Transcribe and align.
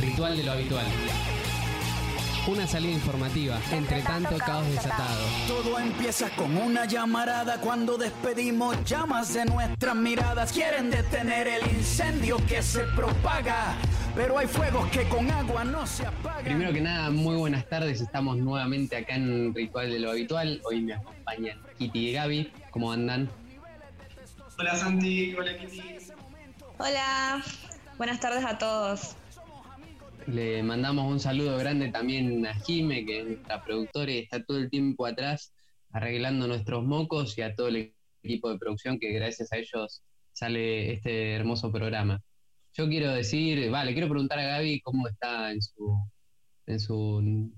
Ritual 0.00 0.34
de 0.34 0.44
lo 0.44 0.52
habitual. 0.52 0.86
Una 2.46 2.66
salida 2.66 2.92
informativa, 2.92 3.60
entre 3.70 4.00
tanto 4.00 4.38
caos 4.38 4.66
desatado. 4.68 5.26
Todo 5.46 5.78
empieza 5.78 6.30
con 6.30 6.56
una 6.56 6.86
llamarada 6.86 7.60
cuando 7.60 7.98
despedimos 7.98 8.82
llamas 8.84 9.34
de 9.34 9.44
nuestras 9.44 9.94
miradas. 9.94 10.52
Quieren 10.52 10.90
detener 10.90 11.46
el 11.48 11.62
incendio 11.76 12.38
que 12.46 12.62
se 12.62 12.84
propaga, 12.96 13.76
pero 14.14 14.38
hay 14.38 14.46
fuegos 14.46 14.88
que 14.90 15.06
con 15.06 15.30
agua 15.30 15.64
no 15.64 15.86
se 15.86 16.06
apagan. 16.06 16.44
Primero 16.44 16.72
que 16.72 16.80
nada, 16.80 17.10
muy 17.10 17.36
buenas 17.36 17.68
tardes. 17.68 18.00
Estamos 18.00 18.38
nuevamente 18.38 18.96
acá 18.96 19.16
en 19.16 19.54
Ritual 19.54 19.90
de 19.90 19.98
lo 19.98 20.10
habitual. 20.12 20.62
Hoy 20.64 20.80
me 20.80 20.94
acompañan 20.94 21.60
Kitty 21.78 22.08
y 22.08 22.12
Gaby. 22.12 22.52
¿Cómo 22.70 22.90
andan? 22.90 23.28
Hola 24.58 24.76
Santi, 24.76 25.34
hola 25.34 25.58
Kitty. 25.58 25.82
Hola, 26.78 27.44
buenas 27.98 28.18
tardes 28.18 28.44
a 28.46 28.56
todos. 28.56 29.14
Le 30.26 30.62
mandamos 30.62 31.10
un 31.10 31.20
saludo 31.20 31.56
grande 31.58 31.88
también 31.88 32.46
a 32.46 32.54
Jime, 32.54 33.04
que 33.04 33.20
es 33.20 33.26
nuestra 33.26 33.64
productora 33.64 34.12
y 34.12 34.18
está 34.18 34.42
todo 34.44 34.58
el 34.58 34.70
tiempo 34.70 35.06
atrás 35.06 35.52
arreglando 35.92 36.46
nuestros 36.46 36.84
mocos 36.84 37.36
y 37.38 37.42
a 37.42 37.54
todo 37.54 37.68
el 37.68 37.94
equipo 38.22 38.50
de 38.50 38.58
producción 38.58 38.98
que 38.98 39.12
gracias 39.12 39.52
a 39.52 39.56
ellos 39.56 40.02
sale 40.32 40.92
este 40.92 41.32
hermoso 41.32 41.72
programa. 41.72 42.22
Yo 42.74 42.88
quiero 42.88 43.12
decir, 43.12 43.70
vale, 43.70 43.92
quiero 43.92 44.08
preguntar 44.08 44.38
a 44.38 44.44
Gaby 44.44 44.80
cómo 44.82 45.08
está 45.08 45.50
en 45.50 45.60
su, 45.60 45.96
en 46.66 46.78
su 46.78 47.50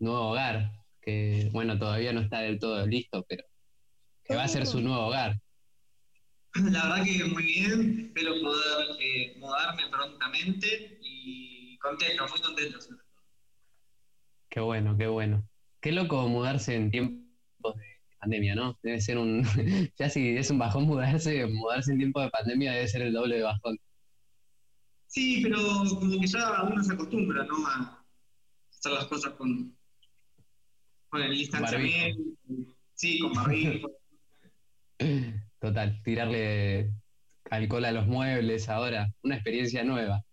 nuevo 0.00 0.30
hogar, 0.30 0.72
que 1.00 1.48
bueno, 1.52 1.78
todavía 1.78 2.12
no 2.12 2.20
está 2.20 2.40
del 2.40 2.58
todo 2.58 2.84
listo, 2.86 3.24
pero 3.28 3.44
que 4.24 4.34
va 4.34 4.44
a 4.44 4.48
ser 4.48 4.66
su 4.66 4.80
nuevo 4.80 5.06
hogar. 5.06 5.38
La 6.54 6.88
verdad 6.88 7.04
que 7.04 7.24
muy 7.26 7.44
bien, 7.44 8.06
espero 8.06 8.32
poder 8.40 8.96
eh, 9.00 9.36
mudarme 9.38 9.82
prontamente 9.90 10.98
y 11.02 11.55
contento, 11.86 12.26
muy 12.28 12.40
contento 12.40 12.80
sobre 12.80 12.98
todo. 12.98 13.06
Qué 14.48 14.60
bueno, 14.60 14.96
qué 14.96 15.06
bueno. 15.06 15.48
Qué 15.80 15.92
loco 15.92 16.28
mudarse 16.28 16.74
en 16.74 16.90
tiempos 16.90 17.76
de 17.76 17.84
pandemia, 18.18 18.54
¿no? 18.54 18.78
Debe 18.82 19.00
ser 19.00 19.18
un. 19.18 19.44
ya 19.98 20.10
si 20.10 20.36
es 20.36 20.50
un 20.50 20.58
bajón 20.58 20.84
mudarse, 20.84 21.46
mudarse 21.46 21.92
en 21.92 21.98
tiempos 21.98 22.24
de 22.24 22.30
pandemia 22.30 22.72
debe 22.72 22.88
ser 22.88 23.02
el 23.02 23.12
doble 23.12 23.36
de 23.36 23.42
bajón. 23.42 23.78
Sí, 25.06 25.40
pero 25.42 25.58
como 25.88 26.20
que 26.20 26.26
ya 26.26 26.62
uno 26.62 26.82
se 26.82 26.92
acostumbra, 26.92 27.44
¿no? 27.44 27.66
A 27.66 28.04
hacer 28.70 28.92
las 28.92 29.06
cosas 29.06 29.32
con, 29.34 29.76
con 31.08 31.22
el 31.22 31.30
distanciamiento. 31.32 32.22
Sí, 32.94 33.18
con 33.20 33.32
barbijo. 33.32 33.90
Total, 35.60 36.02
tirarle 36.02 36.92
alcohol 37.50 37.84
a 37.84 37.92
los 37.92 38.06
muebles 38.06 38.68
ahora, 38.68 39.12
una 39.22 39.36
experiencia 39.36 39.84
nueva. 39.84 40.25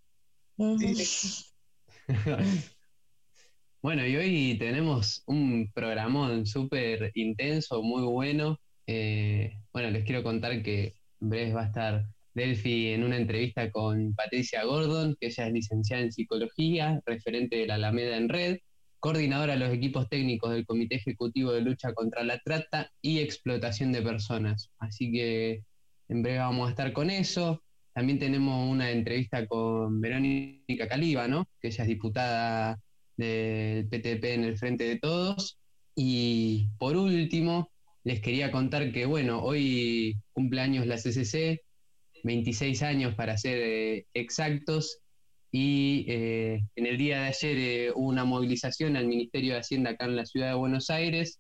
bueno, 3.82 4.06
y 4.06 4.16
hoy 4.16 4.58
tenemos 4.60 5.24
un 5.26 5.72
programón 5.74 6.46
súper 6.46 7.12
intenso, 7.16 7.82
muy 7.82 8.04
bueno. 8.04 8.60
Eh, 8.86 9.58
bueno, 9.72 9.90
les 9.90 10.04
quiero 10.04 10.24
contar 10.24 10.62
que 10.62 10.94
en 11.22 11.30
breve 11.30 11.54
va 11.54 11.64
a 11.64 11.68
estar 11.68 12.06
Delphi 12.34 12.94
en 12.94 13.04
una 13.04 13.18
entrevista 13.18 13.72
con 13.72 14.14
Patricia 14.16 14.64
Gordon, 14.64 15.16
que 15.20 15.28
ella 15.28 15.48
es 15.48 15.54
licenciada 15.54 16.04
en 16.04 16.12
psicología, 16.12 17.02
referente 17.06 17.58
de 17.58 17.68
la 17.68 17.76
Alameda 17.76 18.18
en 18.18 18.30
Red, 18.30 18.58
coordinadora 19.00 19.54
de 19.54 19.60
los 19.60 19.74
equipos 19.74 20.10
técnicos 20.10 20.52
del 20.52 20.66
Comité 20.66 20.96
Ejecutivo 20.96 21.52
de 21.52 21.62
Lucha 21.62 21.94
contra 21.94 22.24
la 22.24 22.40
Trata 22.40 22.92
y 23.02 23.20
Explotación 23.20 23.92
de 23.92 24.02
Personas. 24.02 24.72
Así 24.80 25.12
que 25.12 25.64
en 26.10 26.22
breve 26.22 26.40
vamos 26.40 26.68
a 26.68 26.72
estar 26.72 26.94
con 26.94 27.10
eso. 27.10 27.64
También 27.94 28.18
tenemos 28.18 28.70
una 28.70 28.90
entrevista 28.90 29.46
con 29.46 30.02
Verónica 30.02 30.88
Caliba, 30.88 31.28
¿no? 31.28 31.48
que 31.62 31.68
ella 31.68 31.84
es 31.84 31.88
diputada 31.88 32.80
del 33.18 33.88
PTP 33.88 34.24
en 34.26 34.44
el 34.46 34.58
Frente 34.58 34.86
de 34.86 35.00
Todos. 35.00 35.60
Y 35.96 36.70
por 36.80 36.96
último, 36.98 37.70
les 38.04 38.20
quería 38.20 38.52
contar 38.52 38.92
que, 38.92 39.06
bueno, 39.06 39.42
hoy 39.44 40.18
cumpleaños 40.34 40.88
la 40.88 40.98
CCC, 40.98 41.62
26 42.24 42.82
años 42.82 43.16
para 43.16 43.38
ser 43.38 43.60
eh, 43.62 44.06
exactos, 44.14 45.00
y 45.52 46.06
eh, 46.08 46.64
en 46.76 46.86
el 46.88 46.98
día 46.98 47.22
de 47.22 47.28
ayer 47.28 47.58
eh, 47.58 47.92
hubo 47.94 48.08
una 48.08 48.26
movilización 48.26 48.98
al 48.98 49.06
Ministerio 49.06 49.54
de 49.54 49.60
Hacienda 49.60 49.92
acá 49.92 50.06
en 50.06 50.16
la 50.16 50.26
ciudad 50.26 50.48
de 50.48 50.56
Buenos 50.56 50.90
Aires, 50.90 51.40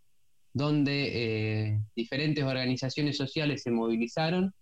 donde 0.53 1.81
diferentes 1.96 2.44
organizaciones 2.44 3.18
sociales 3.18 3.63
se 3.63 3.72
movilizaron 3.72 4.53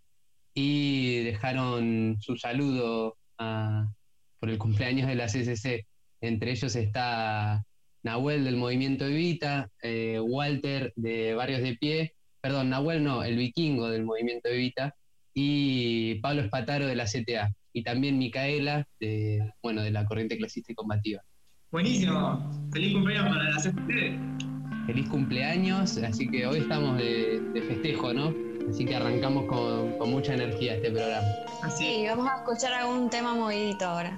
y 0.54 1.24
dejaron 1.24 2.18
su 2.20 2.36
saludo 2.38 3.18
por 3.38 4.50
el 4.50 4.58
cumpleaños 4.58 5.08
de 5.08 5.16
la 5.16 5.28
CCC. 5.28 5.88
Entre 6.22 6.52
ellos 6.52 6.76
está 6.76 7.64
Nahuel 8.04 8.44
del 8.44 8.58
Movimiento 8.58 9.06
Evita, 9.06 9.70
eh, 9.82 10.20
Walter 10.20 10.94
de 10.96 11.34
Barrios 11.34 11.62
de 11.62 11.76
Pie, 11.78 12.14
perdón, 12.42 12.70
Nahuel 12.70 13.04
no, 13.04 13.24
el 13.24 13.38
vikingo 13.38 13.90
del 13.90 14.04
Movimiento 14.04 14.50
Evita, 14.50 14.96
y 15.34 16.16
Pablo 16.16 16.42
Espataro 16.42 16.88
de 16.88 16.96
la 16.96 17.06
CTA, 17.06 17.54
y 17.74 17.84
también 17.84 18.18
Micaela 18.18 18.88
de, 19.00 19.52
bueno, 19.62 19.82
de 19.82 19.92
la 19.92 20.06
Corriente 20.06 20.38
Clasista 20.38 20.72
y 20.72 20.76
Combativa. 20.76 21.22
Buenísimo, 21.72 22.70
feliz 22.74 22.94
cumpleaños 22.94 23.30
para 23.30 23.50
la 23.50 23.58
CCC. 23.58 24.86
Feliz 24.88 25.10
cumpleaños, 25.10 25.98
así 25.98 26.28
que 26.28 26.46
hoy 26.46 26.60
estamos 26.60 26.98
de, 26.98 27.40
de 27.54 27.62
festejo, 27.62 28.14
¿no? 28.14 28.51
Así 28.72 28.86
que 28.86 28.96
arrancamos 28.96 29.48
con, 29.48 30.10
mucha 30.10 30.34
energía 30.34 30.76
este 30.76 30.92
programa. 30.92 31.28
Así. 31.62 31.84
Sí, 31.84 32.08
vamos 32.08 32.32
a 32.32 32.38
escuchar 32.38 32.72
algún 32.72 33.10
tema 33.10 33.34
movidito 33.34 33.84
ahora. 33.86 34.18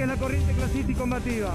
Que 0.00 0.06
la 0.06 0.16
Corriente 0.16 0.54
Clasista 0.54 0.92
y 0.92 0.94
Combativa. 0.94 1.52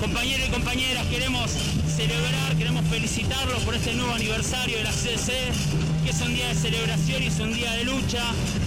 Compañeros 0.00 0.48
y 0.48 0.50
compañeras, 0.50 1.06
queremos 1.06 1.52
celebrar, 1.94 2.56
queremos 2.58 2.84
felicitarlos 2.86 3.62
por 3.62 3.76
este 3.76 3.94
nuevo 3.94 4.12
aniversario 4.14 4.78
de 4.78 4.82
la 4.82 4.90
CC, 4.90 5.32
que 6.02 6.10
es 6.10 6.20
un 6.20 6.34
día 6.34 6.48
de 6.48 6.54
celebración 6.56 7.22
y 7.22 7.26
es 7.26 7.38
un 7.38 7.54
día 7.54 7.70
de 7.74 7.84
lucha, 7.84 8.24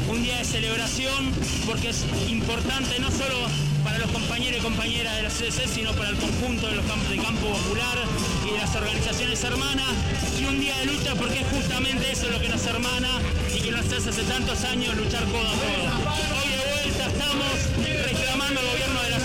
un 0.09 0.23
día 0.23 0.38
de 0.38 0.45
celebración, 0.45 1.33
porque 1.65 1.89
es 1.89 2.05
importante 2.29 2.97
no 3.01 3.12
solo 3.12 3.35
para 3.83 3.97
los 3.97 4.09
compañeros 4.12 4.62
y 4.62 4.63
compañeras 4.63 5.13
de 5.17 5.23
la 5.23 5.29
CDC, 5.29 5.67
sino 5.67 5.91
para 5.95 6.12
el 6.12 6.15
conjunto 6.15 6.67
de 6.67 6.75
los 6.77 6.85
campos 6.85 7.09
de 7.09 7.17
campo 7.17 7.45
popular 7.45 7.97
y 8.47 8.53
de 8.53 8.57
las 8.57 8.73
organizaciones 8.73 9.43
hermanas, 9.43 9.91
y 10.39 10.45
un 10.45 10.62
día 10.62 10.77
de 10.77 10.85
lucha 10.85 11.13
porque 11.15 11.41
es 11.41 11.47
justamente 11.47 12.09
eso 12.09 12.29
lo 12.29 12.39
que 12.39 12.47
nos 12.47 12.65
hermana 12.65 13.09
y 13.53 13.59
que 13.59 13.71
nos 13.71 13.85
hace 13.91 14.12
hace 14.12 14.23
tantos 14.23 14.63
años 14.63 14.95
luchar 14.95 15.25
codo 15.25 15.50
a 15.50 15.51
codo. 15.51 16.32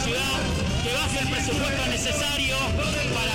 Que 0.08 0.92
baje 0.94 1.18
el 1.20 1.28
presupuesto 1.28 1.86
necesario 1.90 2.56
para 3.14 3.27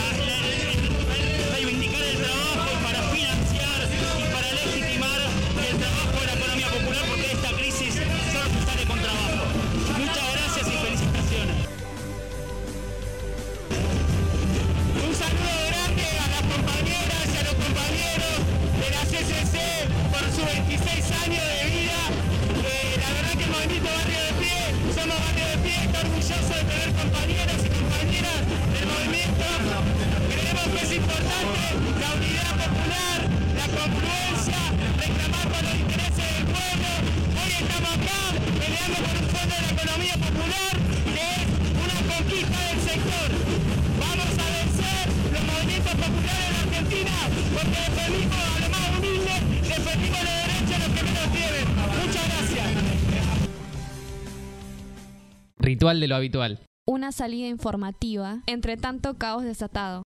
De 56.00 56.07
lo 56.07 56.15
habitual. 56.15 56.59
Una 56.88 57.12
salida 57.12 57.47
informativa 57.47 58.41
entre 58.47 58.77
tanto 58.77 59.13
caos 59.13 59.43
desatado. 59.43 60.01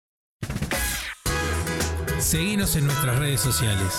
Seguinos 2.18 2.74
en 2.74 2.86
nuestras 2.86 3.16
redes 3.20 3.40
sociales. 3.40 3.96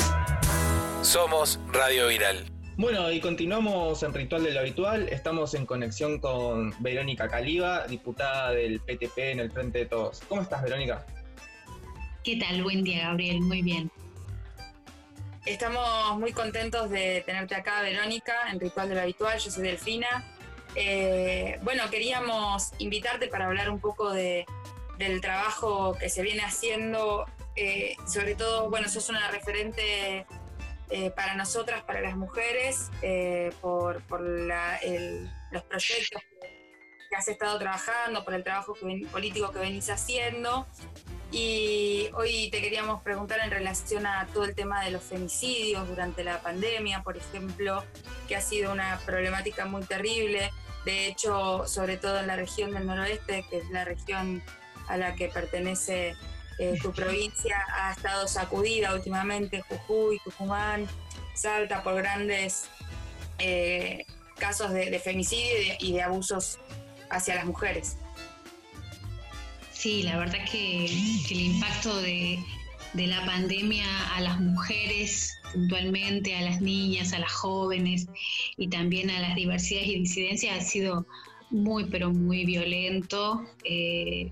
Somos 1.02 1.62
Radio 1.72 2.10
Viral. 2.10 2.46
Bueno, 2.76 3.10
y 3.10 3.22
continuamos 3.22 4.04
en 4.04 4.14
Ritual 4.14 4.44
de 4.44 4.52
lo 4.52 4.60
Habitual. 4.60 5.08
Estamos 5.10 5.54
en 5.54 5.66
conexión 5.66 6.20
con 6.20 6.76
Verónica 6.80 7.30
Caliba, 7.30 7.88
diputada 7.88 8.52
del 8.52 8.82
PTP 8.82 9.18
en 9.18 9.40
el 9.40 9.52
Frente 9.52 9.80
de 9.80 9.86
Todos. 9.86 10.22
¿Cómo 10.28 10.42
estás, 10.42 10.62
Verónica? 10.62 11.06
¿Qué 12.22 12.36
tal? 12.36 12.64
Buen 12.64 12.84
día, 12.84 13.08
Gabriel. 13.08 13.40
Muy 13.40 13.62
bien. 13.62 13.90
Estamos 15.46 16.20
muy 16.20 16.34
contentos 16.34 16.90
de 16.90 17.24
tenerte 17.26 17.56
acá, 17.56 17.82
Verónica, 17.82 18.34
en 18.52 18.60
Ritual 18.60 18.90
de 18.90 18.96
lo 18.96 19.02
Habitual. 19.02 19.40
Yo 19.40 19.50
soy 19.50 19.64
Delfina. 19.64 20.37
Eh, 20.80 21.58
bueno, 21.64 21.90
queríamos 21.90 22.72
invitarte 22.78 23.28
para 23.30 23.48
hablar 23.48 23.72
un 23.72 23.80
poco 23.80 24.12
de, 24.14 24.46
del 25.00 25.22
trabajo 25.22 25.96
que 26.00 26.08
se 26.10 26.22
viene 26.22 26.44
haciendo. 26.44 27.26
eh, 27.56 27.96
sobre 28.06 28.36
todo, 28.36 28.70
bueno, 28.70 28.88
sos 28.88 29.10
una 29.10 29.32
referente 29.32 30.28
eh, 30.92 31.10
para 31.16 31.34
nosotras, 31.34 31.82
para 31.84 32.02
las 32.02 32.16
mujeres, 32.16 32.92
por, 33.60 34.04
por 34.04 34.22
la- 34.22 34.78
el- 34.78 35.28
los 35.50 35.64
proyectos 35.64 36.22
que 37.10 37.16
has 37.16 37.28
estado 37.28 37.58
trabajando, 37.58 38.24
por 38.24 38.36
el 38.36 38.44
trabajo 38.44 38.76
político 39.12 39.52
que 39.52 39.58
venís 39.60 39.90
haciendo. 39.90 40.68
Y 41.32 42.10
hoy 42.14 42.50
te 42.52 42.62
queríamos 42.62 43.02
preguntar 43.02 43.40
en 43.40 43.50
relación 43.50 44.06
a 44.06 44.28
todo 44.28 44.46
el 44.46 44.54
tema 44.54 44.86
de 44.86 44.92
los 44.92 45.02
femicidios 45.04 45.88
durante 45.88 46.24
la 46.24 46.40
pandemia, 46.42 47.02
por 47.02 47.18
ejemplo, 47.18 47.84
que 48.28 48.36
ha 48.36 48.42
sido 48.42 48.72
una 48.72 49.00
problemática 49.06 49.66
muy 49.66 49.84
terrible. 49.84 50.52
De 50.88 51.08
hecho, 51.08 51.68
sobre 51.68 51.98
todo 51.98 52.22
en 52.22 52.28
la 52.28 52.38
región 52.38 52.72
del 52.72 52.86
noroeste, 52.86 53.46
que 53.50 53.58
es 53.58 53.70
la 53.72 53.84
región 53.84 54.42
a 54.88 54.96
la 54.96 55.16
que 55.16 55.28
pertenece 55.28 56.16
eh, 56.60 56.80
tu 56.82 56.94
provincia, 56.94 57.58
ha 57.74 57.92
estado 57.92 58.26
sacudida 58.26 58.94
últimamente, 58.94 59.66
Jujuy, 59.68 60.18
Tucumán, 60.24 60.88
Salta, 61.36 61.84
por 61.84 61.96
grandes 61.96 62.70
eh, 63.38 64.06
casos 64.38 64.72
de, 64.72 64.90
de 64.90 64.98
femicidio 65.00 65.62
y 65.62 65.66
de, 65.68 65.78
y 65.82 65.92
de 65.92 66.04
abusos 66.04 66.58
hacia 67.10 67.36
las 67.36 67.44
mujeres. 67.44 67.98
Sí, 69.74 70.04
la 70.04 70.18
verdad 70.18 70.40
que, 70.50 70.88
que 71.28 71.34
el 71.34 71.42
impacto 71.42 71.98
de, 72.02 72.40
de 72.94 73.08
la 73.08 73.26
pandemia 73.26 73.86
a 74.16 74.22
las 74.22 74.40
mujeres 74.40 75.38
puntualmente, 75.54 76.36
a 76.36 76.42
las 76.42 76.62
niñas, 76.62 77.14
a 77.14 77.20
las 77.20 77.32
jóvenes 77.32 78.08
y 78.58 78.68
también 78.70 79.10
a 79.10 79.20
las 79.20 79.36
diversidades 79.36 79.88
y 79.88 80.00
disidencias 80.00 80.58
ha 80.58 80.62
sido 80.62 81.06
muy, 81.50 81.86
pero 81.86 82.12
muy 82.12 82.46
violento. 82.46 83.46
Eh, 83.64 84.32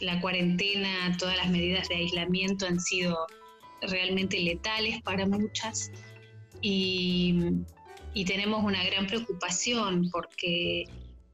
la 0.00 0.20
cuarentena, 0.20 1.16
todas 1.18 1.36
las 1.36 1.50
medidas 1.50 1.88
de 1.88 1.96
aislamiento 1.96 2.66
han 2.66 2.80
sido 2.80 3.26
realmente 3.82 4.40
letales 4.40 5.00
para 5.02 5.26
muchas 5.26 5.90
y, 6.60 7.36
y 8.14 8.24
tenemos 8.24 8.64
una 8.64 8.84
gran 8.84 9.06
preocupación 9.06 10.08
porque 10.10 10.84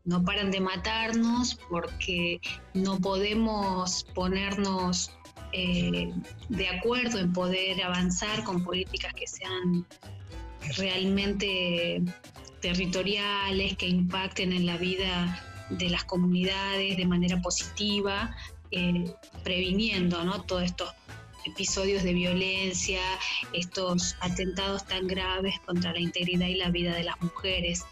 no 0.05 0.25
paran 0.25 0.51
de 0.51 0.61
matarnos, 0.61 1.59
porque 1.69 2.41
no 2.73 2.99
podemos 2.99 4.05
ponernos 4.15 5.18
eh, 5.53 6.13
de 6.49 6.69
acuerdo 6.69 7.19
en 7.19 7.33
poder 7.33 7.83
avanzar 7.83 8.45
con 8.45 8.65
políticas 8.65 9.15
que 9.15 9.27
sean 9.27 9.87
realmente 10.77 12.03
territoriales 12.61 13.77
que 13.77 13.87
impacten 13.87 14.53
en 14.53 14.67
la 14.67 14.77
vida 14.77 15.45
de 15.71 15.91
las 15.91 16.05
comunidades 16.05 16.97
de 16.97 17.07
manera 17.07 17.41
positiva, 17.41 18.35
eh, 18.71 19.13
previniendo 19.45 20.25
¿no? 20.25 20.43
todos 20.43 20.65
estos 20.65 20.91
episodios 21.47 22.03
de 22.03 22.13
violencia, 22.13 23.01
estos 23.53 24.17
atentados 24.21 24.87
tan 24.87 25.07
graves 25.07 25.55
contra 25.65 25.93
la 25.93 26.01
integridad 26.01 26.47
y 26.47 26.57
la 26.57 26.71
vida 26.71 26.95
de 26.95 27.05
las 27.05 27.21
mujeres. 27.23 27.85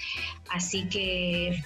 Así 0.51 0.89
que 0.89 1.63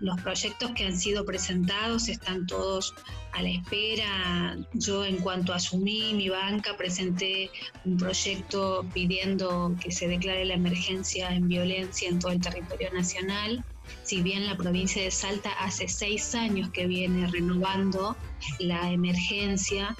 los 0.00 0.20
proyectos 0.20 0.72
que 0.72 0.86
han 0.86 0.96
sido 0.96 1.24
presentados 1.24 2.08
están 2.08 2.46
todos 2.46 2.94
a 3.32 3.42
la 3.42 3.50
espera. 3.50 4.56
Yo 4.74 5.04
en 5.04 5.16
cuanto 5.16 5.52
asumí 5.52 6.14
mi 6.14 6.28
banca 6.28 6.76
presenté 6.76 7.50
un 7.84 7.96
proyecto 7.96 8.86
pidiendo 8.92 9.74
que 9.80 9.90
se 9.90 10.08
declare 10.08 10.44
la 10.44 10.54
emergencia 10.54 11.30
en 11.30 11.48
violencia 11.48 12.08
en 12.08 12.18
todo 12.18 12.32
el 12.32 12.40
territorio 12.40 12.92
nacional. 12.92 13.64
Si 14.02 14.22
bien 14.22 14.46
la 14.46 14.56
provincia 14.56 15.02
de 15.02 15.10
Salta 15.10 15.50
hace 15.52 15.88
seis 15.88 16.34
años 16.34 16.70
que 16.70 16.86
viene 16.86 17.26
renovando 17.26 18.16
la 18.58 18.90
emergencia, 18.92 19.96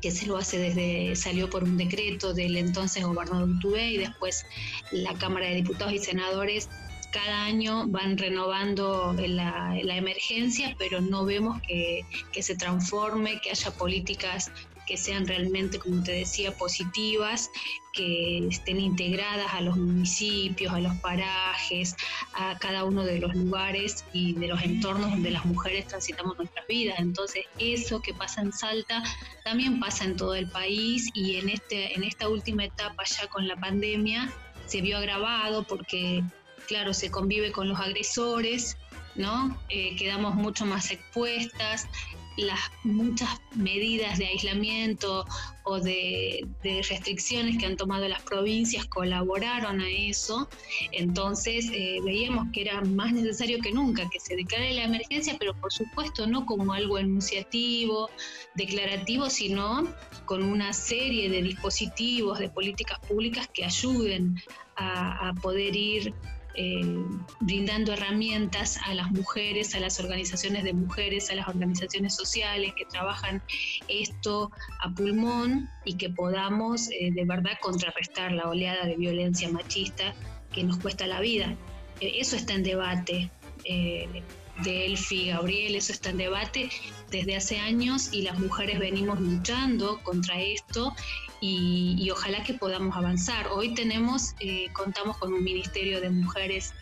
que 0.00 0.10
se 0.10 0.26
lo 0.26 0.36
hace 0.36 0.58
desde, 0.58 1.16
salió 1.16 1.50
por 1.50 1.64
un 1.64 1.76
decreto 1.76 2.32
del 2.32 2.56
entonces 2.56 3.04
gobernador 3.04 3.48
Utubé 3.48 3.90
y 3.90 3.98
después 3.98 4.46
la 4.92 5.14
Cámara 5.14 5.46
de 5.48 5.56
Diputados 5.56 5.92
y 5.92 5.98
Senadores 5.98 6.68
cada 7.10 7.44
año 7.44 7.86
van 7.88 8.18
renovando 8.18 9.14
la, 9.18 9.76
emergencia, 9.76 10.74
pero 10.78 11.00
no 11.00 11.24
vemos 11.24 11.60
que, 11.62 12.04
se 12.40 12.56
transforme, 12.56 13.40
que 13.40 13.50
haya 13.50 13.70
políticas 13.72 14.50
que 14.86 14.96
sean 14.96 15.26
realmente, 15.26 15.78
como 15.78 16.02
te 16.02 16.12
decía, 16.12 16.56
positivas, 16.56 17.50
que 17.92 18.46
estén 18.48 18.80
integradas 18.80 19.52
a 19.52 19.60
los 19.60 19.76
municipios, 19.76 20.72
a 20.72 20.80
los 20.80 20.96
parajes, 20.96 21.94
a 22.32 22.58
cada 22.58 22.84
uno 22.84 23.04
de 23.04 23.18
los 23.18 23.34
lugares 23.34 24.06
y 24.14 24.32
de 24.32 24.46
los 24.46 24.62
entornos 24.62 25.10
donde 25.10 25.30
las 25.30 25.44
mujeres 25.44 25.88
transitamos 25.88 26.38
nuestras 26.38 26.66
vidas. 26.68 26.98
Entonces, 27.00 27.44
eso 27.58 28.00
que 28.00 28.14
pasa 28.14 28.40
en 28.40 28.52
Salta 28.52 29.02
también 29.44 29.78
pasa 29.78 30.04
en 30.04 30.16
todo 30.16 30.34
el 30.34 30.48
país 30.48 31.10
y 31.12 31.36
en, 31.36 31.50
este, 31.50 31.94
en 31.94 32.02
esta 32.02 32.30
última 32.30 32.64
etapa 32.64 33.04
ya 33.04 33.26
con 33.26 33.46
la 33.46 33.56
pandemia 33.56 34.32
se 34.68 34.82
vio 34.82 34.98
agravado 34.98 35.64
porque, 35.64 36.22
claro, 36.68 36.94
se 36.94 37.10
convive 37.10 37.50
con 37.50 37.68
los 37.68 37.80
agresores, 37.80 38.76
¿no? 39.16 39.58
Eh, 39.68 39.96
quedamos 39.96 40.34
mucho 40.34 40.64
más 40.64 40.90
expuestas, 40.92 41.88
las 42.36 42.60
muchas 42.84 43.28
medidas 43.56 44.16
de 44.18 44.26
aislamiento 44.26 45.26
o 45.64 45.80
de, 45.80 46.46
restricciones 46.88 47.58
que 47.58 47.66
han 47.66 47.76
tomado 47.76 48.06
las 48.06 48.22
provincias 48.22 48.86
colaboraron 48.86 49.80
a 49.80 49.88
eso. 49.90 50.48
Entonces 50.92 51.68
eh, 51.72 51.98
veíamos 52.04 52.46
que 52.52 52.60
era 52.62 52.80
más 52.82 53.12
necesario 53.12 53.58
que 53.60 53.72
nunca 53.72 54.08
que 54.08 54.20
se 54.20 54.36
declare 54.36 54.72
la 54.72 54.84
emergencia, 54.84 55.36
pero 55.38 55.52
por 55.54 55.72
supuesto 55.72 56.28
no 56.28 56.46
como 56.46 56.72
algo 56.72 56.98
enunciativo, 56.98 58.08
declarativo, 58.54 59.28
sino 59.30 59.88
con 60.24 60.44
una 60.44 60.72
serie 60.72 61.28
de 61.28 61.42
dispositivos, 61.42 62.38
de 62.38 62.48
políticas 62.50 63.00
públicas 63.00 63.48
que 63.52 63.64
ayuden 63.64 64.40
a, 64.76 65.30
a 65.30 65.34
poder 65.34 65.74
ir 65.74 66.14
eh, 66.54 67.04
brindando 67.40 67.92
herramientas 67.92 68.78
a 68.84 68.94
las 68.94 69.10
mujeres, 69.10 69.74
a 69.74 69.80
las 69.80 70.00
organizaciones 70.00 70.64
de 70.64 70.72
mujeres, 70.72 71.30
a 71.30 71.34
las 71.34 71.46
organizaciones 71.46 72.14
sociales 72.14 72.72
que 72.76 72.84
trabajan 72.86 73.42
esto 73.86 74.50
a 74.80 74.90
pulmón 74.90 75.70
y 75.84 75.96
que 75.96 76.10
podamos 76.10 76.90
eh, 76.90 77.10
de 77.12 77.24
verdad 77.24 77.52
contrarrestar 77.60 78.32
la 78.32 78.48
oleada 78.48 78.86
de 78.86 78.96
violencia 78.96 79.48
machista 79.50 80.14
que 80.52 80.64
nos 80.64 80.78
cuesta 80.78 81.06
la 81.06 81.20
vida. 81.20 81.54
Eh, 82.00 82.14
eso 82.16 82.36
está 82.36 82.54
en 82.54 82.62
debate. 82.62 83.30
de 83.64 84.86
Elfi 84.86 85.28
Gabriel, 85.28 85.76
eso 85.76 85.92
está 85.92 86.10
en 86.10 86.16
debate 86.16 86.70
desde 87.10 87.36
hace 87.36 87.60
años 87.60 88.12
y 88.12 88.22
las 88.22 88.36
mujeres 88.40 88.80
venimos 88.80 89.20
luchando 89.20 90.00
contra 90.02 90.40
esto 90.40 90.94
y, 91.40 92.08
ojalá 92.10 92.42
que 92.42 92.54
podamos 92.54 92.96
avanzar. 92.96 93.48
Hoy 93.48 93.74
tenemos, 93.74 94.34
eh, 94.40 94.68
contamos 94.72 95.16
con 95.18 95.32
un 95.32 95.44
Ministerio 95.44 96.00
de 96.00 96.10
Mujeres 96.10 96.74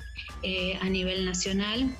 eh, 0.43 0.79
a 0.81 0.89
nivel 0.89 1.25
nacional, 1.25 1.91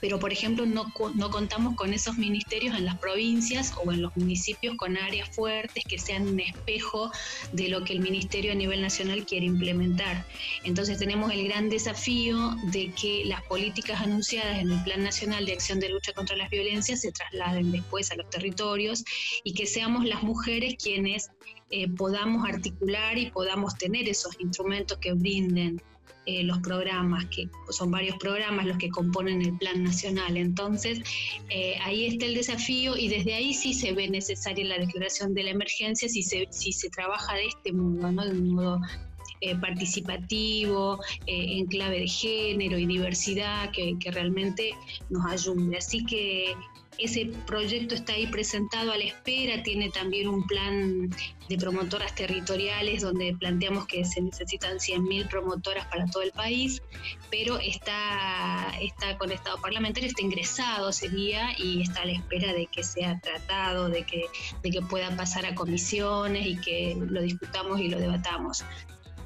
pero 0.00 0.18
por 0.18 0.32
ejemplo 0.32 0.66
no, 0.66 0.92
no, 1.14 1.30
contamos 1.30 1.76
con 1.76 1.92
esos 1.92 2.16
ministerios 2.16 2.76
en 2.76 2.86
las 2.86 2.98
provincias 2.98 3.74
o 3.84 3.92
en 3.92 4.02
los 4.02 4.16
municipios 4.16 4.76
con 4.76 4.96
áreas 4.96 5.28
fuertes 5.30 5.84
que 5.86 5.98
sean 5.98 6.26
un 6.26 6.40
espejo 6.40 7.10
de 7.52 7.68
lo 7.68 7.84
que 7.84 7.92
el 7.92 8.00
ministerio 8.00 8.52
a 8.52 8.54
nivel 8.54 8.80
nacional 8.80 9.26
quiere 9.26 9.46
implementar. 9.46 10.24
Entonces 10.64 10.98
tenemos 10.98 11.32
el 11.32 11.44
gran 11.44 11.68
desafío 11.68 12.56
de 12.64 12.92
que 12.92 13.24
las 13.26 13.42
políticas 13.42 14.00
anunciadas 14.00 14.58
en 14.58 14.70
el 14.70 14.82
Plan 14.84 15.02
Nacional 15.02 15.44
de 15.44 15.52
Acción 15.52 15.80
de 15.80 15.90
Lucha 15.90 16.12
contra 16.12 16.36
las 16.36 16.50
Violencias 16.50 17.02
se 17.02 17.12
trasladen 17.12 17.70
después 17.70 18.10
a 18.10 18.16
los 18.16 18.28
territorios 18.30 19.04
y 19.44 19.52
que 19.52 19.66
seamos 19.66 20.06
las 20.06 20.22
mujeres 20.22 20.76
quienes 20.82 21.30
eh, 21.72 21.88
podamos 21.88 22.48
articular 22.48 23.16
y 23.16 23.30
podamos 23.30 23.76
tener 23.76 24.08
esos 24.08 24.34
instrumentos 24.40 24.98
que 24.98 25.12
brinden 25.12 25.80
eh, 26.26 26.42
los 26.42 26.58
programas, 26.58 27.26
que 27.26 27.48
son 27.68 27.92
varios 27.92 28.16
programas 28.18 28.66
los 28.66 28.76
que 28.76 28.88
componen 28.88 29.40
el 29.40 29.56
plan 29.56 29.84
nacional. 29.84 30.36
Entonces, 30.36 30.98
eh, 31.48 31.76
ahí 31.82 32.06
está 32.06 32.26
el 32.26 32.34
desafío 32.34 32.96
y 32.96 33.06
desde 33.06 33.34
ahí 33.34 33.54
sí 33.54 33.72
se 33.72 33.92
ve 33.92 34.08
necesaria 34.08 34.64
la 34.64 34.78
declaración 34.78 35.32
de 35.32 35.44
la 35.44 35.50
emergencia 35.50 36.08
si 36.08 36.24
se, 36.24 36.48
si 36.50 36.72
se 36.72 36.90
trabaja 36.90 37.34
de 37.34 37.46
este 37.46 37.72
modo, 37.72 38.10
¿no? 38.10 38.24
de 38.24 38.32
un 38.32 38.54
modo 38.54 38.80
participativo, 39.62 41.00
en 41.24 41.64
clave 41.64 42.00
de 42.00 42.08
género 42.08 42.76
y 42.76 42.84
diversidad, 42.84 43.70
que, 43.70 43.96
que 43.98 44.10
realmente 44.10 44.72
nos 45.08 45.24
ayude. 45.24 45.78
Así 45.78 46.04
que 46.04 46.54
ese 47.00 47.26
proyecto 47.46 47.94
está 47.94 48.12
ahí 48.12 48.26
presentado 48.26 48.92
a 48.92 48.98
la 48.98 49.04
espera, 49.04 49.62
tiene 49.62 49.90
también 49.90 50.28
un 50.28 50.46
plan 50.46 51.10
de 51.48 51.56
promotoras 51.56 52.14
territoriales 52.14 53.02
donde 53.02 53.34
planteamos 53.38 53.86
que 53.86 54.04
se 54.04 54.20
necesitan 54.20 54.78
100.000 54.78 55.28
promotoras 55.28 55.86
para 55.86 56.06
todo 56.06 56.22
el 56.22 56.32
país, 56.32 56.82
pero 57.30 57.58
está, 57.58 58.72
está 58.80 59.18
con 59.18 59.32
Estado 59.32 59.60
parlamentario, 59.60 60.08
está 60.08 60.22
ingresado 60.22 60.92
sería 60.92 61.50
y 61.58 61.82
está 61.82 62.02
a 62.02 62.06
la 62.06 62.12
espera 62.12 62.52
de 62.52 62.66
que 62.66 62.82
sea 62.82 63.18
tratado, 63.20 63.88
de 63.88 64.04
que, 64.04 64.26
de 64.62 64.70
que 64.70 64.82
pueda 64.82 65.14
pasar 65.16 65.46
a 65.46 65.54
comisiones 65.54 66.46
y 66.46 66.56
que 66.60 66.96
lo 66.98 67.22
discutamos 67.22 67.80
y 67.80 67.88
lo 67.88 67.98
debatamos. 67.98 68.64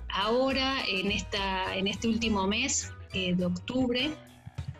Ahora, 0.08 0.84
en, 0.86 1.10
esta, 1.10 1.74
en 1.74 1.88
este 1.88 2.06
último 2.08 2.46
mes 2.46 2.92
eh, 3.12 3.34
de 3.34 3.46
octubre, 3.46 4.14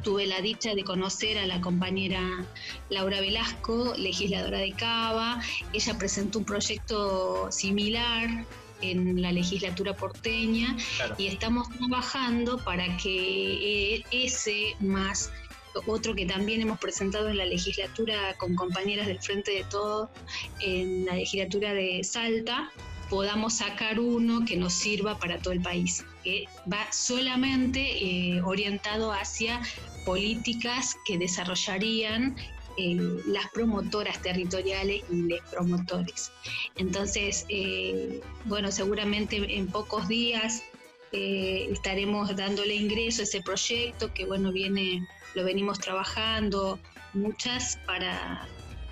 tuve 0.04 0.26
la 0.26 0.40
dicha 0.40 0.74
de 0.74 0.84
conocer 0.84 1.38
a 1.38 1.46
la 1.46 1.60
compañera 1.60 2.44
Laura 2.90 3.20
Velasco, 3.20 3.94
legisladora 3.96 4.58
de 4.58 4.72
Cava. 4.72 5.42
Ella 5.72 5.98
presentó 5.98 6.38
un 6.40 6.44
proyecto 6.44 7.50
similar 7.50 8.44
en 8.82 9.22
la 9.22 9.32
legislatura 9.32 9.96
porteña 9.96 10.76
y 11.16 11.26
estamos 11.28 11.68
trabajando 11.70 12.58
para 12.58 12.84
que 12.98 13.94
eh, 13.96 14.04
ese 14.12 14.76
más 14.80 15.32
otro 15.86 16.14
que 16.14 16.26
también 16.26 16.60
hemos 16.60 16.78
presentado 16.78 17.28
en 17.30 17.38
la 17.38 17.46
legislatura 17.46 18.34
con 18.38 18.54
compañeras 18.54 19.06
del 19.06 19.18
Frente 19.20 19.52
de 19.52 19.64
Todo, 19.64 20.10
en 20.60 21.06
la 21.06 21.14
legislatura 21.14 21.72
de 21.72 22.04
Salta, 22.04 22.70
podamos 23.10 23.54
sacar 23.54 23.98
uno 23.98 24.44
que 24.46 24.56
nos 24.56 24.72
sirva 24.72 25.18
para 25.18 25.38
todo 25.38 25.52
el 25.52 25.60
país, 25.60 26.04
que 26.22 26.46
va 26.70 26.90
solamente 26.92 27.80
eh, 27.80 28.42
orientado 28.42 29.12
hacia 29.12 29.60
políticas 30.04 30.96
que 31.04 31.18
desarrollarían 31.18 32.36
eh, 32.76 32.96
las 33.26 33.48
promotoras 33.52 34.20
territoriales 34.20 35.04
y 35.08 35.28
los 35.28 35.40
promotores. 35.48 36.32
Entonces, 36.76 37.46
eh, 37.48 38.20
bueno, 38.46 38.72
seguramente 38.72 39.36
en 39.36 39.68
pocos 39.68 40.08
días 40.08 40.64
eh, 41.12 41.68
estaremos 41.70 42.34
dándole 42.34 42.74
ingreso 42.74 43.22
a 43.22 43.24
ese 43.24 43.42
proyecto 43.42 44.12
que, 44.12 44.26
bueno, 44.26 44.50
viene, 44.50 45.06
lo 45.34 45.44
venimos 45.44 45.78
trabajando 45.78 46.80
muchas 47.12 47.78
para, 47.86 48.48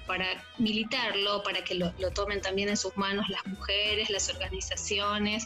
para 0.06 0.26
militarlo, 0.58 1.42
para 1.42 1.64
que 1.64 1.74
lo, 1.74 1.90
tomen 2.14 2.40
también 2.40 2.68
en 2.68 2.76
sus 2.76 2.96
manos 2.96 3.28
las 3.28 3.44
mujeres, 3.46 4.10
las 4.10 4.28
organizaciones 4.28 5.44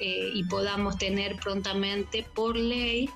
y 0.00 0.42
podamos 0.44 0.96
tener 0.96 1.36
prontamente 1.36 2.22
por 2.34 2.56
ley 2.56 3.10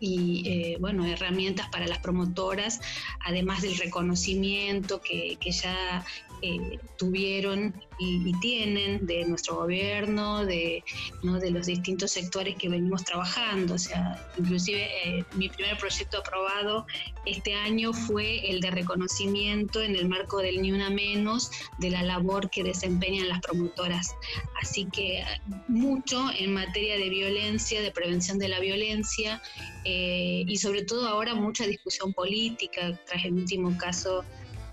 y 0.00 0.48
eh, 0.48 0.76
bueno, 0.80 1.04
herramientas 1.04 1.68
para 1.68 1.86
las 1.86 1.98
promotoras, 1.98 2.80
además 3.24 3.62
del 3.62 3.76
reconocimiento 3.76 5.00
que, 5.00 5.36
que 5.40 5.50
ya 5.50 6.04
eh, 6.42 6.78
tuvieron 6.96 7.74
y, 7.98 8.32
tienen 8.40 9.06
de 9.06 9.24
nuestro 9.24 9.56
gobierno, 9.56 10.44
de, 10.44 10.84
¿no? 11.22 11.38
de 11.38 11.50
los 11.50 11.66
distintos 11.66 12.12
sectores 12.12 12.56
que 12.56 12.68
venimos 12.68 13.04
trabajando. 13.04 13.74
O 13.74 13.78
sea, 13.78 14.24
inclusive 14.38 14.88
eh, 15.04 15.24
mi 15.34 15.48
primer 15.48 15.76
proyecto 15.78 16.18
aprobado 16.18 16.86
este 17.26 17.54
año 17.54 17.92
fue 17.92 18.48
el 18.50 18.60
de 18.60 18.70
reconocimiento 18.70 19.82
en 19.82 19.96
el 19.96 20.08
marco 20.08 20.38
del 20.38 20.62
Ni 20.62 20.72
Una 20.72 20.90
Menos 20.90 21.50
de 21.78 21.90
la 21.90 22.02
labor 22.02 22.50
que 22.50 22.62
desempeñan 22.62 23.28
las 23.28 23.40
promotoras. 23.40 24.14
Así 24.62 24.86
que 24.86 25.24
mucho 25.66 26.30
en 26.38 26.54
materia 26.54 26.96
de 26.96 27.08
violencia, 27.08 27.82
de 27.82 27.90
prevención 27.90 28.38
de 28.38 28.48
la 28.48 28.60
violencia 28.60 29.42
eh, 29.84 30.44
y 30.46 30.56
sobre 30.58 30.84
todo 30.84 31.08
ahora 31.08 31.34
mucha 31.34 31.66
discusión 31.66 32.12
política 32.12 32.98
tras 33.06 33.24
el 33.24 33.34
último 33.34 33.76
caso 33.76 34.24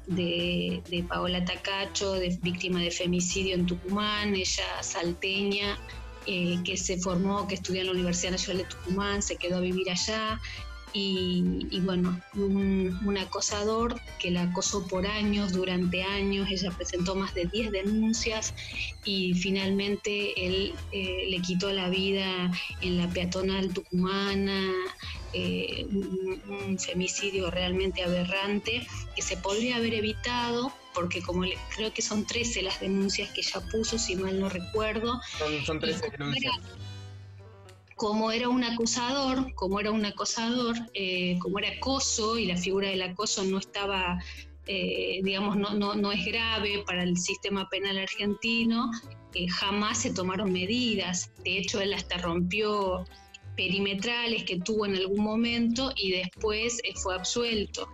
de, 0.08 1.06
Paola 1.08 1.44
Tacacho, 1.44 2.14
de, 2.14 2.38
víctima 2.42 2.80
de 2.80 2.92
femicidio 2.92 3.56
en 3.56 3.66
Tucumán, 3.66 4.36
ella 4.36 4.82
salteña, 4.82 5.78
eh, 6.28 6.58
que 6.64 6.78
se 6.78 6.98
formó, 6.98 7.48
que 7.48 7.56
estudió 7.56 7.82
en 7.82 7.88
la 7.88 7.94
Universidad 7.94 8.32
Nacional 8.32 8.64
de 8.64 8.70
Tucumán, 8.70 9.22
se 9.22 9.36
quedó 9.36 9.58
a 9.58 9.62
vivir 9.62 9.90
allá 9.90 10.40
y, 10.98 11.82
bueno, 11.82 12.22
un, 12.36 13.18
acosador 13.20 14.00
que 14.20 14.32
la 14.32 14.44
acosó 14.44 14.88
por 14.88 15.06
años, 15.06 15.52
durante 15.52 16.04
años, 16.04 16.48
ella 16.50 16.72
presentó 16.72 17.16
más 17.16 17.34
de 17.34 17.46
10 17.46 17.72
denuncias 17.72 18.54
y 19.04 19.34
finalmente 19.34 20.34
él 20.46 20.74
eh, 20.92 21.26
le 21.30 21.42
quitó 21.42 21.72
la 21.72 21.90
vida 21.90 22.52
en 22.82 22.98
la 22.98 23.10
peatonal 23.10 23.74
tucumana, 23.74 24.72
eh, 25.34 25.86
un, 25.92 26.80
femicidio 26.80 27.52
realmente 27.52 28.04
aberrante 28.04 28.86
que 29.16 29.22
se 29.22 29.38
podría 29.38 29.78
haber 29.78 29.96
evitado 29.96 30.72
porque 30.94 31.22
como 31.22 31.44
creo 31.76 31.94
que 31.94 32.02
son 32.02 32.26
13 32.26 32.62
las 32.62 32.80
denuncias 32.80 33.30
que 33.32 33.42
ella 33.42 33.62
puso, 33.70 33.98
si 33.98 34.16
mal 34.16 34.40
no 34.40 34.48
recuerdo. 34.48 35.20
Son, 35.66 35.80
13 35.80 36.12
denuncias 36.12 36.54
como 37.96 38.32
era 38.32 38.50
un 38.50 38.64
acusador, 38.64 39.54
como 39.56 39.80
era 39.80 39.92
un 39.92 40.06
acosador, 40.06 40.76
eh, 40.94 41.38
como 41.40 41.60
era 41.60 41.70
acoso 41.70 42.38
y 42.38 42.46
la 42.46 42.58
figura 42.58 42.90
del 42.90 43.02
acoso 43.02 43.44
no 43.46 43.58
estaba, 43.58 44.22
eh, 44.68 45.22
digamos, 45.24 45.56
no, 45.56 45.74
no, 45.74 45.96
no, 45.96 46.12
es 46.12 46.26
grave 46.26 46.84
para 46.86 47.04
el 47.04 47.18
sistema 47.18 47.70
penal 47.70 47.98
argentino, 47.98 48.92
eh, 49.34 49.48
jamás 49.48 50.00
se 50.00 50.14
tomaron 50.14 50.52
medidas. 50.52 51.32
De 51.44 51.58
hecho, 51.58 51.80
él 51.80 51.94
hasta 51.94 52.18
rompió 52.18 53.06
perimetrales 53.56 54.44
que 54.44 54.60
tuvo 54.60 54.86
en 54.86 54.96
algún 54.96 55.24
momento 55.24 55.94
y 55.96 56.12
después 56.12 56.82
fue 57.02 57.16
absuelto. 57.16 57.88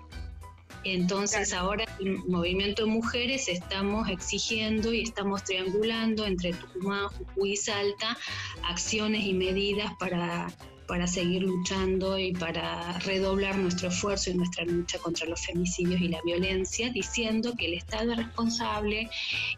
Entonces 0.83 1.53
ahora 1.53 1.85
el 1.99 2.17
movimiento 2.25 2.85
de 2.85 2.89
mujeres 2.89 3.47
estamos 3.47 4.09
exigiendo 4.09 4.91
y 4.93 5.03
estamos 5.03 5.43
triangulando 5.43 6.25
entre 6.25 6.53
Tucumán, 6.53 7.07
Jujuy 7.09 7.51
y 7.51 7.57
Salta 7.57 8.17
acciones 8.63 9.23
y 9.23 9.33
medidas 9.33 9.91
para, 9.99 10.51
para 10.87 11.07
seguir 11.07 11.43
luchando 11.43 12.17
y 12.17 12.33
para 12.33 12.97
redoblar 12.99 13.57
nuestro 13.57 13.89
esfuerzo 13.89 14.31
y 14.31 14.33
nuestra 14.33 14.65
lucha 14.65 14.97
contra 14.99 15.27
los 15.27 15.45
femicidios 15.45 16.01
y 16.01 16.07
la 16.07 16.21
violencia, 16.23 16.89
diciendo 16.89 17.53
que 17.57 17.67
el 17.67 17.75
Estado 17.75 18.11
es 18.11 18.17
responsable 18.17 19.09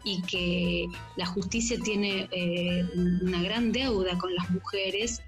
y 0.04 0.22
que 0.22 0.86
la 1.16 1.26
justicia 1.26 1.78
tiene 1.82 2.28
eh, 2.30 2.84
una 3.22 3.42
gran 3.42 3.72
deuda 3.72 4.18
con 4.18 4.34
las 4.34 4.50
mujeres. 4.50 5.22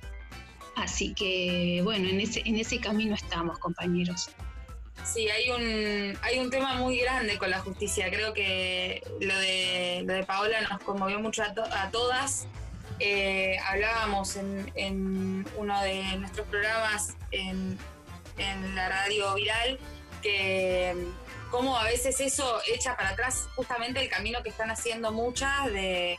Así 0.76 1.14
que, 1.14 1.80
bueno, 1.82 2.08
en 2.08 2.20
ese, 2.20 2.42
en 2.44 2.56
ese 2.56 2.78
camino 2.78 3.14
estamos, 3.14 3.58
compañeros. 3.58 4.28
Sí, 5.04 5.28
hay 5.28 5.50
un, 5.50 6.18
hay 6.22 6.38
un 6.38 6.50
tema 6.50 6.74
muy 6.74 6.98
grande 6.98 7.38
con 7.38 7.50
la 7.50 7.60
justicia. 7.60 8.10
Creo 8.10 8.34
que 8.34 9.02
lo 9.20 9.38
de, 9.38 10.02
lo 10.04 10.14
de 10.14 10.24
Paola 10.24 10.60
nos 10.62 10.82
conmovió 10.82 11.20
mucho 11.20 11.42
a, 11.42 11.90
todas. 11.90 12.46
Eh, 12.98 13.56
hablábamos 13.66 14.36
en, 14.36 15.46
uno 15.56 15.82
de 15.82 16.02
nuestros 16.18 16.46
programas 16.48 17.14
en, 17.30 17.78
la 18.74 18.90
radio 18.90 19.32
viral 19.34 19.78
que 20.22 20.94
cómo 21.50 21.78
a 21.78 21.84
veces 21.84 22.20
eso 22.20 22.60
echa 22.66 22.94
para 22.94 23.10
atrás 23.10 23.48
justamente 23.56 23.98
el 24.00 24.10
camino 24.10 24.42
que 24.42 24.50
están 24.50 24.70
haciendo 24.70 25.10
muchas 25.10 25.66
de, 25.72 26.18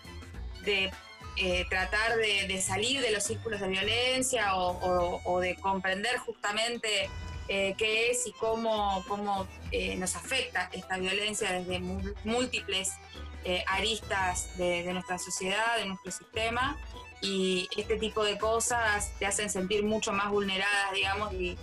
eh, 1.35 1.65
tratar 1.69 2.15
de, 2.17 2.59
salir 2.59 3.01
de 3.01 3.11
los 3.11 3.23
círculos 3.23 3.59
de 3.59 3.67
violencia 3.67 4.55
o 4.55 5.39
de 5.39 5.55
comprender 5.57 6.17
justamente 6.17 7.09
eh, 7.47 7.75
qué 7.77 8.11
es 8.11 8.27
y 8.27 8.33
cómo, 8.33 9.03
cómo 9.07 9.47
eh, 9.71 9.95
nos 9.95 10.15
afecta 10.15 10.69
esta 10.73 10.97
violencia 10.97 11.51
desde 11.51 11.79
múltiples 12.23 12.91
eh, 13.45 13.63
aristas 13.67 14.57
de, 14.57 14.91
nuestra 14.91 15.17
sociedad, 15.17 15.77
de 15.77 15.85
nuestro 15.85 16.11
sistema. 16.11 16.77
Y 17.21 17.67
este 17.75 17.97
tipo 17.97 18.23
de 18.23 18.37
cosas 18.37 19.11
te 19.17 19.25
hacen 19.25 19.49
sentir 19.49 19.83
mucho 19.83 20.11
más 20.11 20.29
vulneradas, 20.29 20.91
digamos, 20.93 21.33
y, 21.33 21.57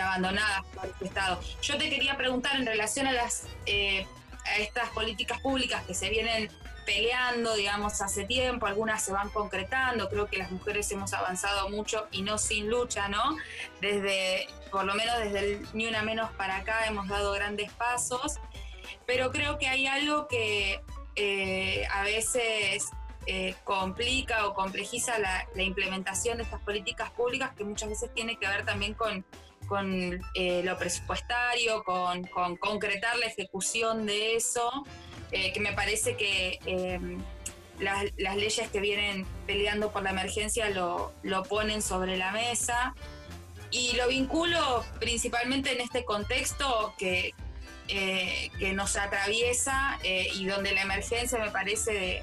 abandonadas 0.00 0.64
por 0.74 0.86
este 0.86 1.04
Estado. 1.04 1.40
Yo 1.62 1.78
te 1.78 1.88
quería 1.88 2.16
preguntar 2.16 2.56
en 2.56 2.66
relación 2.66 3.06
a, 3.06 3.12
las, 3.12 3.44
a 3.64 4.56
estas 4.58 4.88
políticas 4.88 5.40
públicas 5.40 5.84
que 5.84 5.94
se 5.94 6.10
vienen 6.10 6.50
peleando, 6.84 7.54
digamos, 7.54 8.00
hace 8.00 8.24
tiempo, 8.24 8.66
algunas 8.66 9.02
se 9.02 9.12
van 9.12 9.30
concretando, 9.30 10.08
creo 10.08 10.26
que 10.26 10.38
las 10.38 10.50
mujeres 10.50 10.90
hemos 10.92 11.12
avanzado 11.12 11.68
mucho 11.70 12.06
y 12.10 12.22
no 12.22 12.38
sin 12.38 12.68
lucha, 12.68 13.08
¿no? 13.08 13.36
Desde, 13.80 14.46
por 14.70 14.84
lo 14.84 14.94
menos 14.94 15.18
desde 15.18 15.62
Ni 15.72 15.86
Una 15.86 16.02
Menos 16.02 16.30
para 16.32 16.56
acá 16.56 16.86
hemos 16.86 17.08
dado 17.08 17.32
grandes 17.32 17.72
pasos, 17.72 18.38
pero 19.06 19.30
creo 19.30 19.58
que 19.58 19.68
hay 19.68 19.86
algo 19.86 20.28
que 20.28 20.80
eh, 21.16 21.86
a 21.92 22.02
veces 22.02 22.88
eh, 23.26 23.54
complica 23.64 24.46
o 24.46 24.54
complejiza 24.54 25.18
la, 25.18 25.46
implementación 25.62 26.38
de 26.38 26.44
estas 26.44 26.60
políticas 26.60 27.10
públicas 27.10 27.52
que 27.56 27.64
muchas 27.64 27.88
veces 27.88 28.12
tiene 28.12 28.38
que 28.38 28.46
ver 28.46 28.66
también 28.66 28.94
con, 28.94 29.24
eh, 30.34 30.62
lo 30.62 30.76
presupuestario, 30.76 31.82
con 31.84 32.56
concretar 32.56 33.16
la 33.16 33.26
ejecución 33.26 34.04
de 34.04 34.36
eso. 34.36 34.84
Eh, 35.32 35.52
que 35.52 35.60
me 35.60 35.72
parece 35.72 36.16
que 36.16 36.58
eh, 36.66 37.00
las, 37.78 38.04
leyes 38.36 38.68
que 38.70 38.80
vienen 38.80 39.26
peleando 39.46 39.92
por 39.92 40.02
la 40.02 40.10
emergencia 40.10 40.70
lo, 40.70 41.12
ponen 41.48 41.82
sobre 41.82 42.16
la 42.16 42.32
mesa. 42.32 42.94
Y 43.70 43.96
lo 43.96 44.06
vinculo 44.06 44.84
principalmente 45.00 45.72
en 45.72 45.80
este 45.80 46.04
contexto 46.04 46.94
que, 46.96 47.34
eh, 47.88 48.50
que 48.58 48.72
nos 48.72 48.96
atraviesa 48.96 49.98
y 50.04 50.46
donde 50.46 50.72
la 50.72 50.82
emergencia 50.82 51.38
me 51.38 51.50
parece 51.50 52.22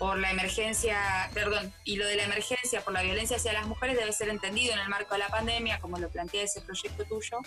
por 0.00 0.18
la 0.18 0.30
emergencia, 0.30 1.30
perdón, 1.34 1.74
y 1.84 1.96
lo 1.96 2.06
de 2.06 2.16
la 2.16 2.24
emergencia 2.24 2.80
por 2.80 2.94
la 2.94 3.02
violencia 3.02 3.36
hacia 3.36 3.52
las 3.52 3.66
mujeres 3.66 3.98
debe 3.98 4.10
ser 4.14 4.30
entendido 4.30 4.72
en 4.72 4.78
el 4.78 4.88
marco 4.88 5.12
de 5.12 5.18
la 5.18 5.28
pandemia, 5.28 5.78
como 5.78 5.98
lo 5.98 6.08
plantea 6.08 6.42
ese 6.42 6.62
proyecto 6.62 7.04
tuyo, 7.04 7.38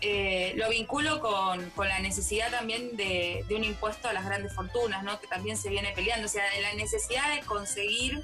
eh, 0.00 0.52
lo 0.56 0.68
vinculo 0.70 1.18
con, 1.18 1.72
la 1.88 1.98
necesidad 1.98 2.52
también 2.52 2.96
de, 2.96 3.44
un 3.50 3.64
impuesto 3.64 4.08
a 4.08 4.12
las 4.12 4.24
grandes 4.24 4.54
fortunas, 4.54 5.02
¿no? 5.02 5.20
que 5.20 5.26
también 5.26 5.56
se 5.56 5.70
viene 5.70 5.92
peleando, 5.92 6.26
o 6.26 6.28
sea, 6.28 6.44
la 6.60 6.72
necesidad 6.74 7.34
de 7.34 7.40
conseguir 7.40 8.22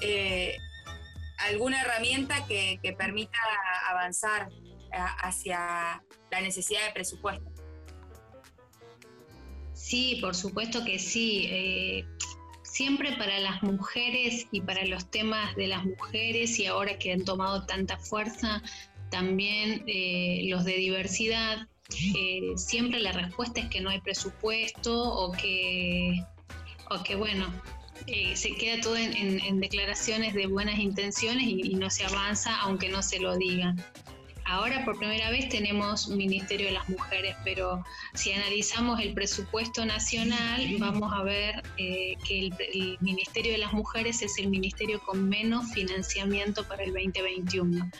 eh, 0.00 0.56
alguna 1.38 1.82
herramienta 1.82 2.46
que, 2.46 2.78
permita 2.96 3.38
avanzar 3.88 4.50
eh, 4.52 4.98
hacia 5.18 6.00
la 6.30 6.40
necesidad 6.40 6.86
de 6.86 6.92
presupuesto. 6.92 7.50
Sí, 9.72 10.18
por 10.20 10.36
supuesto 10.36 10.84
que 10.84 11.00
sí. 11.00 12.06
Siempre 12.74 13.12
para 13.12 13.38
las 13.38 13.62
mujeres 13.62 14.48
y 14.50 14.60
para 14.60 14.84
los 14.84 15.08
temas 15.08 15.54
de 15.54 15.68
las 15.68 15.84
mujeres 15.84 16.58
y 16.58 16.66
ahora 16.66 16.98
que 16.98 17.12
han 17.12 17.24
tomado 17.24 17.64
tanta 17.66 17.96
fuerza, 17.98 18.60
también 19.10 19.84
eh, 19.86 20.40
los 20.48 20.64
de 20.64 20.72
diversidad, 20.72 21.68
eh, 22.16 22.40
siempre 22.56 22.98
la 22.98 23.12
respuesta 23.12 23.60
es 23.60 23.68
que 23.68 23.80
no 23.80 23.90
hay 23.90 24.00
presupuesto 24.00 24.92
o 24.92 25.30
que, 25.30 26.24
o 26.90 27.00
que 27.04 27.14
bueno, 27.14 27.46
eh, 28.08 28.34
se 28.34 28.56
queda 28.56 28.80
todo 28.80 28.96
en, 28.96 29.60
declaraciones 29.60 30.34
de 30.34 30.48
buenas 30.48 30.80
intenciones 30.80 31.44
y, 31.46 31.74
no 31.76 31.90
se 31.90 32.04
avanza 32.04 32.58
aunque 32.62 32.88
no 32.88 33.02
se 33.04 33.20
lo 33.20 33.36
digan. 33.36 33.80
Ahora 34.46 34.84
por 34.84 34.98
primera 34.98 35.30
vez 35.30 35.48
tenemos 35.48 36.08
Ministerio 36.08 36.66
de 36.66 36.72
las 36.72 36.88
Mujeres, 36.88 37.34
pero 37.44 37.82
si 38.12 38.32
analizamos 38.32 39.00
el 39.00 39.14
presupuesto 39.14 39.86
nacional, 39.86 40.76
vamos 40.78 41.12
a 41.12 41.22
ver 41.22 41.62
que 41.76 42.16
el, 42.28 42.98
Ministerio 43.00 43.52
de 43.52 43.58
las 43.58 43.72
Mujeres 43.72 44.20
es 44.22 44.38
el 44.38 44.48
ministerio 44.48 45.00
con 45.00 45.28
menos 45.28 45.72
financiamiento 45.72 46.64
para 46.68 46.84
el 46.84 46.92
2021. 46.92 47.90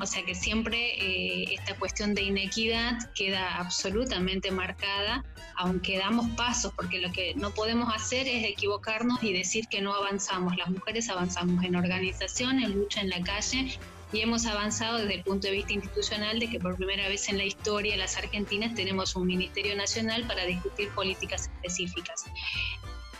O 0.00 0.06
sea 0.06 0.24
que 0.24 0.36
siempre 0.36 0.94
eh, 0.98 1.54
esta 1.54 1.74
cuestión 1.76 2.14
de 2.14 2.22
inequidad 2.22 3.10
queda 3.12 3.56
absolutamente 3.56 4.52
marcada, 4.52 5.24
aunque 5.56 5.98
damos 5.98 6.28
pasos, 6.36 6.72
porque 6.76 7.00
lo 7.00 7.10
que 7.10 7.34
no 7.34 7.50
podemos 7.50 7.92
hacer 7.92 8.28
es 8.28 8.44
equivocarnos 8.44 9.22
y 9.22 9.32
decir 9.32 9.66
que 9.66 9.80
no 9.80 9.92
avanzamos. 9.92 10.56
Las 10.56 10.70
mujeres 10.70 11.08
avanzamos 11.08 11.64
en 11.64 11.74
organización, 11.74 12.60
en 12.60 12.72
lucha 12.72 13.00
en 13.00 13.10
la 13.10 13.20
calle 13.22 13.76
y 14.14 14.20
hemos 14.20 14.46
avanzado 14.46 14.98
desde 14.98 15.14
el 15.14 15.24
punto 15.24 15.48
de 15.48 15.54
vista 15.54 15.72
institucional 15.72 16.38
de 16.38 16.48
que 16.48 16.60
por 16.60 16.76
primera 16.76 17.08
vez 17.08 17.28
en 17.28 17.36
la 17.36 17.44
historia 17.44 17.92
de 17.92 17.98
las 17.98 18.16
Argentinas 18.16 18.74
tenemos 18.74 19.16
un 19.16 19.26
Ministerio 19.26 19.76
Nacional 19.76 20.24
para 20.28 20.44
discutir 20.44 20.88
políticas 20.90 21.50
específicas. 21.56 22.24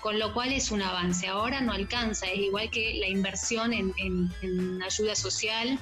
Con 0.00 0.18
lo 0.18 0.32
cual 0.32 0.52
es 0.52 0.70
un 0.70 0.82
avance. 0.82 1.26
Ahora 1.26 1.60
no 1.60 1.72
alcanza, 1.72 2.26
es 2.26 2.38
igual 2.38 2.70
que 2.70 2.94
la 2.94 3.08
inversión 3.08 3.72
en, 3.72 4.82
ayuda 4.82 5.16
social, 5.16 5.78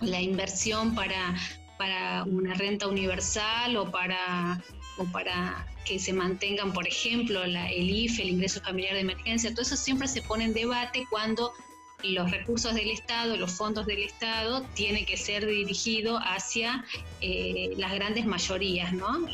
la 0.00 0.20
inversión 0.20 0.94
para, 0.94 1.34
para 1.78 2.24
una 2.24 2.54
renta 2.54 2.88
universal 2.88 3.76
o 3.76 3.90
para, 3.90 4.62
o 4.98 5.04
para 5.12 5.66
que 5.86 5.98
se 5.98 6.12
mantengan, 6.12 6.72
por 6.74 6.86
ejemplo, 6.86 7.44
el 7.44 7.56
IFE, 7.90 8.22
el 8.22 8.30
ingreso 8.30 8.60
familiar 8.60 8.94
de 8.94 9.00
emergencia, 9.00 9.50
todo 9.52 9.62
eso 9.62 9.76
siempre 9.76 10.08
se 10.08 10.20
pone 10.20 10.44
en 10.44 10.52
debate 10.52 11.06
cuando 11.08 11.52
los 12.02 12.30
recursos 12.30 12.74
del 12.74 12.90
Estado, 12.90 13.36
los 13.36 13.52
fondos 13.52 13.86
del 13.86 14.02
Estado, 14.02 14.62
tiene 14.74 15.04
que 15.04 15.16
ser 15.16 15.46
dirigido 15.46 16.18
hacia 16.18 16.84
eh, 17.20 17.72
las 17.76 17.92
grandes 17.94 18.26
mayorías, 18.26 18.92
¿no? 18.92 19.26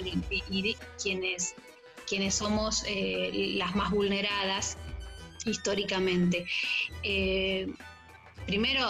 y 0.50 0.76
quienes 1.02 1.54
quienes 2.12 2.34
somos 2.34 2.84
eh, 2.86 3.54
las 3.56 3.74
más 3.74 3.90
vulneradas 3.90 4.76
históricamente. 5.46 6.44
Eh, 7.02 7.72
primero, 8.46 8.86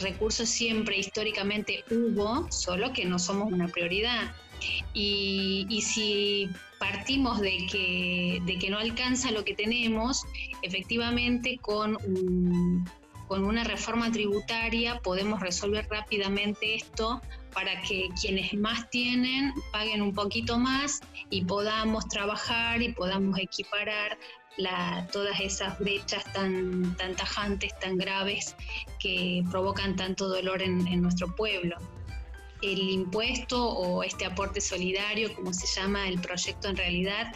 recursos 0.00 0.48
siempre 0.48 0.96
históricamente 0.96 1.84
hubo, 1.90 2.50
solo 2.50 2.92
que 2.94 3.04
no 3.04 3.18
somos 3.18 3.52
una 3.52 3.68
prioridad. 3.68 4.34
Y, 4.94 5.82
si 5.82 6.48
partimos 6.78 7.40
de 7.40 7.66
que, 7.70 8.40
de 8.46 8.58
que 8.58 8.70
no 8.70 8.78
alcanza 8.78 9.32
lo 9.32 9.44
que 9.44 9.54
tenemos, 9.54 10.22
efectivamente 10.62 11.58
con 11.60 11.98
con 13.32 13.44
una 13.44 13.64
reforma 13.64 14.12
tributaria 14.12 15.00
podemos 15.00 15.40
resolver 15.40 15.88
rápidamente 15.88 16.74
esto 16.74 17.22
para 17.54 17.80
que 17.80 18.10
quienes 18.20 18.52
más 18.52 18.90
tienen 18.90 19.54
paguen 19.72 20.02
un 20.02 20.12
poquito 20.12 20.58
más 20.58 21.00
y 21.30 21.42
podamos 21.42 22.06
trabajar 22.08 22.82
y 22.82 22.92
podamos 22.92 23.38
equiparar 23.38 24.18
todas 25.12 25.40
esas 25.40 25.78
brechas 25.78 26.30
tan, 26.34 26.94
tan 26.98 27.16
tajantes, 27.16 27.72
tan 27.80 27.96
graves 27.96 28.54
que 29.00 29.42
provocan 29.50 29.96
tanto 29.96 30.28
dolor 30.28 30.60
en, 30.60 30.86
en 30.86 31.00
nuestro 31.00 31.34
pueblo. 31.34 31.78
El 32.60 32.80
impuesto 32.80 33.66
o 33.66 34.02
este 34.02 34.26
aporte 34.26 34.60
solidario, 34.60 35.34
como 35.34 35.54
se 35.54 35.66
llama 35.80 36.06
el 36.06 36.20
proyecto 36.20 36.68
en 36.68 36.76
realidad, 36.76 37.32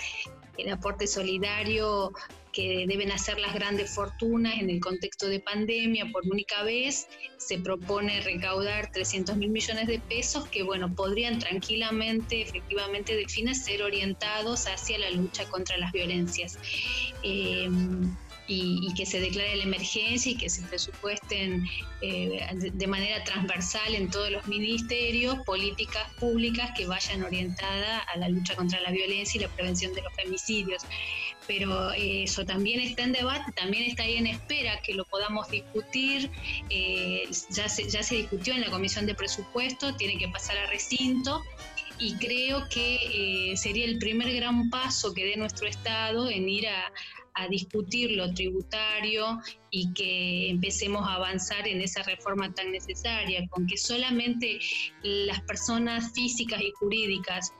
el 0.58 0.70
aporte 0.70 1.06
solidario 1.06 2.12
que 2.56 2.86
deben 2.88 3.12
hacer 3.12 3.38
las 3.38 3.52
grandes 3.52 3.94
fortunas 3.94 4.54
en 4.58 4.70
el 4.70 4.80
contexto 4.80 5.28
de 5.28 5.40
pandemia 5.40 6.06
por 6.10 6.26
única 6.26 6.62
vez. 6.62 7.06
Se 7.36 7.58
propone 7.58 8.22
recaudar 8.22 8.90
300 8.92 9.36
mil 9.36 9.50
millones 9.50 9.86
de 9.86 9.98
pesos 9.98 10.48
que, 10.48 10.62
bueno, 10.62 10.94
podrían 10.94 11.38
tranquilamente, 11.38 12.40
efectivamente, 12.40 13.14
define 13.14 13.54
ser 13.54 13.82
orientados 13.82 14.68
hacia 14.68 14.98
la 14.98 15.10
lucha 15.10 15.46
contra 15.50 15.76
las 15.76 15.92
violencias. 15.92 16.58
Eh, 17.22 17.68
y, 18.48 18.94
que 18.94 19.06
se 19.06 19.20
declare 19.20 19.56
la 19.56 19.64
emergencia 19.64 20.32
y 20.32 20.36
que 20.36 20.48
se 20.48 20.62
presupuesten 20.62 21.64
eh, 22.00 22.46
de 22.72 22.86
manera 22.86 23.22
transversal 23.24 23.94
en 23.94 24.10
todos 24.10 24.30
los 24.30 24.46
ministerios 24.46 25.38
políticas 25.44 26.04
públicas 26.18 26.70
que 26.76 26.86
vayan 26.86 27.24
orientadas 27.24 28.02
a 28.14 28.18
la 28.18 28.28
lucha 28.28 28.54
contra 28.54 28.80
la 28.80 28.90
violencia 28.90 29.38
y 29.38 29.42
la 29.42 29.48
prevención 29.48 29.92
de 29.94 30.02
los 30.02 30.12
femicidios. 30.14 30.82
Pero 31.46 31.92
eh, 31.92 32.24
eso 32.24 32.44
también 32.44 32.80
está 32.80 33.04
en 33.04 33.12
debate, 33.12 33.52
también 33.52 33.84
está 33.84 34.02
ahí 34.02 34.16
en 34.16 34.26
espera 34.26 34.80
que 34.82 34.94
lo 34.94 35.04
podamos 35.04 35.48
discutir. 35.48 36.30
Eh, 36.70 37.28
ya, 37.50 37.68
se, 37.68 37.88
ya 37.88 38.02
se 38.02 38.16
discutió 38.16 38.54
en 38.54 38.62
la 38.62 38.70
Comisión 38.70 39.06
de 39.06 39.14
Presupuesto, 39.14 39.94
tiene 39.94 40.18
que 40.18 40.28
pasar 40.28 40.58
a 40.58 40.66
recinto 40.66 41.42
y 41.98 42.14
creo 42.16 42.68
que 42.68 43.54
sería 43.56 43.86
el 43.86 43.98
primer 43.98 44.30
gran 44.34 44.68
paso 44.68 45.14
que 45.14 45.24
dé 45.24 45.36
nuestro 45.36 45.66
Estado 45.66 46.28
en 46.28 46.46
ir 46.46 46.68
a, 46.68 46.92
a 47.36 47.48
discutir 47.48 48.12
lo 48.12 48.32
tributario 48.32 49.40
y 49.70 49.92
que 49.92 50.50
empecemos 50.50 51.06
a 51.06 51.14
avanzar 51.14 51.68
en 51.68 51.82
esa 51.82 52.02
reforma 52.02 52.52
tan 52.52 52.72
necesaria, 52.72 53.46
con 53.48 53.66
que 53.66 53.76
solamente 53.76 54.58
las 55.02 55.42
personas 55.42 56.12
físicas 56.12 56.60
y 56.62 56.72
jurídicas 56.72 57.52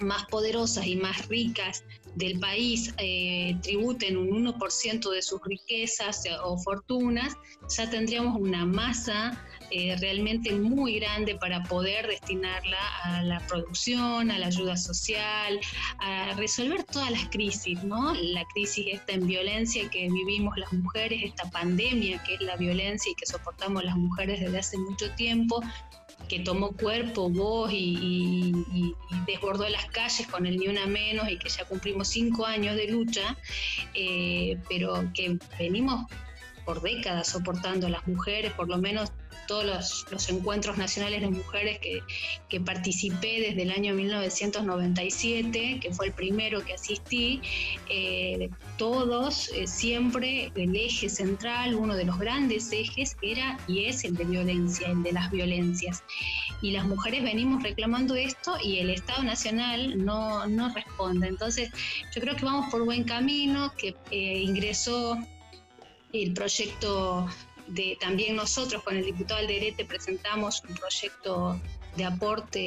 más 0.00 0.26
poderosas 0.26 0.86
y 0.86 0.96
más 0.96 1.28
ricas 1.28 1.84
del 2.14 2.38
país 2.38 2.94
eh, 2.98 3.56
tributen 3.62 4.16
un 4.16 4.46
1% 4.46 5.10
de 5.10 5.22
sus 5.22 5.40
riquezas 5.44 6.24
o 6.44 6.58
fortunas, 6.58 7.36
ya 7.76 7.90
tendríamos 7.90 8.40
una 8.40 8.64
masa 8.64 9.44
eh, 9.70 9.96
realmente 9.98 10.52
muy 10.52 11.00
grande 11.00 11.34
para 11.34 11.62
poder 11.64 12.06
destinarla 12.06 12.78
a 13.02 13.22
la 13.22 13.40
producción, 13.46 14.30
a 14.30 14.38
la 14.38 14.46
ayuda 14.46 14.76
social, 14.76 15.58
a 15.98 16.34
resolver 16.36 16.84
todas 16.84 17.10
las 17.10 17.28
crisis, 17.30 17.82
¿no? 17.82 18.14
La 18.14 18.44
crisis 18.54 18.86
esta 18.92 19.14
en 19.14 19.26
violencia 19.26 19.88
que 19.90 20.08
vivimos 20.08 20.56
las 20.58 20.72
mujeres, 20.72 21.22
esta 21.24 21.50
pandemia 21.50 22.22
que 22.22 22.34
es 22.34 22.40
la 22.42 22.56
violencia 22.56 23.10
y 23.10 23.14
que 23.14 23.26
soportamos 23.26 23.82
las 23.84 23.96
mujeres 23.96 24.40
desde 24.40 24.58
hace 24.58 24.78
mucho 24.78 25.10
tiempo, 25.14 25.60
que 26.28 26.40
tomó 26.40 26.72
cuerpo, 26.72 27.28
voz 27.28 27.70
y, 27.72 28.52
desbordó 29.26 29.68
las 29.68 29.86
calles 29.86 30.26
con 30.26 30.46
el 30.46 30.58
Ni 30.58 30.68
Una 30.68 30.86
Menos 30.86 31.28
y 31.30 31.38
que 31.38 31.48
ya 31.48 31.64
cumplimos 31.64 32.08
cinco 32.08 32.46
años 32.46 32.76
de 32.76 32.88
lucha, 32.88 33.36
eh, 33.94 34.58
pero 34.68 35.10
que 35.14 35.38
venimos 35.58 36.06
por 36.64 36.82
décadas 36.82 37.28
soportando 37.28 37.86
a 37.86 37.90
las 37.90 38.06
mujeres, 38.06 38.52
por 38.52 38.68
lo 38.68 38.78
menos 38.78 39.12
todos 39.46 40.06
los, 40.10 40.28
encuentros 40.28 40.78
nacionales 40.78 41.20
de 41.20 41.28
mujeres 41.28 41.78
que, 41.80 42.02
participé 42.60 43.40
desde 43.40 43.62
el 43.62 43.70
año 43.72 43.94
1997, 43.94 45.80
que 45.80 45.92
fue 45.92 46.06
el 46.06 46.12
primero 46.12 46.64
que 46.64 46.74
asistí, 46.74 47.40
eh, 47.90 48.48
todos 48.78 49.50
eh, 49.54 49.66
siempre 49.66 50.52
el 50.54 50.76
eje 50.76 51.08
central, 51.08 51.74
uno 51.74 51.96
de 51.96 52.04
los 52.04 52.16
grandes 52.16 52.70
ejes 52.70 53.16
era 53.22 53.58
y 53.66 53.86
es 53.86 54.04
el 54.04 54.14
de 54.14 54.24
violencia, 54.24 54.86
el 54.88 55.02
de 55.02 55.12
las 55.12 55.32
violencias. 55.32 56.04
Y 56.62 56.70
las 56.70 56.86
mujeres 56.86 57.24
venimos 57.24 57.62
reclamando 57.62 58.14
esto 58.14 58.56
y 58.62 58.78
el 58.78 58.90
Estado 58.90 59.24
Nacional 59.24 60.04
no, 60.04 60.46
no 60.46 60.72
responde. 60.72 61.26
Entonces 61.26 61.70
yo 62.14 62.20
creo 62.20 62.36
que 62.36 62.44
vamos 62.44 62.70
por 62.70 62.84
buen 62.84 63.02
camino, 63.02 63.72
que 63.76 63.96
eh, 64.12 64.38
ingresó 64.38 65.18
el 66.22 66.32
proyecto 66.32 67.28
de 67.66 67.96
también 68.00 68.36
nosotros 68.36 68.82
con 68.82 68.96
el 68.96 69.04
diputado 69.04 69.40
Alderete 69.40 69.84
presentamos 69.84 70.62
un 70.68 70.74
proyecto 70.74 71.58
de 71.96 72.04
aporte 72.04 72.60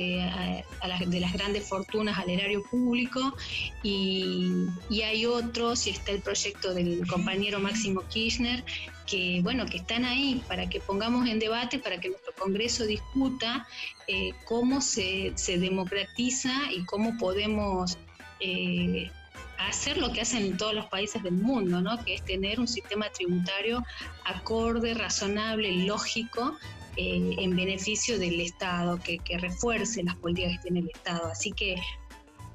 de 1.06 1.20
las 1.20 1.34
grandes 1.34 1.68
fortunas 1.68 2.18
al 2.18 2.30
erario 2.30 2.64
público 2.64 3.36
y, 3.84 4.68
hay 5.04 5.26
otros 5.26 5.86
y 5.88 5.92
está 5.92 6.12
el 6.12 6.22
proyecto 6.22 6.74
del 6.74 7.06
compañero 7.08 7.60
Máximo 7.60 8.04
Kirchner 8.10 8.64
que 9.06 9.42
bueno 9.44 9.66
que 9.66 9.78
están 9.78 10.06
ahí 10.06 10.42
para 10.48 10.70
que 10.70 10.80
pongamos 10.80 11.28
en 11.28 11.40
debate 11.40 11.80
para 11.80 12.00
que 12.00 12.10
nuestro 12.10 12.34
Congreso 12.36 12.86
discuta 12.86 13.68
eh, 14.08 14.32
cómo 14.46 14.82
se, 14.82 15.34
democratiza 15.46 16.54
y 16.72 16.86
cómo 16.86 17.18
podemos 17.18 17.98
eh, 18.40 19.10
hacer 19.58 19.98
lo 19.98 20.12
que 20.12 20.22
hacen 20.22 20.58
todos 20.58 20.74
los 20.74 20.86
países 20.86 21.24
del 21.24 21.34
mundo, 21.34 21.82
¿no? 21.82 22.04
que 22.04 22.16
es 22.16 22.26
tener 22.26 22.60
un 22.60 22.68
sistema 22.68 23.10
tributario 23.10 23.84
acorde, 24.26 24.94
razonable, 24.94 25.72
lógico, 25.86 26.58
eh, 26.96 27.36
en 27.38 27.56
beneficio 27.56 28.18
del 28.18 28.42
Estado, 28.42 29.00
que, 29.00 29.20
refuerce 29.38 30.04
las 30.04 30.16
políticas 30.16 30.54
que 30.58 30.64
tiene 30.64 30.80
el 30.80 30.90
Estado. 30.90 31.28
Así 31.28 31.52
que 31.52 31.76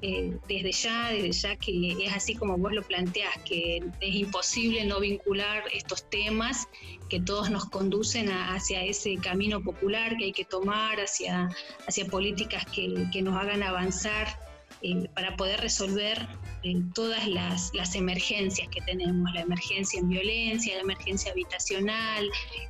eh, 0.01 0.37
desde 0.49 0.71
ya, 0.73 1.09
desde 1.09 1.31
ya 1.31 1.55
que 1.55 2.05
es 2.05 2.13
así 2.13 2.35
como 2.35 2.57
vos 2.57 2.73
lo 2.73 2.81
planteás, 2.83 3.37
que 3.45 3.81
es 4.01 4.15
imposible 4.15 4.83
no 4.83 4.99
vincular 4.99 5.63
estos 5.73 6.09
temas 6.09 6.67
que 7.09 7.21
todos 7.21 7.49
nos 7.51 7.65
conducen 7.69 8.29
hacia 8.29 8.83
ese 8.83 9.15
camino 9.15 9.63
popular 9.63 10.17
que 10.17 10.25
hay 10.25 10.33
que 10.33 10.43
tomar, 10.43 10.99
hacia, 10.99 11.49
hacia 11.87 12.05
políticas 12.07 12.65
que, 12.65 12.93
que 13.13 13.21
nos 13.21 13.41
hagan 13.41 13.63
avanzar 13.63 14.27
eh, 14.83 15.07
para 15.15 15.35
poder 15.37 15.61
resolver 15.61 16.27
todas 16.93 17.27
las, 17.27 17.71
emergencias 17.95 18.67
que 18.69 18.81
tenemos, 18.81 19.33
la 19.33 19.41
emergencia 19.41 19.99
en 19.99 20.09
violencia, 20.09 20.75
la 20.75 20.81
emergencia 20.81 21.31
habitacional, 21.31 22.29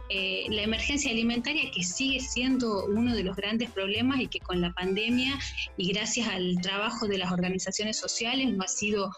eh, 0.09 0.45
la 0.49 0.63
emergencia 0.63 1.11
alimentaria 1.11 1.69
que 1.71 1.83
sigue 1.83 2.19
siendo 2.19 2.85
uno 2.85 3.15
de 3.15 3.23
los 3.23 3.35
grandes 3.35 3.69
problemas 3.71 4.19
y 4.19 4.27
que 4.27 4.39
con 4.39 4.61
la 4.61 4.73
pandemia 4.73 5.37
y 5.77 5.91
gracias 5.93 6.27
al 6.27 6.59
trabajo 6.61 7.07
de 7.07 7.17
las 7.17 7.31
organizaciones 7.31 7.97
sociales 7.97 8.51
no 8.51 8.63
ha 8.63 8.67
sido 8.67 9.11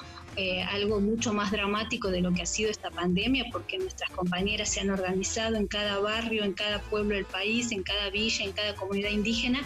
algo 0.69 0.99
mucho 0.99 1.33
más 1.33 1.51
dramático 1.51 2.09
de 2.09 2.21
lo 2.21 2.33
que 2.33 2.41
ha 2.41 2.45
sido 2.45 2.69
esta 2.69 2.89
pandemia 2.91 3.45
porque 3.51 3.77
nuestras 3.77 4.09
compañeras 4.11 4.69
se 4.69 4.81
han 4.81 4.89
organizado 4.89 5.55
en 5.55 5.67
cada 5.67 5.99
barrio, 5.99 6.43
en 6.43 6.53
cada 6.53 6.81
pueblo 6.81 7.15
del 7.15 7.25
país, 7.25 7.71
en 7.71 7.83
cada 7.83 8.09
villa, 8.09 8.43
en 8.43 8.51
cada 8.51 8.75
comunidad 8.75 9.11
indígena 9.11 9.63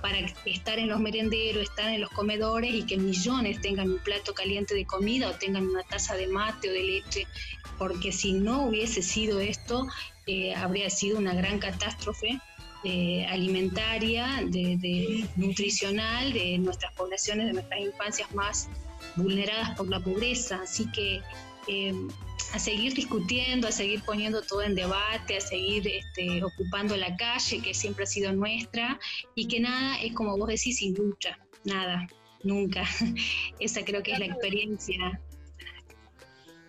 para 0.00 0.18
estar 0.46 0.78
en 0.78 0.88
los 0.88 1.00
merenderos, 1.00 1.62
estar 1.62 1.88
en 1.88 2.00
los 2.00 2.10
comedores 2.10 2.72
y 2.72 2.84
que 2.84 2.96
millones 2.96 3.60
tengan 3.60 3.90
un 3.90 3.98
plato 3.98 4.34
caliente 4.34 4.74
de 4.74 4.84
comida 4.84 5.28
o 5.28 5.32
tengan 5.32 5.66
una 5.66 5.82
taza 5.82 6.14
de 6.14 6.26
mate 6.26 6.70
o 6.70 6.72
de 6.72 6.82
leche, 6.82 7.26
porque 7.78 8.12
si 8.12 8.32
no 8.32 8.66
hubiese 8.66 9.02
sido 9.02 9.40
esto, 9.40 9.86
eh, 10.26 10.54
habría 10.54 10.88
sido 10.90 11.18
una 11.18 11.34
gran 11.34 11.58
catástrofe 11.58 12.40
eh, 12.84 13.26
alimentaria, 13.26 14.42
de, 14.44 15.26
nutricional 15.36 16.32
de 16.32 16.58
nuestras 16.58 16.92
poblaciones, 16.94 17.46
de 17.46 17.52
nuestras 17.52 17.80
infancias 17.80 18.32
más 18.34 18.68
vulneradas 19.16 19.76
por 19.76 19.88
la 19.88 20.00
pobreza. 20.00 20.60
Así 20.62 20.90
que 20.92 21.22
eh, 21.68 21.94
a 22.52 22.58
seguir 22.58 22.94
discutiendo, 22.94 23.68
a 23.68 23.72
seguir 23.72 24.02
poniendo 24.04 24.42
todo 24.42 24.62
en 24.62 24.74
debate, 24.74 25.36
a 25.36 25.40
seguir 25.40 25.86
este, 25.86 26.42
ocupando 26.42 26.96
la 26.96 27.16
calle, 27.16 27.60
que 27.62 27.72
siempre 27.72 28.04
ha 28.04 28.06
sido 28.06 28.32
nuestra, 28.32 28.98
y 29.34 29.48
que 29.48 29.60
nada 29.60 30.00
es 30.02 30.12
como 30.12 30.36
vos 30.36 30.48
decís, 30.48 30.78
sin 30.78 30.94
lucha, 30.94 31.38
nada, 31.64 32.06
nunca. 32.42 32.84
Esa 33.60 33.84
creo 33.84 34.02
que 34.02 34.12
es 34.12 34.18
la 34.18 34.26
experiencia. 34.26 35.20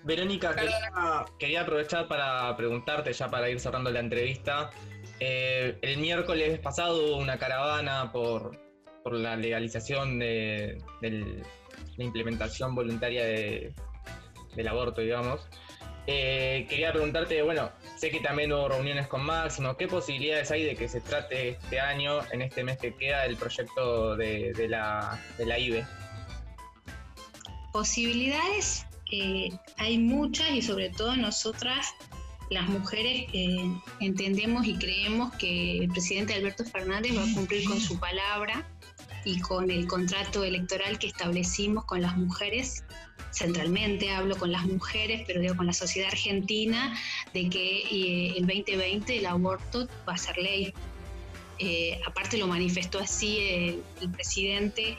Verónica, 0.03 0.53
quería, 1.39 1.61
aprovechar 1.61 2.07
para 2.07 2.55
preguntarte, 2.57 3.13
ya 3.13 3.29
para 3.29 3.49
ir 3.49 3.59
cerrando 3.59 3.89
la 3.89 4.01
entrevista. 4.01 4.69
Eh, 5.19 5.77
el 5.81 5.97
miércoles 5.97 6.59
pasado 6.59 7.05
hubo 7.05 7.17
una 7.17 7.37
caravana 7.37 8.11
por, 8.11 8.59
la 9.05 9.35
legalización 9.35 10.19
de, 10.19 10.81
la 11.97 12.03
implementación 12.03 12.75
voluntaria 12.75 13.23
del 13.25 14.67
aborto, 14.67 15.01
digamos. 15.01 15.41
Eh, 16.05 16.65
quería 16.69 16.91
preguntarte, 16.91 17.41
bueno, 17.43 17.71
sé 17.95 18.09
que 18.09 18.19
también 18.19 18.51
hubo 18.51 18.67
reuniones 18.67 19.07
con 19.07 19.23
Máximo, 19.23 19.77
¿qué 19.77 19.87
posibilidades 19.87 20.51
hay 20.51 20.65
de 20.65 20.75
que 20.75 20.89
se 20.89 20.99
trate 20.99 21.49
este 21.49 21.79
año, 21.79 22.19
en 22.31 22.41
este 22.41 22.63
mes 22.63 22.77
que 22.77 22.93
queda, 22.93 23.25
el 23.25 23.37
proyecto 23.37 24.17
de, 24.17 24.67
la, 24.67 25.17
de 25.37 25.45
la 25.45 25.57
IBE? 25.57 25.85
Posibilidades 27.71 28.85
eh, 29.11 29.49
hay 29.77 29.97
muchas 29.97 30.51
y 30.51 30.61
sobre 30.61 30.89
todo 30.89 31.15
nosotras, 31.15 31.87
las 32.49 32.67
mujeres, 32.67 33.27
entendemos 34.01 34.67
y 34.67 34.75
creemos 34.75 35.33
que 35.35 35.79
el 35.79 35.87
presidente 35.87 36.33
Alberto 36.33 36.65
Fernández 36.65 37.17
va 37.17 37.23
a 37.23 37.33
cumplir 37.33 37.63
con 37.65 37.79
su 37.79 37.97
palabra 37.99 38.67
y 39.25 39.39
con 39.39 39.71
el 39.71 39.87
contrato 39.87 40.43
electoral 40.43 40.99
que 40.99 41.07
establecimos 41.07 41.85
con 41.85 42.01
las 42.01 42.17
mujeres 42.17 42.83
centralmente 43.33 44.11
hablo 44.11 44.37
con 44.37 44.51
las 44.51 44.65
mujeres, 44.65 45.23
pero 45.25 45.41
digo 45.41 45.55
con 45.55 45.65
la 45.65 45.73
sociedad 45.73 46.09
argentina, 46.09 46.95
de 47.33 47.49
que 47.49 47.79
eh, 47.79 48.33
el 48.37 48.45
2020 48.45 49.17
el 49.17 49.25
aborto 49.25 49.87
va 50.07 50.13
a 50.13 50.17
ser 50.17 50.37
ley. 50.37 50.73
Eh, 51.59 51.99
aparte 52.05 52.37
lo 52.37 52.47
manifestó 52.47 52.99
así 52.99 53.39
el, 53.39 54.09
presidente 54.11 54.97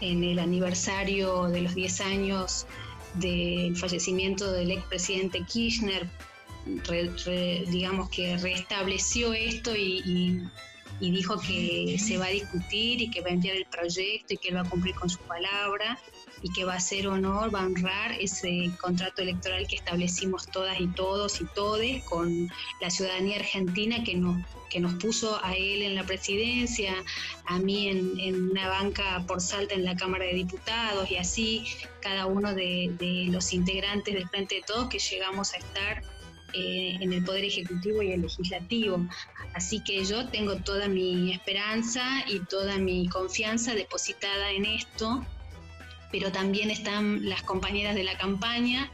en 0.00 0.24
el 0.24 0.38
aniversario 0.38 1.44
de 1.48 1.62
los 1.62 1.74
10 1.74 2.00
años 2.00 2.66
del 3.14 3.76
fallecimiento 3.76 4.52
del 4.52 4.70
expresidente 4.70 5.42
Kirchner, 5.44 6.08
digamos 7.68 8.08
que 8.10 8.36
restableció 8.38 9.32
esto 9.32 9.74
y, 9.74 10.42
dijo 11.00 11.40
que 11.40 11.96
se 11.98 12.18
va 12.18 12.26
a 12.26 12.30
discutir 12.30 13.00
y 13.00 13.10
que 13.10 13.22
va 13.22 13.28
a 13.28 13.32
enviar 13.32 13.56
el 13.56 13.66
proyecto 13.66 14.34
y 14.34 14.36
que 14.36 14.48
él 14.48 14.56
va 14.56 14.60
a 14.60 14.68
cumplir 14.68 14.94
con 14.94 15.08
su 15.08 15.18
palabra 15.20 15.98
y 16.42 16.52
que 16.52 16.64
va 16.64 16.74
a 16.74 16.76
hacer 16.76 17.06
honor, 17.08 17.54
va 17.54 17.60
a 17.60 17.66
honrar 17.66 18.12
ese 18.12 18.70
contrato 18.80 19.22
electoral 19.22 19.66
que 19.66 19.76
establecimos 19.76 20.46
todas 20.46 20.80
y 20.80 20.88
todos 20.88 21.40
y 21.40 21.44
todes 21.54 22.02
con 22.04 22.50
la 22.80 22.90
ciudadanía 22.90 23.36
argentina 23.36 24.02
que 24.04 24.16
nos, 24.16 24.42
que 24.70 24.80
nos 24.80 24.94
puso 24.94 25.42
a 25.44 25.54
él 25.54 25.82
en 25.82 25.94
la 25.94 26.04
presidencia, 26.04 26.94
a 27.44 27.58
mí 27.58 27.88
en, 27.88 28.50
una 28.50 28.68
banca 28.68 29.24
por 29.26 29.40
Salta 29.40 29.74
en 29.74 29.84
la 29.84 29.96
Cámara 29.96 30.24
de 30.24 30.34
Diputados 30.34 31.10
y 31.10 31.16
así 31.16 31.64
cada 32.00 32.26
uno 32.26 32.54
de, 32.54 33.26
los 33.30 33.52
integrantes 33.52 34.14
del 34.14 34.28
Frente 34.28 34.56
de 34.56 34.62
Todos 34.62 34.88
que 34.88 34.98
llegamos 34.98 35.52
a 35.52 35.58
estar 35.58 36.02
eh, 36.52 36.98
en 37.00 37.12
el 37.12 37.24
Poder 37.24 37.44
Ejecutivo 37.44 38.02
y 38.02 38.12
el 38.12 38.22
Legislativo. 38.22 39.06
Así 39.54 39.82
que 39.82 40.04
yo 40.04 40.28
tengo 40.28 40.56
toda 40.56 40.88
mi 40.88 41.32
esperanza 41.32 42.24
y 42.26 42.40
toda 42.40 42.78
mi 42.78 43.08
confianza 43.08 43.74
depositada 43.74 44.50
en 44.52 44.64
esto 44.64 45.24
pero 46.10 46.32
también 46.32 46.70
están 46.70 47.28
las 47.28 47.42
compañeras 47.42 47.94
de 47.94 48.04
la 48.04 48.16
campaña 48.18 48.90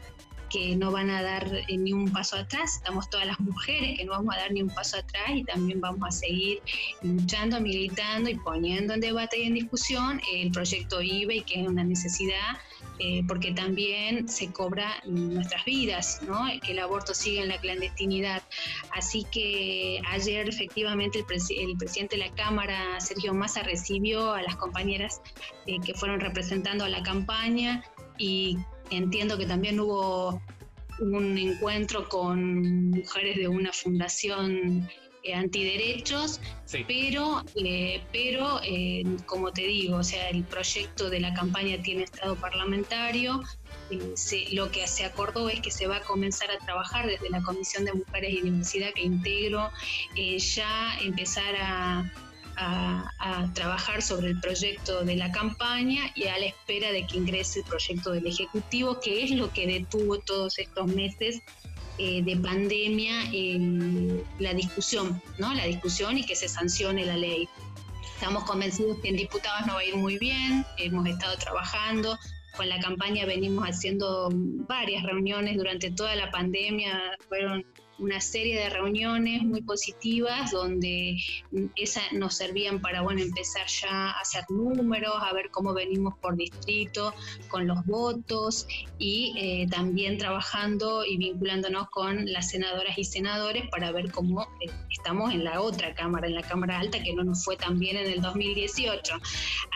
que 0.49 0.77
no 0.77 0.91
van 0.91 1.09
a 1.09 1.21
dar 1.21 1.45
eh, 1.67 1.77
ni 1.77 1.91
un 1.91 2.09
paso 2.09 2.37
atrás, 2.37 2.77
estamos 2.77 3.09
todas 3.09 3.27
las 3.27 3.39
mujeres 3.39 3.97
que 3.97 4.05
no 4.05 4.13
vamos 4.13 4.33
a 4.33 4.39
dar 4.39 4.51
ni 4.53 4.61
un 4.61 4.69
paso 4.69 4.97
atrás 4.97 5.31
y 5.35 5.43
también 5.43 5.81
vamos 5.81 6.07
a 6.07 6.11
seguir 6.11 6.61
luchando, 7.01 7.59
militando 7.59 8.29
y 8.29 8.35
poniendo 8.35 8.93
en 8.93 9.01
debate 9.01 9.39
y 9.39 9.43
en 9.43 9.55
discusión 9.55 10.21
el 10.33 10.51
proyecto 10.51 11.01
IBE, 11.01 11.43
que 11.43 11.61
es 11.61 11.67
una 11.67 11.83
necesidad 11.83 12.57
eh, 12.99 13.21
porque 13.27 13.51
también 13.51 14.27
se 14.27 14.51
cobra 14.51 14.91
nuestras 15.05 15.63
vidas, 15.65 16.21
¿no? 16.23 16.45
que 16.63 16.71
el 16.71 16.79
aborto 16.79 17.13
sigue 17.13 17.41
en 17.41 17.49
la 17.49 17.59
clandestinidad. 17.59 18.41
Así 18.91 19.25
que 19.31 20.01
ayer 20.09 20.49
efectivamente 20.49 21.19
el, 21.19 21.25
presidente 21.25 22.17
de 22.17 22.25
la 22.25 22.31
Cámara, 22.33 22.99
Sergio 22.99 23.33
Massa, 23.33 23.61
recibió 23.61 24.33
a 24.33 24.41
las 24.41 24.55
compañeras 24.55 25.21
eh, 25.67 25.77
que 25.85 25.93
fueron 25.93 26.19
representando 26.19 26.85
a 26.85 26.89
la 26.89 27.03
campaña 27.03 27.83
y 28.17 28.57
entiendo 28.89 29.37
que 29.37 29.45
también 29.45 29.79
hubo 29.79 30.41
un 30.99 31.37
encuentro 31.37 32.09
con 32.09 32.89
mujeres 32.89 33.37
de 33.37 33.47
una 33.47 33.71
fundación 33.71 34.89
eh, 35.27 35.33
antiderechos, 35.33 36.39
pero, 36.87 37.43
eh, 37.55 38.01
pero 38.13 38.61
eh, 38.63 39.03
como 39.25 39.51
te 39.51 39.63
digo, 39.63 39.97
o 39.97 40.03
sea, 40.03 40.29
el 40.29 40.45
proyecto 40.45 41.09
de 41.09 41.19
la 41.19 41.33
campaña 41.33 41.81
tiene 41.81 42.03
estado 42.03 42.35
parlamentario. 42.37 43.41
lo 44.53 44.71
que 44.71 44.87
se 44.87 45.03
acordó 45.03 45.49
es 45.49 45.59
que 45.59 45.71
se 45.71 45.85
va 45.85 45.97
a 45.97 46.01
comenzar 46.01 46.49
a 46.51 46.57
trabajar 46.59 47.07
desde 47.07 47.29
la 47.29 47.41
Comisión 47.41 47.83
de 47.83 47.93
Mujeres 47.93 48.33
y 48.33 48.41
Diversidad 48.41 48.93
que 48.93 49.01
integro, 49.01 49.69
ya 50.15 50.97
empezar 51.01 51.55
a, 51.59 52.09
a, 52.57 53.51
trabajar 53.53 54.01
sobre 54.01 54.29
el 54.29 54.39
proyecto 54.39 55.03
de 55.03 55.15
la 55.15 55.31
campaña 55.31 56.11
y 56.15 56.27
a 56.27 56.37
la 56.39 56.45
espera 56.45 56.91
de 56.91 57.05
que 57.05 57.17
ingrese 57.17 57.59
el 57.59 57.65
proyecto 57.65 58.11
del 58.11 58.27
Ejecutivo, 58.27 58.99
que 58.99 59.23
es 59.23 59.31
lo 59.31 59.51
que 59.51 59.67
detuvo 59.67 60.19
todos 60.19 60.57
estos 60.57 60.87
meses 60.87 61.41
eh, 61.97 62.21
de 62.23 62.35
pandemia 62.37 63.23
la 64.39 64.53
discusión, 64.53 65.21
¿no? 65.37 65.53
La 65.53 65.65
discusión 65.65 66.17
y 66.17 66.25
que 66.25 66.35
se 66.35 66.47
sancione 66.47 67.05
la 67.05 67.17
ley. 67.17 67.47
Estamos 68.13 68.43
convencidos 68.45 68.99
que 69.01 69.09
en 69.09 69.15
diputados 69.15 69.67
no 69.67 69.75
va 69.75 69.79
a 69.79 69.85
ir 69.85 69.95
muy 69.95 70.17
bien, 70.17 70.65
hemos 70.77 71.07
estado 71.07 71.37
trabajando, 71.37 72.17
con 72.55 72.67
la 72.67 72.79
campaña 72.79 73.25
venimos 73.25 73.63
haciendo 73.65 74.29
varias 74.31 75.03
reuniones 75.03 75.57
durante 75.57 75.91
toda 75.91 76.15
la 76.15 76.31
pandemia, 76.31 77.15
fueron 77.29 77.63
una 77.99 78.21
serie 78.21 78.59
de 78.59 78.69
reuniones 78.69 79.43
muy 79.43 79.61
positivas 79.61 80.51
donde 80.51 81.17
esa 81.75 82.01
nos 82.11 82.35
servían 82.35 82.81
para 82.81 83.01
bueno 83.01 83.21
empezar 83.21 83.65
ya 83.67 84.11
a 84.11 84.19
hacer 84.19 84.43
números, 84.49 85.15
a 85.19 85.33
ver 85.33 85.49
cómo 85.51 85.73
venimos 85.73 86.13
por 86.21 86.35
distrito 86.35 87.13
con 87.49 87.67
los 87.67 87.85
votos 87.85 88.67
y 88.99 89.33
eh, 89.37 89.67
también 89.69 90.17
trabajando 90.17 91.05
y 91.05 91.17
vinculándonos 91.17 91.89
con 91.89 92.31
las 92.31 92.49
senadoras 92.49 92.97
y 92.97 93.03
senadores 93.03 93.67
para 93.69 93.91
ver 93.91 94.11
cómo 94.11 94.43
eh, 94.61 94.71
estamos 94.89 95.33
en 95.33 95.43
la 95.43 95.61
otra 95.61 95.93
Cámara, 95.93 96.27
en 96.27 96.35
la 96.35 96.41
Cámara 96.41 96.79
Alta, 96.79 97.01
que 97.01 97.13
no 97.13 97.23
nos 97.23 97.43
fue 97.43 97.57
tan 97.57 97.79
bien 97.79 97.97
en 97.97 98.07
el 98.07 98.21
2018. 98.21 99.15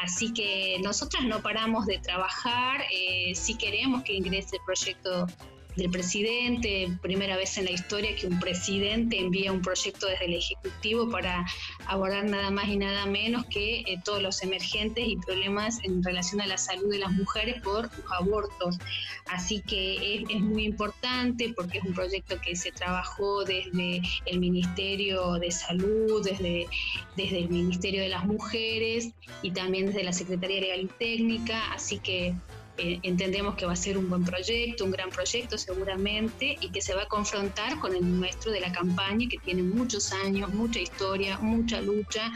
Así 0.03 0.33
que 0.33 0.77
nosotras 0.83 1.23
no 1.23 1.41
paramos 1.41 1.85
de 1.85 1.99
trabajar, 1.99 2.81
eh, 2.91 3.33
si 3.35 3.57
queremos 3.57 4.03
que 4.03 4.13
ingrese 4.13 4.57
el 4.57 4.61
proyecto 4.65 5.27
del 5.75 5.89
presidente, 5.89 6.97
primera 7.01 7.37
vez 7.37 7.57
en 7.57 7.65
la 7.65 7.71
historia 7.71 8.15
que 8.15 8.27
un 8.27 8.39
presidente 8.39 9.19
envía 9.19 9.51
un 9.51 9.61
proyecto 9.61 10.07
desde 10.07 10.25
el 10.25 10.33
Ejecutivo 10.33 11.09
para 11.09 11.45
abordar 11.85 12.25
nada 12.25 12.51
más 12.51 12.67
y 12.67 12.77
nada 12.77 13.05
menos 13.05 13.45
que 13.45 13.79
eh, 13.79 13.99
todos 14.03 14.21
los 14.21 14.43
emergentes 14.43 15.07
y 15.07 15.17
problemas 15.17 15.79
en 15.83 16.03
relación 16.03 16.41
a 16.41 16.47
la 16.47 16.57
salud 16.57 16.89
de 16.91 16.99
las 16.99 17.11
mujeres 17.11 17.61
por 17.61 17.83
los 17.83 18.11
abortos. 18.11 18.77
Así 19.27 19.61
que 19.61 20.25
es, 20.29 20.41
muy 20.41 20.65
importante 20.65 21.53
porque 21.55 21.77
es 21.77 21.83
un 21.83 21.93
proyecto 21.93 22.39
que 22.41 22.55
se 22.55 22.71
trabajó 22.71 23.45
desde 23.45 24.01
el 24.25 24.39
Ministerio 24.39 25.33
de 25.33 25.51
Salud, 25.51 26.23
desde, 26.23 26.67
desde 27.15 27.39
el 27.39 27.49
Ministerio 27.49 28.01
de 28.01 28.09
las 28.09 28.25
Mujeres 28.25 29.09
y 29.41 29.51
también 29.51 29.87
desde 29.87 30.03
la 30.03 30.13
Secretaría 30.13 30.61
Legal 30.61 30.81
y 30.81 30.87
Técnica, 30.87 31.71
así 31.71 31.99
que 31.99 32.35
eh, 32.81 32.99
entendemos 33.03 33.53
que 33.55 33.65
va 33.67 33.73
a 33.73 33.75
ser 33.75 33.95
un 33.95 34.09
buen 34.09 34.23
proyecto, 34.23 34.85
un 34.85 34.91
gran 34.91 35.11
proyecto 35.11 35.55
seguramente, 35.55 36.57
y 36.59 36.69
que 36.71 36.81
se 36.81 36.95
va 36.95 37.03
a 37.03 37.07
confrontar 37.07 37.79
con 37.79 37.95
el 37.95 38.19
nuestro 38.19 38.51
de 38.51 38.59
la 38.59 38.71
campaña, 38.71 39.29
que 39.29 39.37
tiene 39.37 39.61
muchos 39.61 40.11
años, 40.11 40.51
mucha 40.51 40.79
historia, 40.79 41.37
mucha 41.37 41.79
lucha 41.79 42.31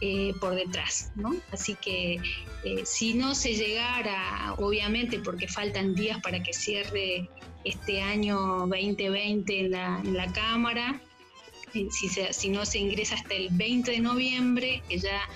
eh, 0.00 0.32
por 0.40 0.54
detrás. 0.54 1.10
¿no? 1.16 1.34
Así 1.50 1.74
que 1.74 2.20
eh, 2.64 2.82
si 2.84 3.14
no 3.14 3.34
se 3.34 3.54
llegara, 3.54 4.54
obviamente, 4.58 5.18
porque 5.18 5.48
faltan 5.48 5.96
días 5.96 6.20
para 6.22 6.40
que 6.40 6.52
cierre 6.52 7.28
este 7.64 8.00
año 8.00 8.68
2020 8.68 9.60
en 9.60 9.70
la, 9.72 10.00
en 10.04 10.16
la 10.16 10.32
Cámara, 10.32 11.00
si, 11.72 12.48
no 12.50 12.64
se 12.64 12.78
ingresa 12.78 13.16
hasta 13.16 13.34
el 13.34 13.48
20 13.50 13.90
de 13.90 13.98
noviembre, 13.98 14.80
que 14.88 14.98
ya 14.98 15.28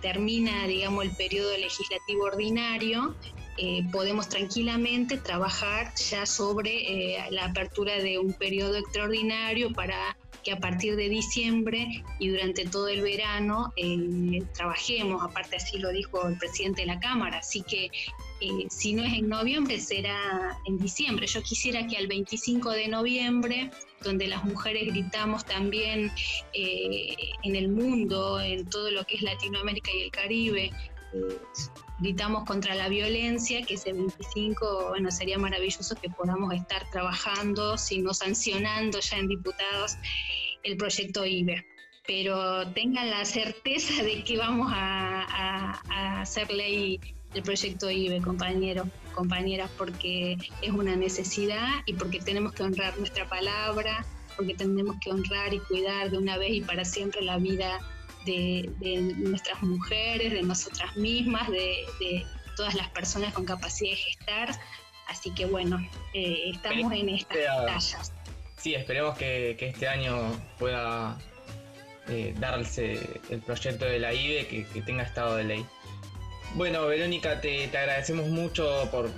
termina, 0.00 0.66
digamos, 0.66 1.04
el 1.04 1.10
periodo 1.10 1.56
legislativo 1.56 2.24
ordinario, 2.24 3.14
eh, 3.62 3.84
podemos 3.92 4.26
tranquilamente 4.30 5.18
trabajar 5.18 5.92
ya 5.94 6.24
sobre 6.24 7.16
eh, 7.16 7.24
la 7.30 7.44
apertura 7.44 7.98
de 7.98 8.18
un 8.18 8.32
periodo 8.32 8.76
extraordinario 8.76 9.70
para 9.74 10.16
que 10.42 10.52
a 10.52 10.58
partir 10.58 10.96
de 10.96 11.10
diciembre 11.10 12.02
y 12.18 12.28
durante 12.28 12.64
todo 12.64 12.88
el 12.88 13.02
verano 13.02 13.70
eh, 13.76 14.42
trabajemos, 14.54 15.22
aparte 15.22 15.56
así 15.56 15.76
lo 15.76 15.90
dijo 15.90 16.26
el 16.26 16.38
presidente 16.38 16.80
de 16.80 16.86
la 16.86 17.00
Cámara, 17.00 17.40
así 17.40 17.62
que 17.62 17.90
si 18.70 18.94
no 18.94 19.04
es 19.04 19.12
en 19.12 19.28
noviembre 19.28 19.78
será 19.78 20.56
en 20.64 20.78
diciembre. 20.78 21.26
Yo 21.26 21.42
quisiera 21.42 21.86
que 21.86 21.98
al 21.98 22.06
25 22.06 22.70
de 22.70 22.88
noviembre, 22.88 23.70
donde 24.02 24.26
las 24.26 24.42
mujeres 24.44 24.86
gritamos 24.86 25.44
también 25.44 26.10
en 26.54 27.56
el 27.56 27.68
mundo, 27.68 28.40
en 28.40 28.64
todo 28.64 28.90
lo 28.90 29.04
que 29.04 29.16
es 29.16 29.22
Latinoamérica 29.22 29.90
y 29.94 30.04
el 30.04 30.10
Caribe, 30.10 30.72
gritamos 32.00 32.44
contra 32.44 32.74
la 32.74 32.88
violencia, 32.88 33.62
que 33.62 33.74
ese 33.74 33.92
25, 33.92 34.88
bueno, 34.88 35.10
sería 35.10 35.38
maravilloso 35.38 35.94
que 35.96 36.08
podamos 36.08 36.52
estar 36.54 36.88
trabajando, 36.90 37.76
sino 37.76 38.14
sancionando 38.14 39.00
ya 39.00 39.18
en 39.18 39.28
diputados 39.28 39.96
el 40.62 40.76
proyecto 40.76 41.24
IBE. 41.24 41.64
Pero 42.06 42.66
tengan 42.72 43.10
la 43.10 43.24
certeza 43.24 44.02
de 44.02 44.24
que 44.24 44.38
vamos 44.38 44.72
a, 44.74 46.20
hacer 46.22 46.50
ley 46.50 46.98
el 47.34 47.42
proyecto 47.42 47.90
IBE, 47.90 48.20
compañeros, 48.22 48.88
compañeras, 49.14 49.70
porque 49.76 50.36
es 50.62 50.70
una 50.70 50.96
necesidad 50.96 51.68
y 51.86 51.92
porque 51.94 52.18
tenemos 52.18 52.52
que 52.52 52.62
honrar 52.62 52.98
nuestra 52.98 53.28
palabra, 53.28 54.04
porque 54.36 54.54
tenemos 54.54 54.96
que 55.00 55.10
honrar 55.10 55.52
y 55.52 55.60
cuidar 55.60 56.10
de 56.10 56.18
una 56.18 56.38
vez 56.38 56.52
y 56.52 56.60
para 56.62 56.84
siempre 56.84 57.22
la 57.22 57.36
vida 57.36 57.78
de, 58.24 58.70
nuestras 59.16 59.62
mujeres, 59.62 60.32
de 60.32 60.42
nosotras 60.42 60.96
mismas, 60.96 61.48
de, 61.50 62.26
todas 62.56 62.74
las 62.74 62.88
personas 62.88 63.32
con 63.32 63.44
capacidad 63.44 63.90
de 63.90 63.96
gestar. 63.96 64.50
Así 65.08 65.30
que 65.32 65.46
bueno, 65.46 65.78
eh, 66.12 66.50
estamos 66.52 66.92
en 66.92 67.08
estas 67.08 67.38
batallas. 67.46 68.12
Sí, 68.56 68.74
esperemos 68.74 69.16
que, 69.16 69.56
este 69.58 69.88
año 69.88 70.32
pueda 70.58 71.18
eh, 72.08 72.34
darse 72.38 73.20
el 73.30 73.40
proyecto 73.40 73.86
de 73.86 73.98
la 73.98 74.12
IBE 74.12 74.46
que, 74.46 74.82
tenga 74.82 75.02
estado 75.02 75.36
de 75.36 75.44
ley. 75.44 75.66
Bueno, 76.54 76.86
Verónica, 76.86 77.40
te, 77.40 77.68
te, 77.68 77.78
agradecemos 77.78 78.26
mucho 78.28 78.88
por 78.90 79.10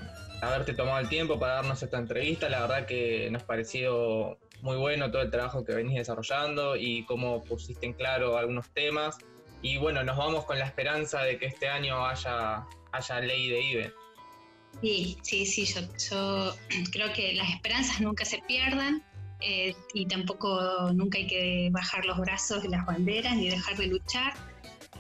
haberte 0.43 0.75
tomado 0.75 0.99
el 0.99 1.09
tiempo 1.09 1.39
para 1.39 1.55
darnos 1.55 1.83
esta 1.83 1.99
entrevista. 1.99 2.49
La 2.49 2.61
verdad 2.61 2.87
que 2.87 3.29
nos 3.31 3.43
pareció 3.43 4.39
muy 4.63 4.77
bueno 4.77 5.11
todo 5.11 5.23
el 5.23 5.31
trabajo 5.31 5.65
que 5.65 5.75
venís 5.75 5.97
desarrollando 5.97 6.77
y 6.77 7.05
cómo 7.05 7.43
pusiste 7.45 7.85
en 7.85 7.93
claro 7.93 8.39
algunos 8.39 8.71
temas. 8.71 9.19
Y 9.61 9.77
bueno, 9.77 10.03
nos 10.03 10.17
vamos 10.17 10.45
con 10.45 10.59
la 10.59 10.65
esperanza 10.65 11.23
de 11.23 11.37
que 11.37 11.47
este 11.47 11.69
año 11.69 12.07
haya, 12.07 12.65
haya 12.93 13.21
ley 13.21 13.51
de 13.51 13.61
IBE. 13.61 13.93
Sí, 14.81 15.19
sí, 15.23 15.47
sí, 15.47 15.65
yo, 15.65 16.55
creo 16.93 17.13
que 17.13 17.35
las 17.35 17.51
esperanzas 17.51 18.01
nunca 18.01 18.25
se 18.25 18.39
pierdan 18.47 19.05
eh, 19.41 19.75
y 19.95 20.07
tampoco 20.07 20.93
nunca 20.95 21.19
hay 21.19 21.27
que 21.27 21.69
bajar 21.73 22.05
los 22.07 22.19
brazos 22.19 22.63
de 22.63 22.69
las 22.69 22.87
banderas 22.87 23.37
ni 23.37 23.51
dejar 23.51 23.77
de 23.77 23.89
luchar. 23.89 24.33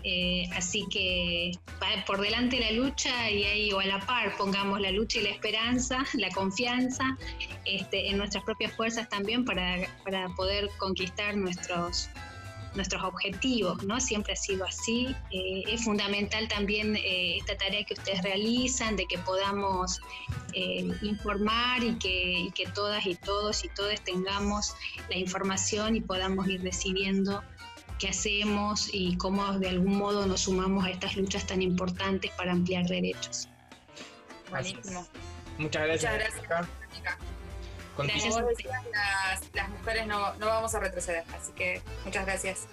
Eh, 0.04 0.48
así 0.56 0.84
que 0.90 1.52
por 2.06 2.20
delante 2.20 2.58
la 2.58 2.72
lucha 2.72 3.30
y 3.30 3.44
ahí 3.44 3.72
o 3.72 3.78
a 3.78 3.86
la 3.86 4.00
par 4.00 4.36
pongamos 4.36 4.80
la 4.80 4.90
lucha 4.90 5.20
y 5.20 5.22
la 5.22 5.30
esperanza, 5.30 6.04
la 6.14 6.28
confianza 6.30 7.16
este, 7.64 8.10
en 8.10 8.18
nuestras 8.18 8.42
propias 8.44 8.72
fuerzas 8.74 9.08
también 9.08 9.44
para, 9.44 9.76
para 10.04 10.28
poder 10.30 10.68
conquistar 10.78 11.36
nuestros, 11.36 12.08
nuestros 12.74 13.04
objetivos, 13.04 13.84
¿no? 13.84 14.00
Siempre 14.00 14.32
ha 14.32 14.36
sido 14.36 14.64
así. 14.64 15.14
Eh, 15.30 15.62
es 15.68 15.84
fundamental 15.84 16.48
también 16.48 16.96
eh, 16.96 17.36
esta 17.38 17.56
tarea 17.56 17.84
que 17.84 17.94
ustedes 17.94 18.22
realizan, 18.22 18.96
de 18.96 19.06
que 19.06 19.18
podamos 19.18 20.00
informar 21.00 21.82
y 21.82 21.94
que, 21.94 22.32
y 22.32 22.50
que 22.50 22.66
todas 22.66 23.06
y 23.06 23.14
todos 23.14 23.64
y 23.64 23.68
todas 23.68 24.02
tengamos 24.04 24.74
la 25.08 25.16
información 25.16 25.96
y 25.96 26.02
podamos 26.02 26.46
ir 26.46 26.60
decidiendo 26.60 27.42
qué 28.02 28.08
hacemos 28.08 28.90
y 28.92 29.16
cómo 29.16 29.60
de 29.60 29.68
algún 29.68 29.96
modo 29.96 30.26
nos 30.26 30.40
sumamos 30.40 30.84
a 30.84 30.90
estas 30.90 31.16
luchas 31.16 31.46
tan 31.46 31.62
importantes 31.62 32.32
para 32.32 32.50
ampliar 32.50 32.84
derechos. 32.86 33.48
Buenísimo. 34.50 35.06
Muchas 35.56 35.86
gracias. 35.86 36.12
Muchas 36.12 36.66
gracias. 38.18 38.42
las, 39.54 39.70
mujeres 39.70 40.06
no, 40.08 40.34
vamos 40.40 40.74
a 40.74 40.80
retroceder, 40.80 41.22
así 41.32 41.52
que 41.52 41.80
muchas 42.04 42.26
gracias. 42.26 42.66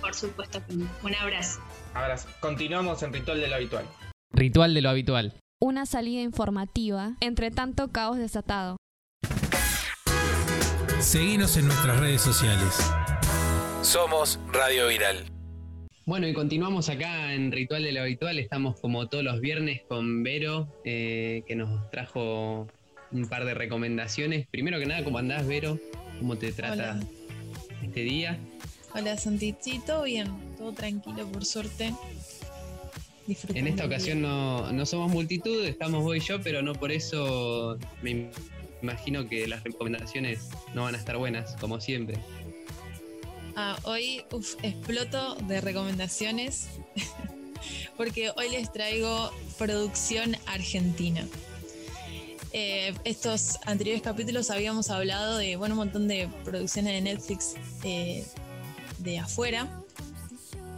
Por 0.00 0.14
supuesto, 0.14 0.62
un 0.70 1.14
abrazo. 1.14 1.60
Abrazo. 1.92 2.28
Continuamos 2.40 3.02
en 3.02 3.12
Ritual 3.12 3.40
de 3.40 3.48
lo 3.48 3.56
Habitual. 3.56 3.86
Ritual 4.32 4.72
de 4.72 4.80
lo 4.80 4.88
Habitual. 4.88 5.34
Una 5.60 5.84
salida 5.84 6.22
informativa 6.22 7.16
entre 7.20 7.50
tanto 7.50 7.92
caos 7.92 8.16
desatado. 8.16 8.78
Seguimos 11.00 11.58
en 11.58 11.66
nuestras 11.66 12.00
redes 12.00 12.22
sociales. 12.22 12.90
Somos 13.84 14.40
Radio 14.50 14.88
Viral. 14.88 15.26
Bueno, 16.06 16.26
y 16.26 16.32
continuamos 16.32 16.88
acá 16.88 17.34
en 17.34 17.52
Ritual 17.52 17.82
de 17.82 17.92
lo 17.92 18.00
Habitual. 18.00 18.38
Estamos 18.38 18.80
como 18.80 19.08
todos 19.08 19.22
los 19.22 19.42
viernes 19.42 19.82
con 19.86 20.22
Vero, 20.22 20.68
eh, 20.86 21.42
que 21.46 21.54
nos 21.54 21.90
trajo 21.90 22.66
un 23.12 23.28
par 23.28 23.44
de 23.44 23.52
recomendaciones. 23.52 24.46
Primero 24.46 24.78
que 24.78 24.86
nada, 24.86 25.04
¿cómo 25.04 25.18
andás, 25.18 25.46
Vero? 25.46 25.78
¿Cómo 26.18 26.36
te 26.36 26.50
trata 26.50 26.98
este 27.82 28.00
día? 28.00 28.38
Hola, 28.94 29.18
Santichi, 29.18 29.80
todo 29.80 30.04
bien, 30.04 30.28
todo 30.56 30.72
tranquilo, 30.72 31.26
por 31.26 31.44
suerte. 31.44 31.92
en 33.28 33.66
esta 33.66 33.84
ocasión 33.84 34.22
no, 34.22 34.72
no, 34.72 34.86
somos 34.86 35.12
multitud, 35.12 35.62
estamos 35.66 36.02
vos 36.02 36.16
y 36.16 36.20
yo, 36.20 36.40
pero 36.40 36.62
no 36.62 36.72
por 36.72 36.90
eso 36.90 37.78
me 38.02 38.30
imagino 38.82 39.28
que 39.28 39.46
las 39.46 39.62
recomendaciones 39.62 40.48
no 40.74 40.84
van 40.84 40.94
a 40.94 40.98
estar 40.98 41.18
buenas, 41.18 41.54
como 41.60 41.82
siempre. 41.82 42.18
Ah, 43.56 43.78
hoy 43.84 44.24
exploto 44.62 45.36
de 45.46 45.60
recomendaciones 45.60 46.66
porque 47.96 48.30
hoy 48.36 48.50
les 48.50 48.72
traigo 48.72 49.30
producción 49.56 50.36
argentina. 50.46 51.24
Eh, 52.52 52.94
estos 53.04 53.58
anteriores 53.64 54.02
capítulos 54.02 54.50
habíamos 54.50 54.90
hablado 54.90 55.38
de 55.38 55.54
bueno, 55.54 55.74
un 55.74 55.78
montón 55.78 56.08
de 56.08 56.28
producciones 56.44 56.94
de 56.94 57.00
Netflix 57.00 57.54
eh, 57.84 58.26
de 58.98 59.18
afuera. 59.20 59.68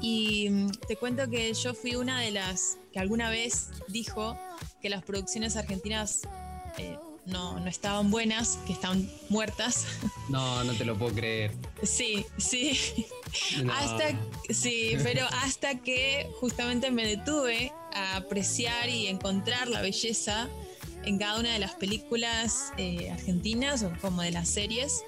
Y 0.03 0.51
mm, 0.51 0.71
te 0.87 0.97
cuento 0.97 1.31
que 1.31 1.55
yo 1.55 1.73
fui 1.73 1.97
una 1.97 2.21
de 2.21 2.31
las 2.31 2.77
que 2.93 2.99
alguna 2.99 3.31
vez 3.31 3.71
dijo 3.89 4.39
que 4.83 4.91
las 4.91 5.03
producciones 5.03 5.57
argentinas 5.57 6.23
eh, 6.77 6.99
no, 7.27 7.59
no 7.59 7.69
estaban 7.69 8.11
buenas, 8.11 8.59
que 8.67 8.73
estaban 8.73 9.11
muertas. 9.29 9.85
No, 10.29 10.65
no 10.65 10.75
te 10.75 10.85
lo 10.85 10.97
puedo 10.97 11.15
creer. 11.15 11.53
Sí, 11.83 12.27
sí. 12.37 13.07
Hasta, 13.73 14.19
sí, 14.51 14.97
pero 15.03 15.27
hasta 15.43 15.81
que 15.81 16.29
justamente 16.41 16.91
me 16.91 17.07
detuve 17.07 17.73
a 17.93 18.17
apreciar 18.17 18.89
y 18.89 19.07
encontrar 19.09 19.69
la 19.69 19.83
belleza 19.83 20.49
en 21.05 21.19
cada 21.19 21.39
una 21.39 21.53
de 21.53 21.59
las 21.59 21.75
películas 21.75 22.73
eh, 22.77 23.11
argentinas 23.11 23.83
o 23.83 23.93
como 24.01 24.23
de 24.23 24.33
las 24.33 24.49
series. 24.49 25.05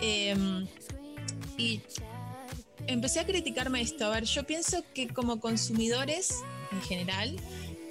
Em, 0.00 0.66
y 1.56 1.80
empecé 2.86 3.20
a 3.20 3.26
criticarme 3.26 3.80
esto. 3.80 4.06
A 4.06 4.10
ver, 4.10 4.24
yo 4.24 4.44
pienso 4.44 4.84
que 4.94 5.08
como 5.08 5.40
consumidores 5.40 6.34
en 6.72 6.82
general, 6.82 7.36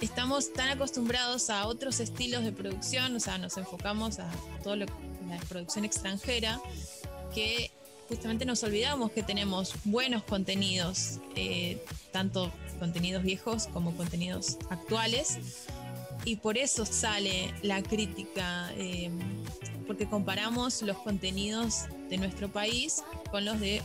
estamos 0.01 0.53
tan 0.53 0.69
acostumbrados 0.69 1.49
a 1.49 1.67
otros 1.67 1.99
estilos 1.99 2.43
de 2.43 2.51
producción, 2.51 3.15
o 3.15 3.19
sea, 3.19 3.37
nos 3.37 3.57
enfocamos 3.57 4.19
a 4.19 4.29
todo 4.63 4.75
lo 4.75 4.85
la 5.29 5.37
producción 5.49 5.85
extranjera, 5.85 6.59
que 7.33 7.71
justamente 8.07 8.45
nos 8.45 8.63
olvidamos 8.63 9.11
que 9.11 9.23
tenemos 9.23 9.73
buenos 9.83 10.23
contenidos, 10.23 11.19
eh, 11.35 11.83
tanto 12.11 12.51
contenidos 12.79 13.23
viejos 13.23 13.67
como 13.67 13.95
contenidos 13.95 14.57
actuales, 14.69 15.39
y 16.25 16.37
por 16.37 16.57
eso 16.57 16.85
sale 16.85 17.53
la 17.61 17.81
crítica, 17.81 18.71
eh, 18.75 19.11
porque 19.85 20.07
comparamos 20.07 20.81
los 20.81 20.97
contenidos 20.97 21.85
de 22.09 22.17
nuestro 22.17 22.49
país 22.49 23.03
con 23.31 23.45
los 23.45 23.59
de 23.59 23.81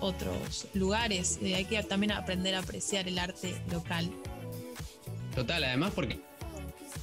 otros 0.00 0.66
lugares. 0.74 1.38
hay 1.42 1.64
que 1.64 1.82
también 1.84 2.12
aprender 2.12 2.54
a 2.54 2.58
apreciar 2.60 3.08
el 3.08 3.18
arte 3.18 3.54
local. 3.70 4.10
Total, 5.36 5.62
además 5.64 5.92
porque 5.94 6.18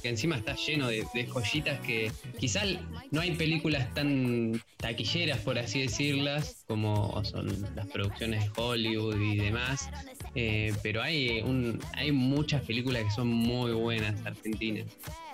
encima 0.02 0.36
está 0.36 0.56
lleno 0.56 0.88
de, 0.88 1.04
joyitas 1.32 1.78
que 1.80 2.10
quizás 2.36 2.66
no 3.12 3.20
hay 3.20 3.30
películas 3.36 3.94
tan 3.94 4.60
taquilleras, 4.76 5.38
por 5.38 5.56
así 5.56 5.82
decirlas, 5.82 6.64
como 6.66 7.24
son 7.24 7.46
las 7.76 7.86
producciones 7.86 8.42
de 8.42 8.50
Hollywood 8.60 9.20
y 9.20 9.36
demás, 9.36 9.88
eh, 10.34 10.74
pero 10.82 11.00
hay, 11.00 11.42
un, 11.42 11.78
hay 11.92 12.10
muchas 12.10 12.62
películas 12.62 13.04
que 13.04 13.10
son 13.12 13.28
muy 13.28 13.70
buenas 13.70 14.26
argentinas. 14.26 14.86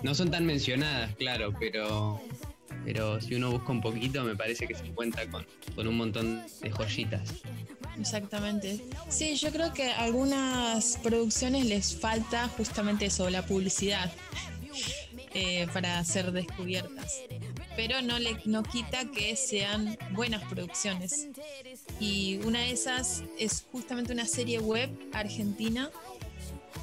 No 0.03 0.15
son 0.15 0.31
tan 0.31 0.45
mencionadas, 0.45 1.17
claro, 1.17 1.55
pero, 1.59 2.21
pero 2.85 3.21
si 3.21 3.35
uno 3.35 3.51
busca 3.51 3.73
un 3.73 3.81
poquito 3.81 4.25
me 4.25 4.37
parece 4.37 4.67
que 4.67 4.75
se 4.75 4.85
cuenta 4.91 5.29
con, 5.31 5.47
con 5.75 5.87
un 5.87 5.97
montón 5.97 6.43
de 6.61 6.71
joyitas. 6.71 7.23
Exactamente. 7.99 8.81
Sí, 9.09 9.37
yo 9.37 9.51
creo 9.51 9.73
que 9.73 9.91
a 9.91 10.05
algunas 10.05 10.99
producciones 11.03 11.67
les 11.67 11.95
falta 11.97 12.49
justamente 12.49 13.07
eso, 13.07 13.29
la 13.31 13.45
publicidad, 13.45 14.11
eh, 15.35 15.67
para 15.73 16.03
ser 16.05 16.33
descubiertas. 16.33 17.21
pero 17.77 18.03
no 18.03 18.19
le 18.19 18.37
no 18.45 18.63
quita 18.63 19.05
que 19.11 19.37
sean 19.37 19.97
buenas 20.13 20.43
producciones. 20.45 21.29
Y 21.99 22.41
una 22.45 22.61
de 22.61 22.73
esas 22.73 23.23
es 23.39 23.67
justamente 23.71 24.13
una 24.13 24.27
serie 24.27 24.59
web 24.59 24.91
argentina 25.13 25.91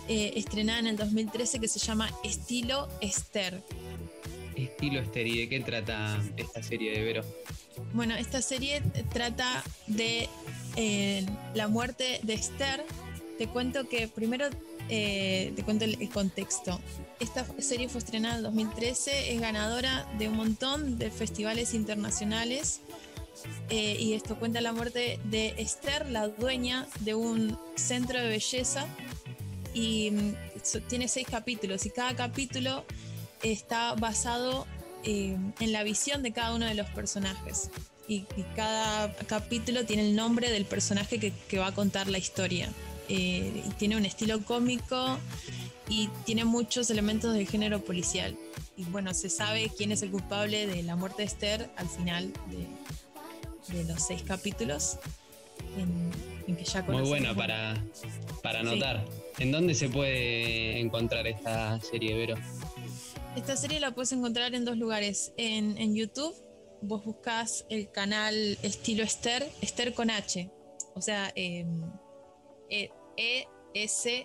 eh, 0.08 0.34
estrenada 0.36 0.80
en 0.80 0.88
el 0.88 0.98
2013 0.98 1.60
que 1.60 1.68
se 1.68 1.80
llama 1.80 2.10
Estilo 2.24 2.88
Esther. 3.02 3.62
Estilo 4.64 5.02
¿y 5.16 5.40
de 5.40 5.50
qué 5.50 5.60
trata 5.60 6.22
esta 6.36 6.64
serie 6.64 6.92
de 6.92 7.04
Vero? 7.04 7.24
Bueno, 7.94 8.16
esta 8.16 8.42
serie 8.42 8.82
trata 9.14 9.64
de 9.86 10.28
eh, 10.76 11.26
la 11.54 11.68
muerte 11.68 12.20
de 12.24 12.34
Esther. 12.34 12.84
Te 13.38 13.48
cuento 13.48 13.88
que 13.88 14.08
primero 14.08 14.48
eh, 14.90 15.54
te 15.56 15.64
cuento 15.64 15.86
el, 15.86 16.10
contexto. 16.10 16.80
Esta 17.20 17.46
serie 17.60 17.88
fue 17.88 18.00
estrenada 18.00 18.38
en 18.38 18.44
2013, 18.44 19.34
es 19.34 19.42
ganadora 19.42 20.08
de 20.18 20.28
un 20.28 20.38
montón 20.38 20.98
de 20.98 21.12
festivales 21.12 21.74
internacionales 21.74 22.82
eh, 23.70 23.98
y 24.00 24.14
esto 24.14 24.38
cuenta 24.38 24.62
la 24.62 24.74
muerte 24.74 25.20
de 25.26 25.54
Esther, 25.58 26.10
la 26.10 26.30
dueña 26.30 26.88
de 27.02 27.14
un 27.16 27.58
centro 27.76 28.20
de 28.20 28.28
belleza 28.30 28.88
y 29.74 30.10
mm, 30.12 30.36
tiene 30.88 31.08
seis 31.08 31.28
capítulos 31.30 31.86
y 31.86 31.92
cada 31.92 32.16
capítulo 32.16 32.86
está 33.44 33.94
basado 33.96 34.66
eh, 35.04 35.38
en 35.60 35.72
la 35.72 35.84
visión 35.84 36.24
de 36.24 36.34
cada 36.34 36.56
uno 36.56 36.66
de 36.66 36.74
los 36.76 36.88
personajes 36.90 37.70
y, 38.08 38.26
cada 38.56 39.14
capítulo 39.28 39.86
tiene 39.86 40.10
el 40.10 40.16
nombre 40.16 40.50
del 40.50 40.66
personaje 40.66 41.20
que 41.20 41.60
va 41.60 41.68
a 41.68 41.74
contar 41.74 42.08
la 42.08 42.18
historia. 42.18 42.70
Eh, 43.10 43.64
tiene 43.78 43.96
un 43.96 44.06
estilo 44.06 44.44
cómico 44.44 45.18
y 45.88 46.10
tiene 46.26 46.44
muchos 46.44 46.90
elementos 46.90 47.34
del 47.34 47.48
género 47.48 47.80
policial. 47.82 48.36
Y 48.76 48.84
bueno, 48.86 49.14
se 49.14 49.30
sabe 49.30 49.72
quién 49.76 49.92
es 49.92 50.02
el 50.02 50.12
culpable 50.12 50.68
de 50.68 50.84
la 50.84 50.96
muerte 50.96 51.22
de 51.22 51.28
Esther 51.28 51.70
al 51.78 51.88
final 51.88 52.34
de, 53.72 53.84
los 53.86 54.04
seis 54.04 54.24
capítulos. 54.24 54.98
En, 55.78 56.56
que 56.56 56.64
ya 56.64 56.82
Muy 56.84 57.08
buena 57.08 57.34
para, 57.34 57.82
para 58.42 58.60
anotar. 58.60 59.06
¿En 59.40 59.52
dónde 59.52 59.74
se 59.74 59.90
puede 59.90 60.80
encontrar 60.80 61.28
esta 61.28 61.80
serie, 61.82 62.16
Vero? 62.16 62.36
Esta 63.38 63.56
serie 63.56 63.80
la 63.80 63.94
puedes 63.94 64.12
encontrar 64.14 64.56
en 64.56 64.66
dos 64.66 64.78
lugares. 64.78 65.32
En, 65.38 65.78
en 65.78 65.94
YouTube, 65.94 66.34
vos 66.82 67.06
buscas 67.06 67.68
el 67.70 67.92
canal 67.92 68.58
estilo 68.64 69.04
Esther, 69.04 69.48
Esther 69.62 69.94
con 69.94 70.10
H. 70.10 70.50
O 70.96 71.02
sea, 71.02 71.32
eh, 71.36 71.64
e-S-T-H-E-R, 73.16 74.24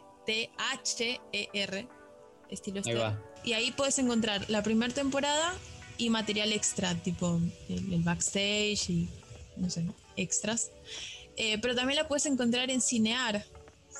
estilo 2.48 2.80
Esther. 2.80 3.18
Y 3.44 3.52
ahí 3.52 3.70
puedes 3.72 3.98
encontrar 3.98 4.48
la 4.48 4.62
primera 4.62 4.94
temporada 4.94 5.52
y 5.98 6.08
material 6.08 6.50
extra, 6.50 6.94
tipo 6.94 7.38
el, 7.68 8.02
backstage 8.02 8.88
y 8.88 9.10
no 9.58 9.68
sé, 9.68 9.84
extras. 10.16 10.70
Eh, 11.36 11.58
pero 11.60 11.74
también 11.74 11.98
la 11.98 12.08
puedes 12.08 12.24
encontrar 12.24 12.70
en 12.70 12.80
Cinear, 12.80 13.44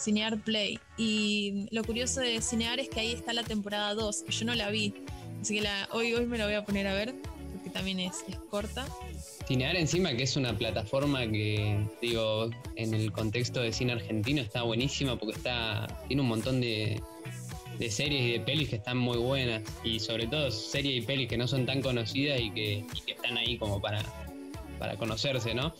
Cinear 0.03 0.39
Play. 0.43 0.79
Y 0.97 1.67
lo 1.71 1.85
curioso 1.85 2.21
de 2.21 2.41
Cinear 2.41 2.81
es 2.81 2.89
que 2.89 3.01
ahí 3.01 3.13
está 3.13 3.33
la 3.33 3.45
temporada 3.45 3.95
2, 3.95 4.25
que 4.25 4.33
yo 4.33 4.45
no 4.47 4.55
la 4.55 4.71
vi. 4.71 4.95
Así 5.41 5.57
que 5.57 5.63
la, 5.63 5.89
hoy, 5.93 6.13
hoy 6.15 6.27
me 6.27 6.39
la 6.39 6.47
voy 6.47 6.55
a 6.55 6.65
poner 6.65 6.87
a 6.87 6.95
ver, 6.95 7.15
porque 7.53 7.71
también 7.71 8.01
es, 8.01 8.25
es 8.29 8.37
corta. 8.51 8.87
Cinear 9.47 9.77
encima, 9.77 10.15
que 10.15 10.23
es 10.23 10.37
una 10.37 10.57
plataforma 10.57 11.27
que, 11.27 11.85
digo, 12.01 12.51
en 12.77 12.95
el 12.95 13.13
contexto 13.13 13.61
de 13.61 13.73
cine 13.73 13.93
argentino 13.93 14.41
está 14.41 14.63
buenísima 14.63 15.19
porque 15.19 15.37
está 15.37 15.87
tiene 16.07 16.23
un 16.23 16.29
montón 16.29 16.61
de, 16.61 17.01
series 17.91 18.23
y 18.23 18.33
de 18.33 18.41
pelis 18.41 18.69
que 18.69 18.77
están 18.77 18.97
muy 18.97 19.19
buenas 19.19 19.63
y 19.83 19.99
sobre 19.99 20.29
todo 20.29 20.53
series 20.53 21.03
y 21.03 21.07
pelis 21.07 21.29
que 21.29 21.37
no 21.37 21.49
son 21.49 21.67
tan 21.67 21.83
conocidas 21.83 22.41
y 22.41 22.51
que, 22.53 22.85
están 23.09 23.37
ahí 23.37 23.59
como 23.59 23.81
para, 23.81 24.01
para 24.79 24.97
conocerse, 24.97 25.53
¿no? 25.53 25.75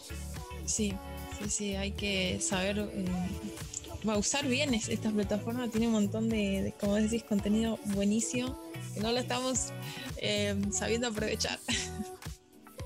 Sí, 0.67 0.93
sí, 1.39 1.49
sí, 1.49 1.75
hay 1.77 1.93
que 1.93 2.41
saber 2.41 2.79
eh, 2.79 3.05
usar 4.05 4.47
bien 4.47 4.75
esta 4.75 5.11
plataforma, 5.11 5.69
tiene 5.69 5.87
un 5.87 5.93
montón 5.93 6.29
de, 6.29 6.75
como 6.81 6.97
decís, 6.97 7.23
contenido 7.23 7.79
buenísimo 7.87 8.59
que 8.95 9.01
no 9.01 9.13
lo 9.13 9.19
estamos 9.19 9.69
eh, 10.17 10.55
sabiendo 10.71 11.09
aprovechar. 11.09 11.59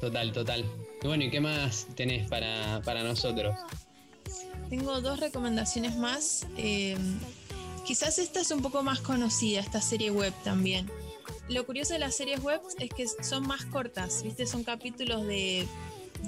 Total, 0.00 0.30
total. 0.32 0.64
Y 1.02 1.06
bueno, 1.06 1.24
¿y 1.24 1.30
qué 1.30 1.40
más 1.40 1.86
tenés 1.94 2.28
para, 2.28 3.02
nosotros? 3.02 3.56
Tengo 4.68 5.00
dos 5.00 5.20
recomendaciones 5.20 5.96
más. 5.96 6.46
Eh, 6.58 6.96
quizás 7.86 8.18
esta 8.18 8.40
es 8.40 8.50
un 8.50 8.60
poco 8.60 8.82
más 8.82 9.00
conocida, 9.00 9.60
esta 9.60 9.80
serie 9.80 10.10
web 10.10 10.34
también. 10.44 10.90
Lo 11.48 11.64
curioso 11.64 11.94
de 11.94 12.00
las 12.00 12.14
series 12.14 12.42
web 12.42 12.60
es 12.78 12.90
que 12.90 13.06
son 13.22 13.46
más 13.46 13.64
cortas, 13.64 14.22
¿viste? 14.22 14.46
Son 14.46 14.64
capítulos 14.64 15.26
de 15.26 15.66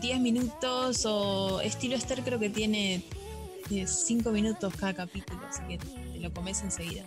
10 0.00 0.20
minutos 0.20 1.04
o 1.04 1.60
estilo 1.60 1.96
Esther 1.96 2.22
creo 2.22 2.38
que 2.38 2.50
tiene 2.50 3.02
5 3.86 4.30
minutos 4.30 4.74
cada 4.74 4.94
capítulo, 4.94 5.40
así 5.48 5.62
que 5.68 5.78
te 5.78 6.18
lo 6.20 6.32
comes 6.32 6.62
enseguida. 6.62 7.04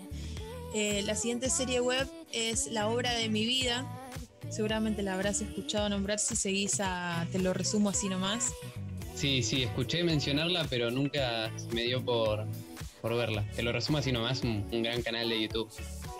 Eh, 0.73 1.01
la 1.03 1.15
siguiente 1.15 1.49
serie 1.49 1.81
web 1.81 2.07
es 2.31 2.71
La 2.71 2.87
obra 2.87 3.13
de 3.13 3.27
mi 3.29 3.45
vida, 3.45 3.85
seguramente 4.49 5.01
la 5.01 5.15
habrás 5.15 5.41
escuchado 5.41 5.89
nombrar 5.89 6.19
si 6.19 6.35
seguís 6.35 6.79
a, 6.79 7.27
te 7.31 7.39
lo 7.39 7.53
resumo 7.53 7.89
así 7.89 8.09
nomás. 8.09 8.53
Sí, 9.15 9.43
sí, 9.43 9.63
escuché 9.63 10.03
mencionarla, 10.03 10.65
pero 10.69 10.89
nunca 10.89 11.51
me 11.73 11.83
dio 11.83 12.03
por, 12.03 12.45
por 13.01 13.15
verla. 13.15 13.45
Te 13.55 13.63
lo 13.63 13.71
resumo 13.71 13.97
así 13.97 14.11
nomás, 14.11 14.41
un, 14.43 14.65
gran 14.83 15.01
canal 15.01 15.29
de 15.29 15.41
YouTube. 15.41 15.69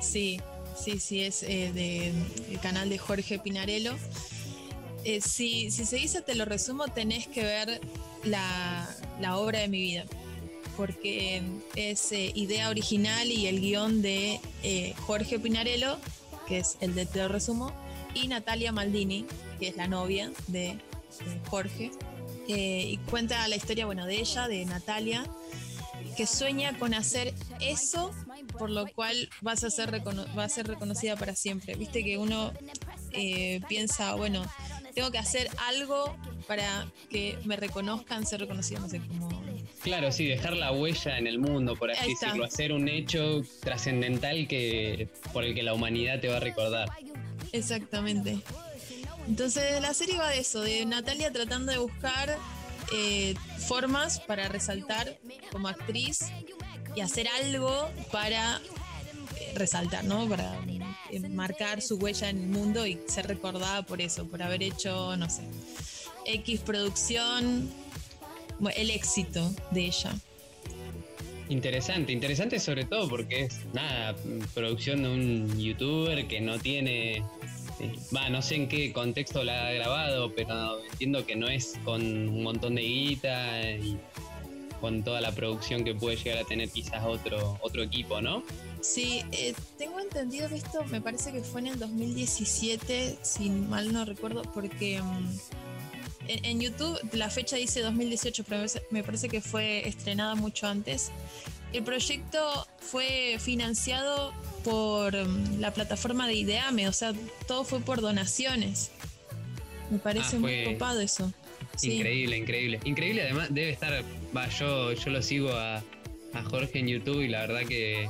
Sí, 0.01 0.41
sí, 0.77 0.99
sí, 0.99 1.21
es 1.21 1.43
eh, 1.43 1.71
del 1.73 2.59
canal 2.59 2.89
de 2.89 2.97
Jorge 2.97 3.39
Pinarello. 3.39 3.95
Eh, 5.03 5.21
si, 5.21 5.71
si 5.71 5.85
seguís 5.85 6.15
a 6.15 6.21
Te 6.21 6.35
lo 6.35 6.45
resumo, 6.45 6.87
tenés 6.87 7.27
que 7.27 7.43
ver 7.43 7.81
la, 8.23 8.87
obra 9.37 9.59
de 9.59 9.67
mi 9.67 9.81
vida, 9.81 10.05
porque 10.78 11.41
es 11.76 12.11
eh, 12.11 12.32
idea 12.36 12.69
original 12.69 13.30
y 13.30 13.47
el 13.47 13.59
guion 13.59 14.01
de 14.01 14.39
Jorge 15.05 15.39
Pinarello, 15.39 15.97
que 16.47 16.59
es 16.59 16.78
el 16.82 16.95
de 16.95 17.05
Te 17.05 17.28
resumo, 17.28 17.72
y 18.13 18.28
Natalia 18.28 18.72
Maldini, 18.72 19.26
que 19.59 19.69
es 19.69 19.78
la 19.78 19.88
novia 19.88 20.32
de, 20.47 20.80
Jorge. 21.49 21.91
Eh, 22.47 22.86
y 22.89 22.97
cuenta 23.09 23.47
la 23.47 23.55
historia 23.55 23.86
bueno, 23.86 24.05
de 24.05 24.19
ella, 24.19 24.47
de 24.47 24.65
Natalia, 24.65 25.26
que 26.17 26.26
sueña 26.26 26.78
con 26.78 26.93
hacer 26.93 27.34
eso 27.61 28.11
por 28.57 28.69
lo 28.69 28.86
cual 28.88 29.30
vas 29.41 29.63
a 29.63 29.69
ser 29.69 29.91
va 30.05 30.43
a 30.43 30.49
ser 30.49 30.67
reconocida 30.67 31.15
para 31.15 31.36
siempre. 31.36 31.76
Viste 31.76 32.03
que 32.03 32.17
uno 32.17 32.51
eh, 33.11 33.61
piensa, 33.69 34.15
bueno, 34.15 34.43
tengo 34.93 35.11
que 35.11 35.19
hacer 35.19 35.49
algo 35.67 36.15
para 36.47 36.88
que 37.09 37.38
me 37.45 37.55
reconozcan, 37.55 38.26
ser 38.26 38.41
reconocida, 38.41 38.80
no 38.80 38.89
sé 38.89 38.99
cómo. 38.99 39.40
Claro, 39.84 40.11
sí, 40.11 40.25
dejar 40.25 40.55
la 40.55 40.71
huella 40.71 41.17
en 41.17 41.25
el 41.25 41.39
mundo, 41.39 41.75
por 41.75 41.89
así 41.91 42.09
decirlo, 42.09 42.45
hacer 42.45 42.71
un 42.71 42.88
hecho 42.88 43.41
trascendental 43.61 44.47
que 44.47 45.09
por 45.34 45.43
el 45.43 45.55
que 45.55 45.63
la 45.63 45.73
humanidad 45.73 46.19
te 46.19 46.27
va 46.27 46.38
a 46.38 46.39
recordar. 46.39 46.89
Exactamente. 47.51 48.39
Entonces 49.27 49.82
la 49.82 49.93
serie 49.93 50.17
va 50.17 50.29
de 50.29 50.39
eso, 50.39 50.61
de 50.61 50.86
Natalia 50.86 51.32
tratando 51.32 51.71
de 51.71 51.79
buscar 51.79 52.38
eh, 52.93 53.36
formas 53.67 54.19
para 54.19 54.47
resaltar 54.49 55.17
como 55.51 55.67
actriz 55.67 56.25
y 56.95 57.01
hacer 57.01 57.27
algo 57.39 57.89
para 58.11 58.61
eh, 59.38 59.53
resaltar, 59.55 60.03
¿no? 60.03 60.27
Para 60.27 60.59
eh, 61.09 61.19
marcar 61.29 61.82
su 61.82 61.95
huella 61.95 62.29
en 62.29 62.39
el 62.39 62.47
mundo 62.47 62.86
y 62.86 62.99
ser 63.07 63.27
recordada 63.27 63.84
por 63.84 64.01
eso, 64.01 64.27
por 64.27 64.43
haber 64.43 64.61
hecho, 64.61 65.15
no 65.17 65.29
sé, 65.29 65.43
X 66.25 66.59
producción, 66.61 67.71
el 68.70 68.91
éxito 68.91 69.51
de 69.72 69.86
ella. 69.86 70.14
Interesante, 71.49 72.14
interesante 72.14 72.59
sobre 72.59 72.86
todo 72.86 73.09
porque 73.09 73.41
es 73.41 73.66
nada, 73.74 74.16
producción 74.53 75.03
de 75.03 75.09
un 75.09 75.59
youtuber 75.59 76.26
que 76.28 76.39
no 76.39 76.57
tiene 76.59 77.24
va, 78.16 78.30
no 78.30 78.41
sé 78.41 78.55
en 78.55 78.68
qué 78.68 78.93
contexto 78.93 79.43
la 79.43 79.68
ha 79.68 79.72
grabado, 79.74 80.34
pero 80.36 80.82
entiendo 80.91 81.26
que 81.26 81.36
no 81.36 81.47
es 81.47 81.74
con 81.84 82.01
un 82.01 82.43
montón 82.43 82.76
de 82.76 82.82
guita 82.82 83.72
y 83.72 83.97
con 84.80 85.03
toda 85.03 85.22
la 85.22 85.32
producción 85.32 85.84
que 85.84 85.93
puede 85.93 86.18
llegar 86.18 86.39
a 86.39 86.43
tener 86.43 86.70
quizás 86.70 87.03
otro, 87.05 87.59
otro 87.62 87.84
equipo, 87.84 88.20
¿no? 88.20 88.43
Sí, 88.82 89.22
eh, 89.32 89.53
tengo 89.78 89.99
entendido 89.99 90.49
que 90.49 90.55
esto 90.55 90.84
me 90.86 91.01
parece 91.01 91.32
que 91.32 91.41
fue 91.41 91.62
en 91.62 91.68
el 91.68 91.80
2017, 91.80 93.20
si 93.22 93.49
mal 93.51 93.93
no 93.93 94.05
recuerdo, 94.05 94.41
porque 94.53 94.99
mm, 94.99 95.38
en, 96.28 96.59
YouTube 96.59 96.99
la 97.13 97.30
fecha 97.30 97.55
dice 97.55 97.82
2018, 97.82 98.43
pero 98.47 98.65
me 98.89 99.03
parece 99.03 99.30
que 99.30 99.41
fue 99.41 99.88
estrenada 99.88 100.36
mucho 100.36 100.67
antes. 100.67 101.11
El 101.74 101.84
proyecto 101.84 102.67
fue 102.80 103.38
financiado 103.39 104.34
por 104.63 105.15
mm, 105.15 105.59
la 105.59 105.74
plataforma 105.74 106.28
de 106.28 106.34
Ideame, 106.36 106.88
o 106.88 106.93
sea, 106.93 107.13
todo 107.47 107.63
fue 107.63 107.80
por 107.80 108.01
donaciones. 108.01 108.91
Me 109.89 109.99
parece 109.99 110.38
ah, 110.38 110.39
muy 110.39 110.63
copado 110.65 111.01
eso. 111.01 111.34
Increíble, 111.82 112.38
increíble. 112.38 112.80
Increíble, 112.84 113.24
además 113.24 113.47
debe 113.51 113.72
estar, 113.72 114.03
va, 114.36 114.47
yo, 114.49 114.93
yo 114.93 115.11
lo 115.11 115.22
sigo 115.22 115.51
a, 115.51 115.84
Jorge 116.49 116.80
en 116.80 116.88
YouTube 116.88 117.22
y 117.22 117.28
la 117.28 117.41
verdad 117.41 117.63
que 117.67 118.07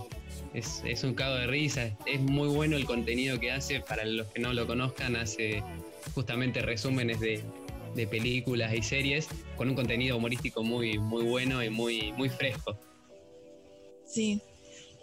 es, 0.54 1.04
un 1.04 1.16
cago 1.16 1.36
de 1.36 1.48
risa. 1.48 1.98
Es 2.06 2.20
muy 2.20 2.50
bueno 2.50 2.78
el 2.78 2.86
contenido 2.86 3.40
que 3.40 3.52
hace. 3.52 3.80
Para 3.80 4.06
los 4.06 4.28
que 4.28 4.40
no 4.40 4.54
lo 4.54 4.68
conozcan, 4.68 5.16
hace 5.16 5.64
justamente 6.14 6.62
resúmenes 6.62 7.20
de, 7.20 7.44
de 7.96 8.08
películas 8.08 8.74
y 8.74 8.82
series 8.82 9.28
con 9.58 9.70
un 9.70 9.76
contenido 9.76 10.18
humorístico 10.18 10.64
muy, 10.64 10.98
muy 10.98 11.24
bueno 11.24 11.64
y 11.64 11.70
muy, 11.70 12.12
muy 12.14 12.30
fresco. 12.30 12.78
Sí, 14.06 14.42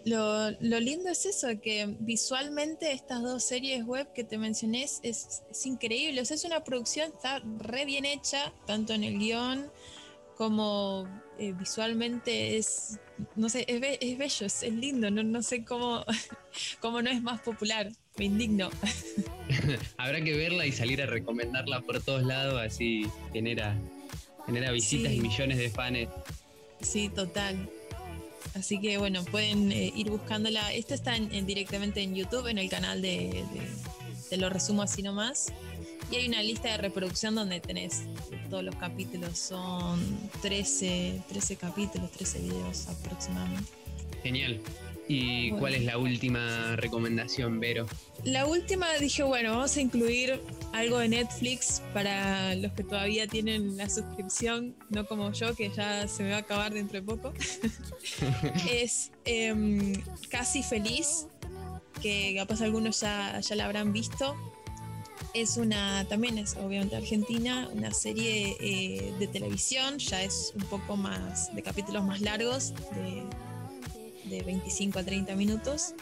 lo, 0.04 0.50
lo, 0.60 0.80
lindo 0.80 1.10
es 1.10 1.26
eso, 1.26 1.48
que 1.60 1.96
visualmente 2.00 2.92
estas 2.92 3.22
dos 3.22 3.44
series 3.44 3.84
web 3.84 4.12
que 4.12 4.24
te 4.24 4.38
mencioné 4.38 4.84
es, 4.84 5.00
es, 5.02 5.66
increíble. 5.66 6.20
O 6.20 6.24
sea, 6.24 6.36
es 6.36 6.44
una 6.44 6.64
producción, 6.64 7.10
está 7.12 7.42
re 7.58 7.84
bien 7.84 8.04
hecha, 8.04 8.52
tanto 8.66 8.92
en 8.92 9.04
el 9.04 9.18
guion 9.18 9.70
como 10.36 11.08
eh, 11.38 11.52
visualmente 11.52 12.56
es, 12.56 13.00
no 13.34 13.48
sé, 13.48 13.64
es, 13.66 13.98
es 14.00 14.18
bello, 14.18 14.46
es, 14.46 14.62
lindo, 14.72 15.10
no, 15.10 15.22
no 15.22 15.42
sé 15.42 15.64
cómo, 15.64 16.04
cómo 16.80 17.02
no 17.02 17.10
es 17.10 17.20
más 17.20 17.40
popular, 17.40 17.90
me 18.18 18.24
indigno. 18.24 18.70
Habrá 19.96 20.22
que 20.22 20.36
verla 20.36 20.66
y 20.66 20.72
salir 20.72 21.00
a 21.02 21.06
recomendarla 21.06 21.80
por 21.80 22.02
todos 22.02 22.22
lados, 22.24 22.60
así 22.60 23.06
genera, 23.32 23.76
genera 24.46 24.72
visitas 24.72 25.12
y 25.12 25.20
millones 25.20 25.58
de 25.58 25.70
fans. 25.70 26.08
Sí, 26.80 27.08
total. 27.08 27.68
Así 28.54 28.80
que 28.80 28.98
bueno, 28.98 29.24
pueden 29.24 29.72
eh, 29.72 29.92
ir 29.94 30.10
buscándola. 30.10 30.72
Esta 30.72 30.94
está 30.94 31.16
en, 31.16 31.46
directamente 31.46 32.02
en 32.02 32.14
YouTube, 32.14 32.48
en 32.48 32.58
el 32.58 32.68
canal 32.68 33.02
de, 33.02 33.44
Te 34.28 34.36
lo 34.36 34.48
resumo 34.50 34.82
así 34.82 35.02
nomás. 35.02 35.52
Y 36.10 36.16
hay 36.16 36.28
una 36.28 36.42
lista 36.42 36.70
de 36.70 36.78
reproducción 36.78 37.34
donde 37.34 37.60
tenés 37.60 38.04
todos 38.50 38.64
los 38.64 38.74
capítulos. 38.76 39.38
Son 39.38 40.00
13, 40.42 41.22
13 41.28 41.56
capítulos, 41.56 42.10
13 42.12 42.40
videos 42.40 42.88
aproximadamente. 42.88 43.70
Genial. 44.22 44.60
¿Y 45.08 45.52
cuál 45.52 45.74
es 45.74 45.84
la 45.84 45.96
última 45.96 46.76
recomendación, 46.76 47.58
Vero? 47.58 47.86
La 48.24 48.44
última 48.44 48.92
dije, 49.00 49.22
bueno, 49.22 49.52
vamos 49.52 49.74
a 49.74 49.80
incluir 49.80 50.38
algo 50.74 50.98
de 50.98 51.08
Netflix 51.08 51.82
para 51.94 52.54
los 52.54 52.72
que 52.72 52.84
todavía 52.84 53.26
tienen 53.26 53.78
la 53.78 53.88
suscripción, 53.88 54.76
no 54.90 55.06
como 55.06 55.32
yo, 55.32 55.54
que 55.56 55.70
ya 55.70 56.06
se 56.06 56.22
me 56.22 56.30
va 56.30 56.36
a 56.36 56.40
acabar 56.40 56.74
dentro 56.74 57.00
de 57.00 57.06
poco. 57.06 57.32
es 58.70 59.10
em, 59.24 59.94
Casi 60.28 60.62
Feliz, 60.62 61.26
que 62.02 62.34
capaz 62.36 62.60
algunos 62.60 63.00
ya, 63.00 63.40
ya 63.40 63.56
la 63.56 63.64
habrán 63.64 63.94
visto. 63.94 64.36
Es 65.32 65.56
una, 65.56 66.06
también 66.06 66.36
es 66.36 66.54
obviamente 66.56 66.96
argentina, 66.96 67.70
una 67.72 67.92
serie 67.92 68.56
eh, 68.60 69.14
de 69.18 69.26
televisión, 69.26 69.98
ya 69.98 70.22
es 70.22 70.52
un 70.54 70.64
poco 70.64 70.96
más, 70.96 71.54
de 71.54 71.62
capítulos 71.62 72.04
más 72.04 72.20
largos, 72.20 72.74
de 72.94 73.24
de 74.28 74.42
25 74.42 74.98
a 74.98 75.04
30 75.04 75.34
minutos, 75.34 75.94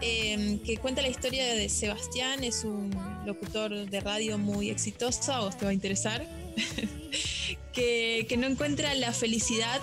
em, 0.00 0.58
que 0.60 0.76
cuenta 0.78 1.02
la 1.02 1.08
historia 1.08 1.54
de 1.54 1.68
Sebastián, 1.68 2.44
es 2.44 2.64
un 2.64 2.90
locutor 3.26 3.88
de 3.88 4.00
radio 4.00 4.38
muy 4.38 4.70
exitoso, 4.70 5.32
a 5.32 5.50
te 5.50 5.64
va 5.64 5.70
a 5.70 5.74
interesar, 5.74 6.26
que, 7.72 8.26
no 8.38 8.46
encuentra 8.46 8.94
la 8.94 9.12
felicidad 9.12 9.80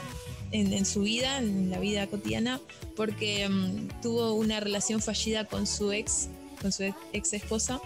en, 0.51 0.85
su 0.85 1.01
vida, 1.01 1.37
en 1.37 1.69
la 1.69 1.79
vida 1.79 2.07
cotidiana, 2.07 2.61
porque 2.95 3.43
em, 3.43 3.87
tuvo 4.01 4.33
una 4.33 4.59
relación 4.59 5.01
fallida 5.01 5.45
con 5.45 5.67
su 5.67 5.91
ex, 5.91 6.29
con 6.61 6.71
su 6.71 6.93
ex 7.13 7.33
esposa. 7.33 7.79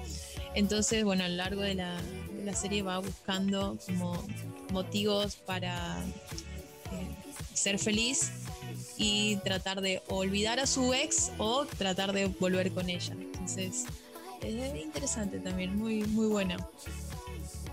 Entonces, 0.54 1.04
bueno, 1.04 1.24
a 1.24 1.30
lo 1.30 1.36
largo 1.36 1.62
de 1.62 1.76
la, 1.76 1.98
de 2.38 2.44
la 2.46 2.54
serie 2.54 2.82
va 2.82 3.00
buscando 3.00 3.78
como 3.86 4.22
motivos 4.72 5.36
para 5.36 6.04
eh, 6.04 7.08
ser 7.54 7.80
feliz 7.80 8.32
y 8.98 9.38
tratar 9.38 9.82
de 9.82 10.02
olvidar 10.08 10.60
a 10.60 10.68
su 10.68 10.94
ex 10.94 11.32
o 11.38 11.66
tratar 11.66 12.14
de 12.14 12.26
volver 12.26 12.72
con 12.72 12.90
ella. 12.90 13.14
Entonces, 13.14 13.86
es 14.42 14.76
interesante 14.76 15.40
también, 15.40 15.78
muy, 15.78 16.04
muy 16.04 16.28
buena. 16.28 16.58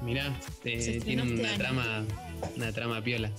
Mirá, 0.03 0.39
tiene 0.63 1.23
una 1.23 1.43
este 1.43 1.59
trama, 1.59 2.05
una 2.57 2.73
trama 2.73 3.03
piola. 3.03 3.31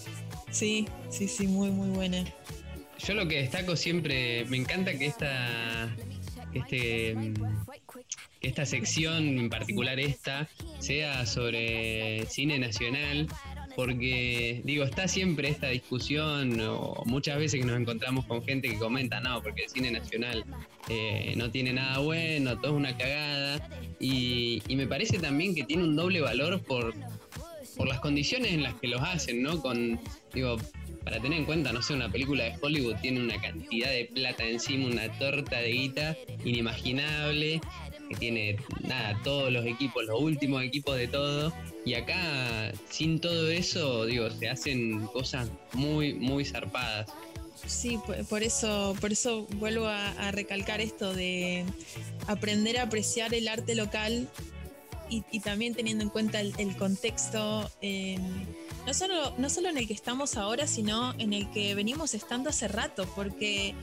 Sí, 0.52 0.88
sí, 1.10 1.28
sí, 1.28 1.48
muy, 1.48 1.72
muy 1.72 1.90
buena. 1.90 2.26
Yo 3.00 3.14
lo 3.14 3.28
que 3.28 3.38
destaco 3.38 3.76
siempre, 3.76 4.46
me 4.46 4.58
encanta 4.58 4.98
que 4.98 5.06
esta, 5.06 5.96
este, 6.54 7.16
que 8.42 8.48
esta 8.48 8.66
sección, 8.66 9.40
en 9.40 9.50
particular 9.50 10.00
esta, 10.00 10.50
sea 10.80 11.26
sobre 11.26 12.26
cine 12.26 12.60
nacional 12.60 13.28
porque 13.80 14.60
digo, 14.66 14.84
está 14.84 15.08
siempre 15.08 15.48
esta 15.48 15.70
discusión, 15.70 16.60
o 16.60 17.02
muchas 17.06 17.38
veces 17.38 17.62
que 17.62 17.66
nos 17.66 17.80
encontramos 17.80 18.26
con 18.26 18.44
gente 18.44 18.68
que 18.68 18.78
comenta, 18.78 19.22
no, 19.22 19.42
porque 19.42 19.64
el 19.64 19.70
cine 19.70 19.90
nacional 19.90 20.44
eh, 20.90 21.34
no 21.38 21.50
tiene 21.50 21.72
nada 21.72 22.00
bueno, 22.00 22.60
todo 22.60 22.74
es 22.74 22.78
una 22.78 22.98
cagada, 22.98 23.70
y, 23.98 24.62
me 24.76 24.86
parece 24.86 25.18
también 25.20 25.56
que 25.56 25.64
tiene 25.64 25.84
un 25.84 25.96
doble 25.96 26.20
valor 26.20 26.62
por, 26.62 26.94
por 27.78 27.88
las 27.88 28.02
condiciones 28.02 28.52
en 28.52 28.64
las 28.64 28.74
que 28.74 28.90
los 28.90 29.02
hacen, 29.02 29.42
¿no? 29.42 29.62
Con, 29.62 29.98
digo, 30.34 30.58
para 31.06 31.22
tener 31.22 31.40
en 31.40 31.46
cuenta, 31.46 31.72
no 31.72 31.82
sé, 31.82 31.94
una 31.94 32.12
película 32.12 32.44
de 32.44 32.56
Hollywood 32.60 32.96
tiene 33.02 33.22
una 33.22 33.40
cantidad 33.40 33.92
de 33.92 34.10
plata 34.14 34.44
encima, 34.44 34.88
una 34.88 35.10
torta 35.20 35.62
de 35.62 35.72
guita 35.72 36.18
inimaginable, 36.44 37.62
que 38.10 38.16
tiene, 38.16 38.58
nada, 38.82 39.18
todos 39.24 39.54
los 39.54 39.66
equipos, 39.66 40.04
los 40.06 40.20
últimos 40.20 40.64
equipos 40.64 40.98
de 40.98 41.08
todo, 41.08 41.54
y 41.86 41.94
acá, 41.94 42.72
sin 42.90 43.20
todo 43.20 43.50
eso, 43.50 44.06
digo, 44.06 44.30
se 44.30 44.50
hacen 44.50 45.08
cosas 45.08 45.50
muy, 45.74 46.14
muy 46.14 46.46
zarpadas. 46.46 47.08
Sí, 47.66 48.00
por 48.30 48.44
eso, 48.44 48.96
por 49.02 49.12
eso 49.12 49.46
vuelvo 49.58 49.88
a, 49.88 50.32
recalcar 50.32 50.82
esto 50.82 51.14
de 51.14 51.66
aprender 52.28 52.78
a 52.78 52.84
apreciar 52.84 53.34
el 53.34 53.48
arte 53.48 53.76
local 53.76 54.28
y, 55.10 55.40
también 55.40 55.74
teniendo 55.74 56.04
en 56.04 56.10
cuenta 56.10 56.40
el, 56.40 56.78
contexto, 56.78 57.70
no, 58.86 58.94
solo, 58.94 59.34
no 59.38 59.50
solo 59.50 59.70
en 59.70 59.78
el 59.78 59.88
que 59.88 59.94
estamos 59.94 60.38
ahora, 60.38 60.68
sino 60.68 61.14
en 61.18 61.34
el 61.34 61.50
que 61.52 61.76
venimos 61.76 62.14
estando 62.14 62.50
hace 62.50 62.68
rato, 62.68 63.08
porque 63.16 63.74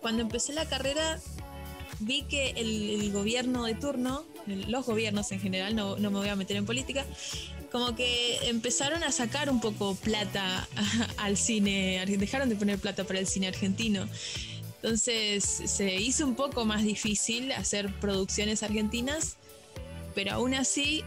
cuando 0.00 0.22
empecé 0.22 0.52
la 0.52 0.68
carrera 0.68 1.20
vi 2.00 2.22
que 2.22 2.50
el, 2.56 3.12
gobierno 3.12 3.64
de 3.64 3.74
turno, 3.74 4.24
los 4.46 4.86
gobiernos 4.86 5.30
en 5.32 5.40
general, 5.40 5.74
no, 5.74 5.96
me 5.96 6.08
voy 6.08 6.28
a 6.28 6.36
meter 6.36 6.56
en 6.56 6.66
política, 6.66 7.04
como 7.70 7.94
que 7.94 8.38
empezaron 8.48 9.02
a 9.02 9.12
sacar 9.12 9.50
un 9.50 9.60
poco 9.60 9.94
plata 9.96 10.68
al 11.16 11.36
cine, 11.36 12.04
dejaron 12.06 12.48
de 12.48 12.56
poner 12.56 12.78
plata 12.78 13.04
para 13.04 13.18
el 13.18 13.26
cine 13.26 13.48
argentino. 13.48 14.08
Entonces 14.76 15.44
se 15.44 15.94
hizo 15.96 16.26
un 16.26 16.34
poco 16.34 16.66
más 16.66 16.82
difícil 16.82 17.52
hacer 17.52 17.92
producciones 18.00 18.62
argentinas, 18.62 19.36
pero 20.14 20.32
aún 20.32 20.54
así 20.54 21.02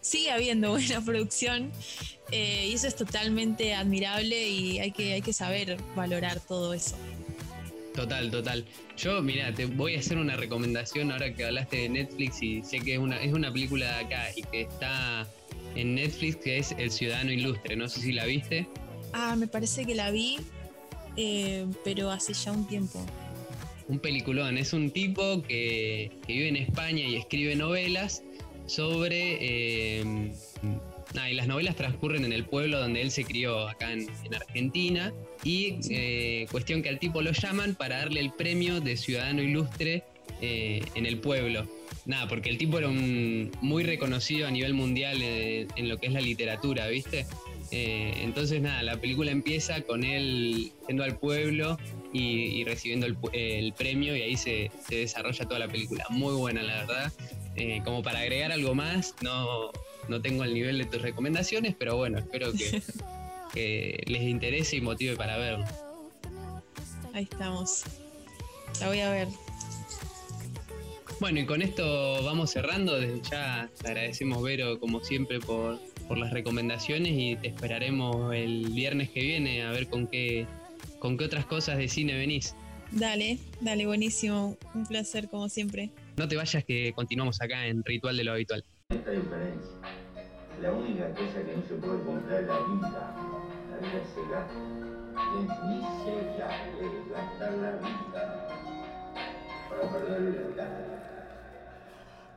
sigue 0.00 0.30
habiendo 0.30 0.70
buena 0.72 1.00
producción 1.04 1.70
eh, 2.32 2.68
y 2.68 2.74
eso 2.74 2.86
es 2.86 2.96
totalmente 2.96 3.74
admirable 3.74 4.48
y 4.48 4.78
hay 4.78 4.92
que, 4.92 5.14
hay 5.14 5.22
que 5.22 5.32
saber 5.32 5.76
valorar 5.94 6.40
todo 6.40 6.74
eso. 6.74 6.96
Total, 7.94 8.30
total. 8.30 8.64
Yo, 8.96 9.20
mira, 9.22 9.52
te 9.52 9.66
voy 9.66 9.96
a 9.96 9.98
hacer 9.98 10.18
una 10.18 10.36
recomendación 10.36 11.10
ahora 11.10 11.34
que 11.34 11.44
hablaste 11.44 11.76
de 11.78 11.88
Netflix 11.88 12.42
y 12.42 12.62
sé 12.62 12.80
que 12.80 12.94
es 12.94 12.98
una, 12.98 13.20
es 13.20 13.32
una 13.32 13.52
película 13.52 13.86
de 13.86 14.04
acá 14.04 14.28
y 14.36 14.42
que 14.42 14.60
está 14.62 15.26
en 15.74 15.94
Netflix, 15.96 16.36
que 16.36 16.58
es 16.58 16.72
El 16.78 16.90
Ciudadano 16.90 17.32
Ilustre. 17.32 17.76
No 17.76 17.88
sé 17.88 18.00
si 18.00 18.12
la 18.12 18.26
viste. 18.26 18.68
Ah, 19.12 19.34
me 19.36 19.48
parece 19.48 19.84
que 19.84 19.94
la 19.94 20.10
vi, 20.10 20.38
eh, 21.16 21.66
pero 21.84 22.10
hace 22.10 22.32
ya 22.32 22.52
un 22.52 22.66
tiempo. 22.66 23.04
Un 23.88 23.98
peliculón. 23.98 24.56
Es 24.56 24.72
un 24.72 24.90
tipo 24.92 25.42
que, 25.42 26.12
vive 26.28 26.48
en 26.48 26.56
España 26.56 27.04
y 27.04 27.16
escribe 27.16 27.56
novelas 27.56 28.22
sobre... 28.66 29.38
Eh, 29.40 30.32
y 31.28 31.34
las 31.34 31.46
novelas 31.46 31.76
transcurren 31.76 32.24
en 32.24 32.32
el 32.32 32.44
pueblo 32.44 32.78
donde 32.78 33.02
él 33.02 33.10
se 33.10 33.24
crió, 33.24 33.68
acá 33.68 33.92
en, 33.92 34.08
Argentina. 34.34 35.12
Y 35.42 35.76
eh, 35.90 36.46
cuestión 36.50 36.82
que 36.82 36.88
al 36.88 36.98
tipo 36.98 37.22
lo 37.22 37.32
llaman 37.32 37.74
para 37.74 37.98
darle 37.98 38.20
el 38.20 38.30
premio 38.32 38.80
de 38.80 38.96
ciudadano 38.96 39.42
ilustre 39.42 40.04
eh, 40.40 40.82
en 40.94 41.06
el 41.06 41.18
pueblo. 41.18 41.66
Nada, 42.06 42.28
porque 42.28 42.48
el 42.48 42.58
tipo 42.58 42.78
era 42.78 42.88
un, 42.88 43.50
muy 43.60 43.84
reconocido 43.84 44.46
a 44.46 44.50
nivel 44.50 44.74
mundial 44.74 45.18
eh, 45.20 45.66
en, 45.76 45.88
lo 45.88 45.98
que 45.98 46.06
es 46.06 46.12
la 46.12 46.20
literatura, 46.20 46.86
¿viste? 46.88 47.26
entonces, 47.72 48.60
nada, 48.60 48.82
la 48.82 48.96
película 48.96 49.30
empieza 49.30 49.82
con 49.82 50.02
él 50.02 50.72
yendo 50.88 51.04
al 51.04 51.16
pueblo 51.20 51.78
y, 52.12 52.64
recibiendo 52.64 53.06
el, 53.06 53.72
premio 53.74 54.16
y 54.16 54.22
ahí 54.22 54.36
se, 54.36 54.72
desarrolla 54.88 55.44
toda 55.44 55.60
la 55.60 55.68
película. 55.68 56.04
Muy 56.08 56.34
buena, 56.34 56.64
la 56.64 56.84
verdad. 56.84 57.12
como 57.84 58.02
para 58.02 58.20
agregar 58.20 58.50
algo 58.50 58.74
más, 58.74 59.14
no, 59.22 59.70
no 60.08 60.20
tengo 60.20 60.44
el 60.44 60.54
nivel 60.54 60.78
de 60.78 60.84
tus 60.86 61.02
recomendaciones, 61.02 61.74
pero 61.78 61.96
bueno, 61.96 62.18
espero 62.18 62.52
que, 63.54 64.02
les 64.06 64.22
interese 64.22 64.76
y 64.76 64.80
motive 64.80 65.16
para 65.16 65.36
verlo. 65.36 65.64
Ahí 67.12 67.24
estamos. 67.24 67.84
La 68.80 68.88
voy 68.88 69.00
a 69.00 69.10
ver. 69.10 69.28
Bueno, 71.18 71.40
y 71.40 71.44
con 71.44 71.60
esto 71.60 72.22
vamos 72.24 72.50
cerrando. 72.50 72.98
Desde 72.98 73.20
ya 73.30 73.68
te 73.82 73.88
agradecemos, 73.88 74.42
Vero, 74.42 74.80
como 74.80 75.00
siempre, 75.04 75.38
por, 75.38 75.78
por 76.08 76.16
las 76.16 76.32
recomendaciones 76.32 77.12
y 77.14 77.36
te 77.36 77.48
esperaremos 77.48 78.34
el 78.34 78.70
viernes 78.70 79.10
que 79.10 79.20
viene 79.20 79.62
a 79.64 79.70
ver 79.70 79.88
con 79.88 80.06
qué, 80.06 80.46
con 80.98 81.18
qué 81.18 81.24
otras 81.24 81.44
cosas 81.44 81.76
de 81.76 81.88
cine 81.88 82.14
venís. 82.16 82.54
Dale, 82.92 83.38
dale, 83.60 83.86
buenísimo. 83.86 84.56
Un 84.74 84.86
placer, 84.86 85.28
como 85.28 85.48
siempre. 85.48 85.90
No 86.16 86.26
te 86.26 86.36
vayas 86.36 86.64
que 86.64 86.92
continuamos 86.94 87.40
acá 87.40 87.66
en 87.66 87.84
Ritual 87.84 88.16
de 88.16 88.24
lo 88.24 88.32
Habitual. 88.32 88.64
Esta 88.90 89.10
diferencia. 89.12 89.76
La 90.60 90.72
única 90.72 91.08
cosa 91.10 91.42
que 91.46 91.56
no 91.56 91.62
se 91.62 91.74
puede 91.74 92.02
comprar 92.02 92.40
es 92.40 92.46
la 92.48 92.58
vida. 92.58 93.14
La 93.70 93.76
vida 93.78 94.00
se 94.14 94.20
gasta. 94.30 94.60
Es 95.38 95.46
miserable 95.68 96.84
gastar 97.10 97.52
la 97.52 97.72
vida 97.76 98.48
para 99.68 99.92
perder 99.92 100.20
la 100.20 100.64
vida. 100.64 101.09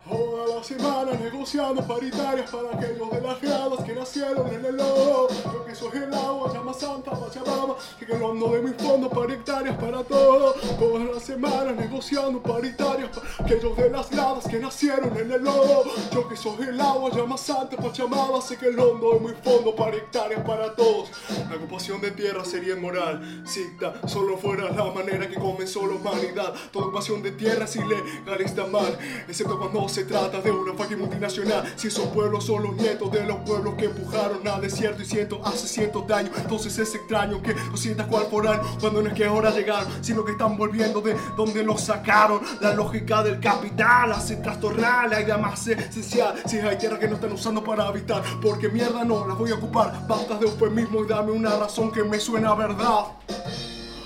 Toda 0.10 0.58
la 0.58 0.62
semana 0.62 1.14
negociando 1.14 1.82
paritarias 1.88 2.52
para 2.52 2.78
aquellos 2.78 3.10
de 3.10 3.22
las 3.22 3.42
gradas 3.42 3.86
que 3.86 3.94
nacieron 3.94 4.54
en 4.54 4.66
el 4.66 4.76
lodo. 4.76 5.30
Yo 5.46 5.66
que 5.66 5.74
soy 5.74 5.98
el 5.98 6.14
agua, 6.14 6.52
llama 6.54 6.74
Santa 6.74 7.12
Pachamama, 7.12 7.76
que 7.98 8.14
el 8.14 8.22
hondo 8.22 8.50
de 8.50 8.62
mis 8.64 8.76
fondos 8.76 9.14
paritarias 9.14 9.78
para 9.78 10.04
todos. 10.04 10.60
Toda 10.78 11.06
la 11.06 11.20
semana 11.22 11.72
negociando 11.72 12.44
paritarias 12.44 13.12
para 13.12 13.46
aquellos 13.46 13.78
de 13.78 13.90
las 13.90 14.10
gradas 14.10 14.46
que 14.46 14.60
nacieron 14.60 15.16
en 15.18 15.32
el 15.32 15.42
lodo. 15.42 15.86
Yo 16.12 16.28
que 16.28 16.36
soy 16.36 16.68
el 16.68 16.82
agua, 16.82 17.10
llama 17.12 17.38
Santa 17.38 17.78
Pachamama, 17.78 18.42
sé 18.42 18.58
que 18.58 18.68
el 18.68 18.80
hondo 18.80 19.14
de 19.14 19.20
mis 19.22 19.38
fondos 19.42 19.74
paritarias 19.76 20.42
para 20.46 20.76
todos. 20.76 21.12
La 21.50 21.56
ocupación 21.56 22.02
de 22.02 22.12
tierra 22.12 22.44
sería 22.44 22.74
inmoral, 22.74 23.44
cita, 23.48 23.94
solo 24.06 24.38
fuera 24.38 24.70
la 24.70 24.92
manera 24.92 25.30
que 25.30 25.36
comenzó 25.36 25.88
la 25.88 25.96
humanidad. 25.96 26.54
Toda 26.72 26.88
ocupación 26.88 27.24
de 27.24 27.32
tierra 27.32 27.64
es 27.64 27.76
ilegal, 27.78 28.42
está 28.42 28.68
mal, 28.68 28.98
excepto 29.30 29.58
cuando 29.58 29.93
se 29.94 30.06
trata 30.06 30.42
de 30.42 30.50
una 30.50 30.74
fucking 30.74 30.98
multinacional. 30.98 31.72
Si 31.76 31.88
esos 31.88 32.08
pueblos 32.08 32.46
son 32.46 32.64
los 32.64 32.76
nietos 32.76 33.12
de 33.12 33.24
los 33.26 33.38
pueblos 33.42 33.76
que 33.76 33.86
empujaron 33.86 34.48
al 34.48 34.60
desierto 34.60 35.04
y 35.04 35.06
ciento 35.06 35.40
hace 35.46 35.68
cientos 35.68 36.08
de 36.08 36.14
años. 36.16 36.32
Entonces 36.36 36.80
es 36.80 36.96
extraño 36.96 37.44
que 37.44 37.54
lo 37.54 37.78
sientas 37.78 38.08
cual 38.08 38.26
foráneo 38.32 38.66
cuando 38.80 39.04
no 39.04 39.10
es 39.10 39.14
que 39.14 39.26
ahora 39.26 39.52
llegaron, 39.52 39.88
sino 40.02 40.26
que 40.26 40.32
están 40.32 40.58
volviendo 40.58 41.00
de 41.00 41.16
donde 41.38 41.64
los 41.64 41.82
sacaron. 41.82 42.42
La 42.60 42.74
lógica 42.74 43.22
del 43.22 43.40
capital 43.40 44.14
hace 44.14 44.38
trastornar 44.38 45.12
la 45.12 45.22
idea 45.22 45.38
más 45.38 45.68
esencial. 45.68 46.42
Si 46.48 46.58
hay 46.58 46.78
tierra 46.78 46.98
que 46.98 47.08
no 47.08 47.16
están 47.16 47.32
usando 47.32 47.64
para 47.64 47.88
habitar, 47.88 48.24
porque 48.42 48.70
mierda 48.70 49.06
no 49.06 49.28
las 49.28 49.38
voy 49.38 49.52
a 49.52 49.56
ocupar. 49.56 50.08
Basta 50.08 50.40
de 50.40 50.48
eufemismo 50.48 51.04
y 51.04 51.08
dame 51.08 51.32
una 51.32 51.56
razón 51.56 51.92
que 51.92 52.04
me 52.04 52.20
suena 52.20 52.50
a 52.50 52.56
verdad. 52.56 53.06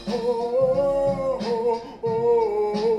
Oh, 0.09 1.39
oh, 1.41 1.81
oh, 2.01 2.96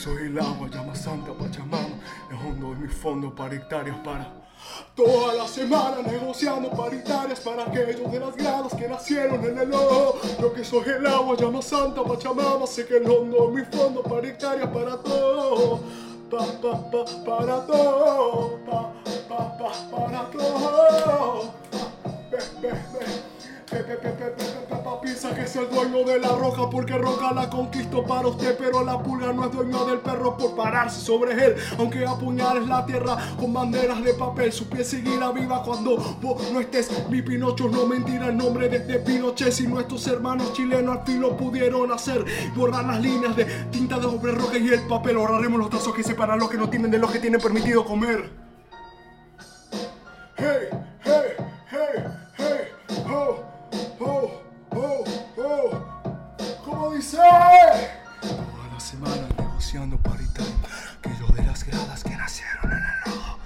soy 0.00 0.28
el 0.28 0.38
agua, 0.40 0.66
llama 0.70 0.94
Santa 0.94 1.34
Pachamama, 1.34 2.00
el 2.30 2.36
hondo 2.36 2.70
de 2.70 2.76
mis 2.76 2.94
fondos 2.94 3.34
para 3.34 3.54
hectáreas 3.54 3.98
para. 3.98 4.32
Toda 4.94 5.34
la 5.34 5.46
semana 5.46 6.00
negociando 6.00 6.70
paritarias 6.70 7.40
para 7.40 7.64
aquellos 7.64 8.10
de 8.10 8.18
las 8.18 8.34
gradas 8.34 8.74
que 8.74 8.88
nacieron 8.88 9.44
en 9.44 9.58
el 9.58 9.74
ojo. 9.74 10.18
Yo 10.40 10.54
que 10.54 10.64
soy 10.64 10.88
el 10.88 11.06
agua, 11.06 11.36
llama 11.36 11.60
Santa 11.60 12.02
Pachamama, 12.02 12.66
sé 12.66 12.86
que 12.86 12.96
el 12.96 13.10
hondo 13.10 13.48
de 13.48 13.60
mis 13.60 13.68
fondos 13.68 14.02
para 14.08 14.26
hectáreas 14.26 14.70
para 14.70 14.96
todo. 14.96 15.80
Pa, 16.30 16.46
pa, 16.62 16.90
pa, 16.90 17.04
para 17.26 17.66
todo. 17.66 18.58
Pa, 18.64 18.92
pa, 19.28 19.58
pa, 19.58 19.90
para 19.90 20.30
todo. 20.30 21.52
Ve, 22.30 22.38
ve, 22.62 22.70
ve. 22.70 23.39
Pe, 23.70 23.76
pe, 23.84 23.94
pe, 23.94 24.08
pe, 24.10 24.24
pe, 24.24 24.44
pe, 24.68 24.76
pa, 24.82 25.00
Piensa 25.00 25.34
que 25.34 25.42
es 25.42 25.56
el 25.56 25.70
dueño 25.70 26.04
de 26.04 26.18
la 26.18 26.28
roja 26.28 26.68
porque 26.68 26.98
roja 26.98 27.32
la 27.32 27.48
conquistó 27.48 28.04
para 28.04 28.28
usted, 28.28 28.56
pero 28.58 28.84
la 28.84 29.02
pulga 29.02 29.32
no 29.32 29.46
es 29.46 29.52
dueño 29.52 29.86
del 29.86 30.00
perro 30.00 30.36
por 30.36 30.54
pararse 30.54 31.00
sobre 31.00 31.32
él. 31.32 31.56
Aunque 31.78 32.04
apuñales 32.04 32.66
la 32.66 32.84
tierra 32.84 33.16
con 33.38 33.52
banderas 33.52 34.02
de 34.02 34.12
papel, 34.14 34.52
su 34.52 34.68
pie 34.68 34.84
seguirá 34.84 35.30
viva 35.30 35.62
cuando 35.62 35.96
vos 36.20 36.52
no 36.52 36.60
estés. 36.60 36.90
Mi 37.08 37.22
Pinocho 37.22 37.68
no 37.68 37.86
mentirá 37.86 38.26
el 38.26 38.36
nombre 38.36 38.68
de 38.68 38.78
este 38.78 38.98
Pinochet. 38.98 39.52
Si 39.52 39.66
nuestros 39.66 40.06
hermanos 40.08 40.52
chilenos 40.52 40.98
al 40.98 41.06
fin 41.06 41.20
lo 41.20 41.36
pudieron 41.36 41.92
hacer, 41.92 42.24
borrar 42.54 42.84
las 42.84 43.00
líneas 43.00 43.36
de 43.36 43.44
tinta 43.70 43.96
de 43.96 44.02
sobre 44.02 44.32
roja 44.32 44.58
y 44.58 44.68
el 44.68 44.86
papel. 44.88 45.16
Ahorraremos 45.16 45.58
los 45.60 45.70
trazos 45.70 45.94
que 45.94 46.02
separan 46.02 46.38
los 46.38 46.50
que 46.50 46.58
no 46.58 46.68
tienen 46.68 46.90
de 46.90 46.98
los 46.98 47.10
que 47.10 47.20
tienen 47.20 47.40
permitido 47.40 47.84
comer. 47.84 48.30
Hey, 50.36 50.68
hey, 51.04 51.36
hey, 51.70 52.04
hey, 52.38 53.04
oh, 53.08 53.39
oh, 54.70 55.04
oh. 55.36 55.70
¿Cómo 56.64 56.90
dice? 56.92 57.16
Toda 57.16 58.68
la 58.72 58.80
semana 58.80 59.28
negociando 59.38 59.96
paritario, 59.98 60.52
que 61.02 61.10
yo 61.18 61.26
de 61.34 61.42
las 61.44 61.64
gradas 61.64 62.02
que 62.04 62.16
nacieron 62.16 62.72
en 62.72 62.78
el 62.78 63.12
lodo. 63.12 63.38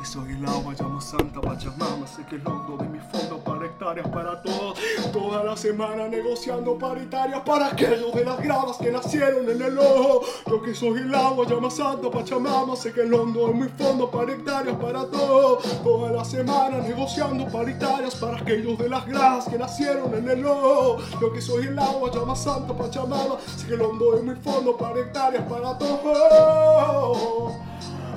Que 0.00 0.06
soy 0.06 0.32
el 0.32 0.46
agua, 0.46 0.74
llamo 0.78 1.00
Santa 1.00 1.40
Pachamama, 1.40 2.06
sé 2.06 2.24
que 2.24 2.36
el 2.36 2.46
hondo 2.46 2.76
de 2.76 2.88
mi 2.88 2.98
fondo 2.98 3.42
para 3.78 4.00
hectáreas 4.00 4.08
para 4.08 4.42
todos. 4.42 4.78
Toda 5.12 5.44
la 5.44 5.56
semana 5.56 6.08
negociando 6.08 6.76
paritarias 6.78 7.40
para 7.42 7.68
aquellos 7.68 8.12
de 8.14 8.24
las 8.24 8.40
gradas 8.40 8.76
que 8.78 8.90
nacieron 8.90 9.48
en 9.48 9.62
el 9.62 9.78
ojo. 9.78 10.22
Yo 10.46 10.62
que 10.62 10.74
soy 10.74 11.00
el 11.00 11.14
agua, 11.14 11.46
llama 11.46 11.70
Santa 11.70 12.10
Pachamama, 12.10 12.76
sé 12.76 12.92
que 12.92 13.02
el 13.02 13.14
hondo 13.14 13.48
de 13.48 13.54
mi 13.54 13.68
fondo 13.68 14.10
para 14.10 14.32
hectáreas 14.32 14.76
para 14.76 15.06
todos. 15.06 15.62
Toda 15.82 16.10
la 16.10 16.24
semana 16.24 16.78
negociando 16.78 17.46
paritarias 17.46 18.16
para 18.16 18.38
aquellos 18.38 18.78
de 18.78 18.88
las 18.88 19.06
gradas 19.06 19.48
que 19.48 19.58
nacieron 19.58 20.14
en 20.14 20.28
el 20.28 20.44
ojo. 20.44 20.98
Yo 21.20 21.32
que 21.32 21.40
soy 21.40 21.66
el 21.66 21.78
agua, 21.78 22.10
llama 22.10 22.34
Santa 22.34 22.74
Pachamama, 22.74 23.36
sé 23.56 23.66
que 23.66 23.74
el 23.74 23.82
hondo 23.82 24.12
de 24.12 24.22
mi 24.22 24.34
fondo 24.40 24.76
para 24.76 25.00
hectáreas 25.00 25.44
para 25.48 25.78
todos. 25.78 27.52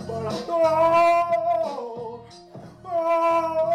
Para 0.07 0.31
todos. 0.45 1.41
Oh, 2.83 3.70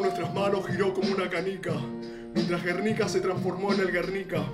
nuestras 0.00 0.32
manos 0.34 0.66
giró 0.66 0.92
como 0.94 1.14
una 1.14 1.28
canica, 1.28 1.72
mientras 2.34 2.62
Guernica 2.62 3.08
se 3.08 3.20
transformó 3.20 3.72
en 3.72 3.80
el 3.80 3.92
Guernica. 3.92 4.44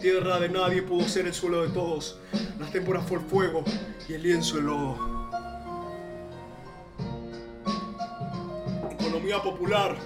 Tierra 0.00 0.40
de 0.40 0.48
nadie 0.48 0.82
pudo 0.82 1.06
ser 1.08 1.26
el 1.26 1.34
suelo 1.34 1.62
de 1.62 1.68
todos. 1.68 2.18
Las 2.58 2.72
témporas 2.72 3.04
fue 3.06 3.18
el 3.18 3.24
fuego 3.24 3.62
y 4.08 4.14
el 4.14 4.22
lienzo 4.22 4.58
el 4.58 4.64
lodo. 4.64 4.96
Economía 8.90 9.42
popular. 9.42 9.96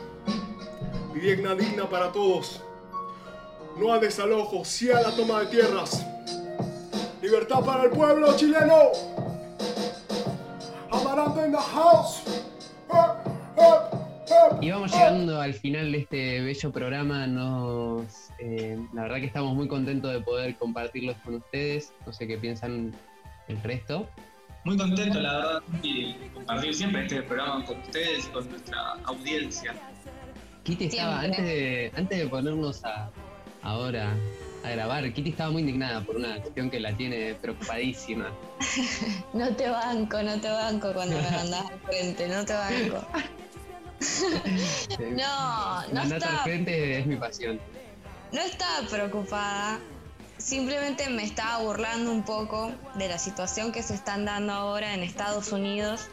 Vivienda 1.12 1.54
digna 1.54 1.88
para 1.88 2.10
todos. 2.10 2.60
No 3.78 3.92
a 3.92 3.98
desalojo, 3.98 4.64
sí 4.64 4.90
a 4.90 5.00
la 5.00 5.14
toma 5.14 5.40
de 5.40 5.46
tierras. 5.46 6.04
Libertad 7.22 7.60
para 7.60 7.84
el 7.84 7.90
pueblo 7.90 8.36
chileno. 8.36 8.90
Amarante 10.90 11.44
en 11.44 11.52
the 11.52 11.58
house. 11.58 12.22
Y 14.60 14.70
vamos 14.70 14.92
llegando 14.92 15.40
al 15.40 15.54
final 15.54 15.92
de 15.92 15.98
este 15.98 16.40
bello 16.40 16.72
programa. 16.72 17.26
Nos, 17.26 18.30
eh, 18.38 18.78
la 18.92 19.02
verdad 19.02 19.16
que 19.16 19.26
estamos 19.26 19.54
muy 19.54 19.68
contentos 19.68 20.12
de 20.12 20.20
poder 20.20 20.56
compartirlos 20.56 21.16
con 21.24 21.34
ustedes. 21.36 21.92
No 22.06 22.12
sé 22.12 22.26
qué 22.26 22.38
piensan 22.38 22.94
el 23.48 23.62
resto. 23.62 24.08
Muy 24.64 24.78
contento, 24.78 25.20
la 25.20 25.36
verdad, 25.36 25.62
y 25.82 26.14
compartir 26.32 26.74
siempre 26.74 27.02
este 27.02 27.22
programa 27.22 27.64
con 27.66 27.78
ustedes 27.80 28.26
y 28.26 28.30
con 28.30 28.48
nuestra 28.48 28.94
audiencia. 29.04 29.74
Kitty 30.62 30.86
estaba, 30.86 31.20
antes 31.20 31.44
de, 31.44 31.92
antes 31.94 32.18
de 32.18 32.26
ponernos 32.26 32.82
a, 32.86 33.10
ahora 33.62 34.14
a 34.64 34.70
grabar, 34.70 35.12
Kitty 35.12 35.30
estaba 35.30 35.50
muy 35.50 35.60
indignada 35.60 36.00
por 36.00 36.16
una 36.16 36.40
cuestión 36.40 36.70
que 36.70 36.80
la 36.80 36.96
tiene 36.96 37.34
preocupadísima. 37.34 38.30
No 39.34 39.54
te 39.54 39.68
banco, 39.68 40.22
no 40.22 40.40
te 40.40 40.48
banco 40.48 40.92
cuando 40.94 41.16
me 41.16 41.30
mandas 41.30 41.70
al 41.70 41.78
frente, 41.80 42.28
no 42.28 42.44
te 42.44 42.54
banco. 42.54 43.06
No, 44.98 45.86
no 45.92 46.00
al 46.00 46.12
está, 46.12 46.42
frente 46.42 46.98
es 46.98 47.06
mi 47.06 47.16
pasión. 47.16 47.60
no 48.32 48.40
estaba 48.40 48.86
preocupada. 48.88 49.80
Simplemente 50.38 51.08
me 51.08 51.24
estaba 51.24 51.62
burlando 51.62 52.10
un 52.10 52.24
poco 52.24 52.72
de 52.96 53.08
la 53.08 53.18
situación 53.18 53.72
que 53.72 53.82
se 53.82 53.94
están 53.94 54.24
dando 54.24 54.52
ahora 54.52 54.92
en 54.94 55.02
Estados 55.02 55.52
Unidos, 55.52 56.08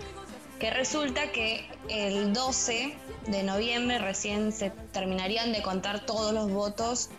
que 0.60 0.70
resulta 0.70 1.32
que 1.32 1.68
el 1.90 2.32
12 2.32 2.96
de 3.28 3.44
noviembre 3.44 3.98
recién 3.98 4.52
se 4.52 4.70
terminarían 4.94 5.52
de 5.52 5.62
contar 5.62 6.06
todos 6.06 6.34
los 6.34 6.52
votos, 6.52 7.10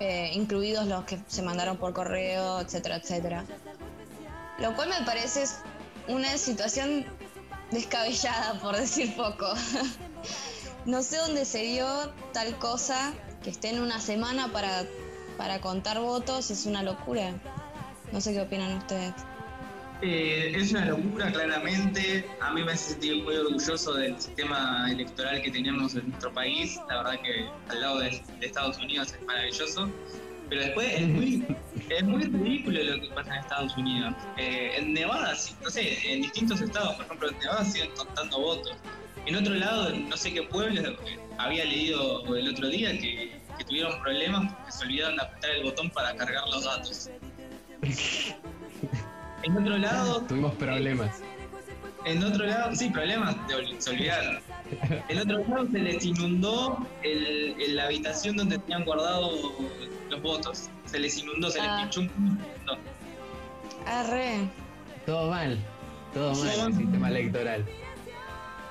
eh, 0.00 0.30
incluidos 0.34 0.86
los 0.86 1.04
que 1.04 1.18
se 1.28 1.42
mandaron 1.42 1.76
por 1.76 1.92
correo, 1.92 2.60
etcétera, 2.60 2.96
etcétera. 2.96 3.44
Lo 4.58 4.74
cual 4.74 4.88
me 4.88 5.06
parece 5.06 5.44
una 6.08 6.36
situación 6.36 7.06
descabellada, 7.70 8.58
por 8.60 8.76
decir 8.76 9.14
poco. 9.16 9.52
no 10.86 11.02
sé 11.02 11.16
dónde 11.16 11.44
se 11.44 11.62
dio 11.62 11.86
tal 12.32 12.58
cosa, 12.58 13.12
que 13.42 13.50
estén 13.50 13.80
una 13.80 14.00
semana 14.00 14.48
para, 14.52 14.84
para 15.36 15.60
contar 15.60 16.00
votos, 16.00 16.50
es 16.50 16.66
una 16.66 16.82
locura. 16.82 17.34
No 18.12 18.20
sé 18.20 18.32
qué 18.32 18.40
opinan 18.40 18.76
ustedes. 18.78 19.14
Eh, 20.02 20.52
es 20.54 20.72
una 20.72 20.84
locura, 20.84 21.32
claramente. 21.32 22.26
A 22.40 22.52
mí 22.52 22.62
me 22.62 22.72
hace 22.72 22.90
sentir 22.90 23.22
muy 23.22 23.34
orgulloso 23.36 23.94
del 23.94 24.20
sistema 24.20 24.86
electoral 24.90 25.40
que 25.40 25.50
tenemos 25.50 25.94
en 25.94 26.10
nuestro 26.10 26.32
país. 26.32 26.78
La 26.88 26.98
verdad 26.98 27.20
que 27.22 27.48
al 27.70 27.80
lado 27.80 27.98
de, 28.00 28.22
de 28.40 28.46
Estados 28.46 28.78
Unidos 28.78 29.14
es 29.18 29.26
maravilloso. 29.26 29.90
Pero 30.48 30.62
después 30.62 30.92
es 30.92 31.08
muy, 31.08 31.46
es 31.90 32.04
muy 32.04 32.22
ridículo 32.24 32.82
lo 32.82 33.00
que 33.00 33.08
pasa 33.14 33.34
en 33.34 33.40
Estados 33.40 33.76
Unidos. 33.76 34.14
Eh, 34.36 34.72
en 34.76 34.94
Nevada, 34.94 35.34
no 35.62 35.70
sé, 35.70 36.12
en 36.12 36.22
distintos 36.22 36.60
estados, 36.60 36.96
por 36.96 37.06
ejemplo, 37.06 37.30
en 37.30 37.38
Nevada 37.38 37.64
siguen 37.64 37.90
contando 37.96 38.40
votos. 38.40 38.76
En 39.26 39.36
otro 39.36 39.54
lado, 39.54 39.90
no 39.90 40.16
sé 40.16 40.32
qué 40.32 40.42
pueblo, 40.42 40.96
había 41.38 41.64
leído 41.64 42.36
el 42.36 42.48
otro 42.48 42.68
día 42.68 42.92
que, 42.98 43.44
tuvieron 43.66 44.00
problemas 44.02 44.52
porque 44.52 44.70
se 44.70 44.84
olvidaron 44.84 45.16
de 45.16 45.22
apretar 45.22 45.50
el 45.50 45.62
botón 45.64 45.90
para 45.90 46.14
cargar 46.14 46.46
los 46.48 46.64
datos. 46.64 47.10
en 49.42 49.56
otro 49.56 49.78
lado... 49.78 50.20
Tuvimos 50.28 50.54
problemas. 50.54 51.22
En 52.04 52.22
otro 52.22 52.46
lado, 52.46 52.76
sí, 52.76 52.90
problemas, 52.90 53.34
se 53.78 53.90
olvidaron. 53.90 54.40
En 55.08 55.18
otro 55.18 55.46
lado 55.48 55.66
se 55.70 55.78
les 55.78 56.04
inundó 56.04 56.86
el, 57.02 57.76
la 57.76 57.84
habitación 57.84 58.36
donde 58.36 58.58
tenían 58.58 58.84
guardados 58.84 59.52
los 60.10 60.22
votos. 60.22 60.70
Se 60.86 60.98
les 60.98 61.18
inundó, 61.18 61.50
se 61.50 61.60
les 61.60 61.68
ah. 61.68 61.78
pinchó 61.82 62.00
un 62.00 62.38
Arre. 63.86 64.48
Todo 65.04 65.30
mal, 65.30 65.58
todo 66.12 66.34
mal 66.34 66.68
el 66.72 66.74
sistema 66.74 67.08
electoral. 67.08 67.64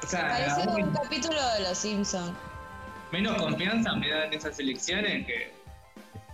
O 0.03 0.07
sea, 0.07 0.27
Parece 0.27 0.67
un 0.67 0.91
capítulo 0.91 1.37
de 1.53 1.63
Los 1.63 1.77
Simpsons. 1.77 2.33
Menos 3.11 3.41
confianza 3.41 3.95
me 3.95 4.09
dan 4.09 4.33
esas 4.33 4.59
elecciones 4.59 5.25
que 5.25 5.55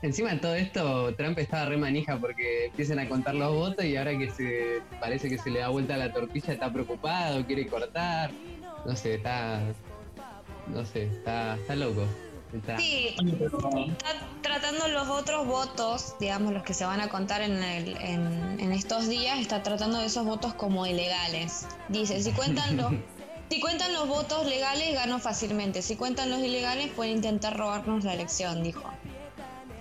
Encima 0.02 0.32
de 0.32 0.38
todo 0.38 0.56
esto, 0.56 1.14
Trump 1.16 1.38
estaba 1.38 1.66
re 1.66 1.78
manija 1.78 2.18
porque 2.18 2.66
empiezan 2.66 2.98
a 2.98 3.08
contar 3.08 3.36
los 3.36 3.54
votos 3.54 3.86
y 3.86 3.96
ahora 3.96 4.18
que 4.18 4.32
se 4.32 4.82
parece 5.00 5.30
que 5.30 5.38
se 5.38 5.52
le 5.52 5.60
da 5.60 5.70
vuelta 5.70 5.96
la 5.96 6.12
tortilla 6.12 6.54
está 6.54 6.74
preocupado, 6.74 7.46
quiere 7.46 7.68
cortar. 7.68 8.32
No 8.86 8.96
sé, 8.96 9.16
está. 9.16 9.62
No 10.68 10.86
sé, 10.86 11.04
está, 11.08 11.56
está 11.56 11.76
loco. 11.76 12.06
Sí, 12.78 13.16
está 13.18 14.14
tratando 14.42 14.90
los 14.90 15.08
otros 15.08 15.48
votos, 15.48 16.16
digamos, 16.20 16.52
los 16.52 16.64
que 16.64 16.74
se 16.74 16.84
van 16.84 17.00
a 17.00 17.08
contar 17.08 17.42
en, 17.42 17.64
el, 17.64 17.96
en, 17.98 18.72
estos 18.74 19.08
días, 19.08 19.40
está 19.40 19.64
tratando 19.64 20.00
de 20.00 20.08
esos 20.08 20.26
votos 20.26 20.54
como 20.56 20.86
ilegales. 20.86 21.66
Dice, 21.88 22.22
si 22.22 22.32
cuentan 22.32 22.76
los, 22.76 22.92
si 23.50 23.62
cuentan 23.62 23.94
los 23.94 24.08
votos 24.08 24.46
legales, 24.46 24.94
gano 24.94 25.20
fácilmente. 25.20 25.82
Si 25.82 25.96
cuentan 25.96 26.30
los 26.30 26.40
ilegales, 26.40 26.92
pueden 26.92 27.18
intentar 27.18 27.58
robarnos 27.58 28.04
la 28.04 28.16
elección, 28.16 28.64
dijo. 28.64 28.84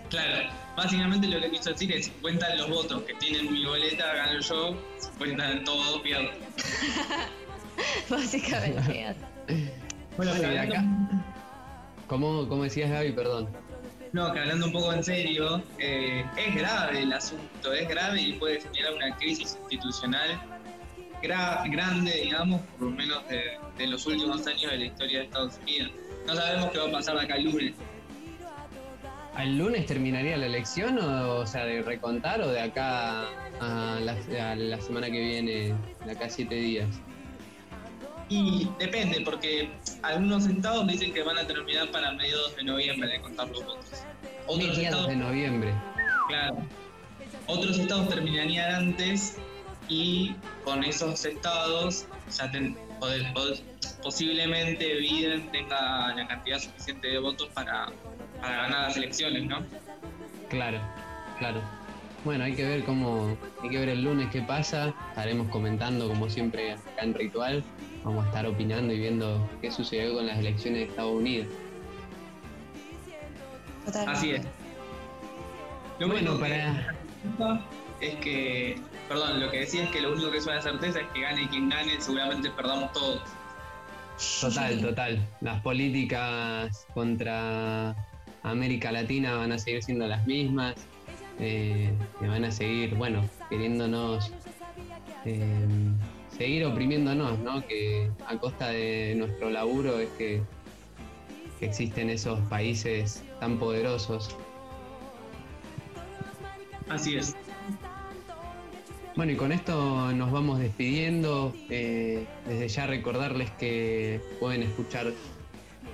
Claro, 0.09 0.49
básicamente 0.77 1.27
lo 1.27 1.41
que 1.41 1.51
quiso 1.51 1.71
decir 1.71 1.91
es, 1.93 2.07
si 2.07 2.11
cuentan 2.13 2.57
los 2.57 2.69
votos 2.69 3.03
que 3.03 3.15
tienen 3.15 3.53
mi 3.53 3.65
boleta, 3.65 4.15
gano 4.15 4.41
yo, 4.41 4.77
si 4.99 5.09
cuentan 5.19 5.65
todos, 5.65 6.01
pierdo. 6.03 6.31
básicamente. 8.11 9.15
bueno, 10.17 10.33
pero 10.37 10.61
acá... 10.61 10.85
¿Cómo, 12.07 12.49
¿Cómo, 12.49 12.65
decías 12.65 12.91
Gaby? 12.91 13.13
Perdón. 13.13 13.49
No, 14.13 14.33
que 14.33 14.41
hablando 14.41 14.67
un 14.67 14.73
poco 14.73 14.93
en 14.93 15.05
serio, 15.05 15.63
eh, 15.79 16.25
es 16.37 16.55
grave 16.57 17.03
el 17.03 17.13
asunto, 17.13 17.73
es 17.73 17.89
grave 17.89 18.21
y 18.21 18.33
puede 18.33 18.61
generar 18.61 18.95
una 18.95 19.17
crisis 19.17 19.57
institucional 19.71 20.41
grande, 21.23 22.13
digamos, 22.25 22.61
por 22.79 22.89
lo 22.89 22.97
menos 22.97 23.29
de, 23.29 23.59
de, 23.79 23.87
los 23.87 24.07
últimos 24.07 24.45
años 24.47 24.73
de 24.73 24.79
la 24.79 24.85
historia 24.85 25.19
de 25.19 25.25
Estados 25.27 25.59
Unidos. 25.63 25.93
No 26.27 26.35
sabemos 26.35 26.71
qué 26.73 26.79
va 26.79 26.89
a 26.89 26.93
pasar 26.93 27.19
acá 27.19 27.37
el 27.37 27.45
lunes. 27.45 27.75
¿Al 29.35 29.57
lunes 29.57 29.87
terminaría 29.87 30.37
la 30.37 30.47
elección 30.47 30.99
o, 30.99 31.47
sea, 31.47 31.65
de 31.65 31.83
recontar 31.83 32.41
o 32.41 32.49
de 32.49 32.61
acá 32.61 33.27
a 33.61 33.99
la, 34.01 34.81
semana 34.81 35.07
que 35.11 35.21
viene, 35.21 35.75
de 36.05 36.13
acá 36.13 36.27
a 36.27 36.31
siete 36.31 36.57
días? 36.57 36.89
Y 38.31 38.69
depende, 38.79 39.21
porque 39.23 39.71
algunos 40.03 40.47
estados 40.47 40.87
dicen 40.87 41.13
que 41.13 41.23
van 41.23 41.37
a 41.37 41.47
terminar 41.47 41.91
para 41.91 42.13
mediados 42.13 42.57
de 42.57 42.65
noviembre 42.65 43.09
de 43.09 43.21
contar 43.21 43.49
los 43.49 43.65
votos. 43.65 44.05
Otros 44.47 44.69
mediados 44.69 45.09
de 45.09 45.17
noviembre. 45.17 45.75
Claro. 46.29 46.57
Otros 47.47 47.79
estados 47.79 48.09
terminarían 48.09 48.75
antes 48.75 49.37
y 49.89 50.35
con 50.65 50.85
esos 50.85 51.25
estados 51.25 52.07
ya 52.31 52.51
posiblemente 54.03 54.97
Biden 54.97 55.51
tenga 55.51 56.15
la 56.15 56.29
cantidad 56.29 56.59
suficiente 56.59 57.09
de 57.09 57.19
votos 57.19 57.49
para 57.49 57.89
para 58.41 58.57
ganar 58.63 58.89
las 58.89 58.97
elecciones, 58.97 59.45
¿no? 59.47 59.63
Claro, 60.49 60.79
claro. 61.39 61.61
Bueno, 62.25 62.45
hay 62.45 62.55
que 62.55 62.65
ver 62.65 62.85
cómo, 62.85 63.37
hay 63.63 63.71
que 63.71 63.79
ver 63.79 63.89
el 63.91 64.03
lunes 64.03 64.29
qué 64.31 64.43
pasa. 64.43 64.95
Estaremos 65.11 65.49
comentando 65.49 66.09
como 66.09 66.29
siempre 66.29 66.73
acá 66.73 67.03
en 67.03 67.15
Ritual. 67.15 67.65
Vamos 68.05 68.25
a 68.25 68.29
estar 68.29 68.47
opinando 68.47 68.93
y 68.93 68.99
viendo 68.99 69.49
qué 69.61 69.71
sucedió 69.71 70.15
con 70.15 70.27
las 70.27 70.39
elecciones 70.39 70.81
de 70.81 70.87
Estados 70.87 71.13
Unidos. 71.13 71.49
Así 74.07 74.33
es. 74.33 74.43
Lo 75.99 76.09
bueno, 76.09 76.39
para 76.39 76.95
es 78.01 78.15
que, 78.17 78.81
perdón, 79.09 79.41
lo 79.41 79.51
que 79.51 79.61
decía 79.61 79.85
es 79.85 79.91
que 79.91 80.01
lo 80.01 80.13
único 80.13 80.31
que 80.31 80.39
es 80.39 80.47
una 80.47 80.63
certeza 80.63 81.01
es 81.01 81.07
que 81.09 81.21
gane 81.21 81.49
quien 81.49 81.69
gane, 81.69 82.01
seguramente 82.01 82.51
perdamos 82.51 82.93
todos. 82.93 83.23
Total, 84.41 84.81
total. 84.81 85.29
Las 85.41 85.61
políticas 85.63 86.87
contra 86.95 87.95
América 88.43 88.93
Latina 88.93 89.37
van 89.37 89.53
a 89.53 89.59
seguir 89.59 89.83
siendo 89.83 90.07
las 90.07 90.27
mismas, 90.27 90.75
eh, 91.39 91.93
que 92.19 92.27
van 92.27 92.45
a 92.45 92.51
seguir, 92.51 92.95
bueno, 92.95 93.29
queriéndonos, 93.49 94.33
eh, 95.25 95.67
seguir 96.41 96.65
oprimiéndonos, 96.65 97.39
¿no? 97.41 97.67
Que 97.67 98.11
a 98.27 98.35
costa 98.39 98.71
de 98.71 99.15
nuestro 99.15 99.51
laburo 99.51 99.99
es 99.99 100.09
que, 100.17 100.41
que 101.59 101.67
existen 101.67 102.09
esos 102.09 102.41
países 102.49 103.23
tan 103.41 103.59
poderosos. 103.59 104.35
Así 106.89 107.17
es. 107.17 107.37
Bueno, 109.17 109.33
y 109.33 109.37
con 109.37 109.53
esto 109.53 110.13
nos 110.13 110.33
vamos 110.33 110.61
despidiendo. 110.61 111.55
Eh, 111.69 112.25
desde 112.47 112.69
ya 112.69 112.87
recordarles 112.87 113.51
que 113.59 114.23
pueden 114.41 114.63
escuchar 114.63 115.13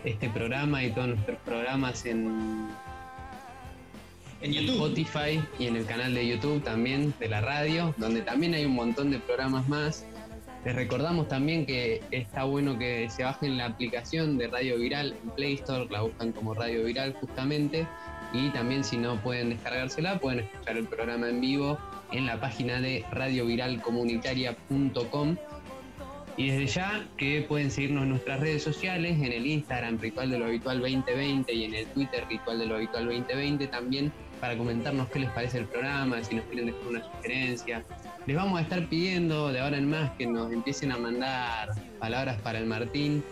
este 0.04 0.30
programa 0.30 0.84
y 0.84 0.92
todos 0.92 1.08
nuestros 1.08 1.38
programas 1.38 2.06
en, 2.06 2.68
en 4.42 4.54
Spotify 4.54 5.42
y 5.58 5.66
en 5.66 5.74
el 5.74 5.86
canal 5.86 6.14
de 6.14 6.24
YouTube 6.28 6.62
también 6.62 7.12
de 7.18 7.28
la 7.28 7.40
radio, 7.40 7.92
donde 7.96 8.22
también 8.22 8.54
hay 8.54 8.64
un 8.64 8.76
montón 8.76 9.10
de 9.10 9.18
programas 9.18 9.68
más. 9.68 10.06
Les 10.66 10.74
recordamos 10.74 11.28
también 11.28 11.64
que 11.64 12.02
está 12.10 12.42
bueno 12.42 12.76
que 12.76 13.08
se 13.08 13.22
bajen 13.22 13.56
la 13.56 13.66
aplicación 13.66 14.36
de 14.36 14.48
Radio 14.48 14.78
Viral 14.78 15.14
en 15.22 15.30
Play 15.30 15.54
Store, 15.54 15.86
la 15.90 16.02
buscan 16.02 16.32
como 16.32 16.54
Radio 16.54 16.82
Viral 16.82 17.14
justamente, 17.20 17.86
y 18.32 18.48
también 18.48 18.82
si 18.82 18.96
no 18.96 19.14
pueden 19.22 19.50
descargársela, 19.50 20.18
pueden 20.18 20.40
escuchar 20.40 20.76
el 20.76 20.88
programa 20.88 21.28
en 21.28 21.40
vivo 21.40 21.78
en 22.10 22.26
la 22.26 22.40
página 22.40 22.80
de 22.80 23.04
radioviralcomunitaria.com 23.12 25.36
y 26.36 26.50
desde 26.50 26.66
ya 26.66 27.06
que 27.16 27.42
pueden 27.42 27.70
seguirnos 27.70 28.02
en 28.02 28.08
nuestras 28.08 28.40
redes 28.40 28.64
sociales, 28.64 29.22
en 29.22 29.32
el 29.32 29.46
Instagram 29.46 30.00
Ritual 30.00 30.32
de 30.32 30.40
lo 30.40 30.46
Habitual 30.46 30.80
2020 30.80 31.54
y 31.54 31.64
en 31.66 31.74
el 31.74 31.86
Twitter 31.86 32.24
Ritual 32.28 32.58
de 32.58 32.66
lo 32.66 32.74
Habitual 32.74 33.04
2020 33.04 33.68
también 33.68 34.12
para 34.40 34.56
comentarnos 34.56 35.08
qué 35.08 35.20
les 35.20 35.30
parece 35.30 35.58
el 35.58 35.66
programa, 35.66 36.22
si 36.22 36.36
nos 36.36 36.44
quieren 36.46 36.66
dejar 36.66 36.86
una 36.88 37.04
sugerencia. 37.04 37.84
Les 38.26 38.36
vamos 38.36 38.58
a 38.58 38.62
estar 38.62 38.86
pidiendo 38.86 39.52
de 39.52 39.60
ahora 39.60 39.78
en 39.78 39.88
más 39.90 40.10
que 40.12 40.26
nos 40.26 40.52
empiecen 40.52 40.92
a 40.92 40.98
mandar 40.98 41.70
palabras 41.98 42.40
para 42.42 42.58
el 42.58 42.66
Martín, 42.66 43.22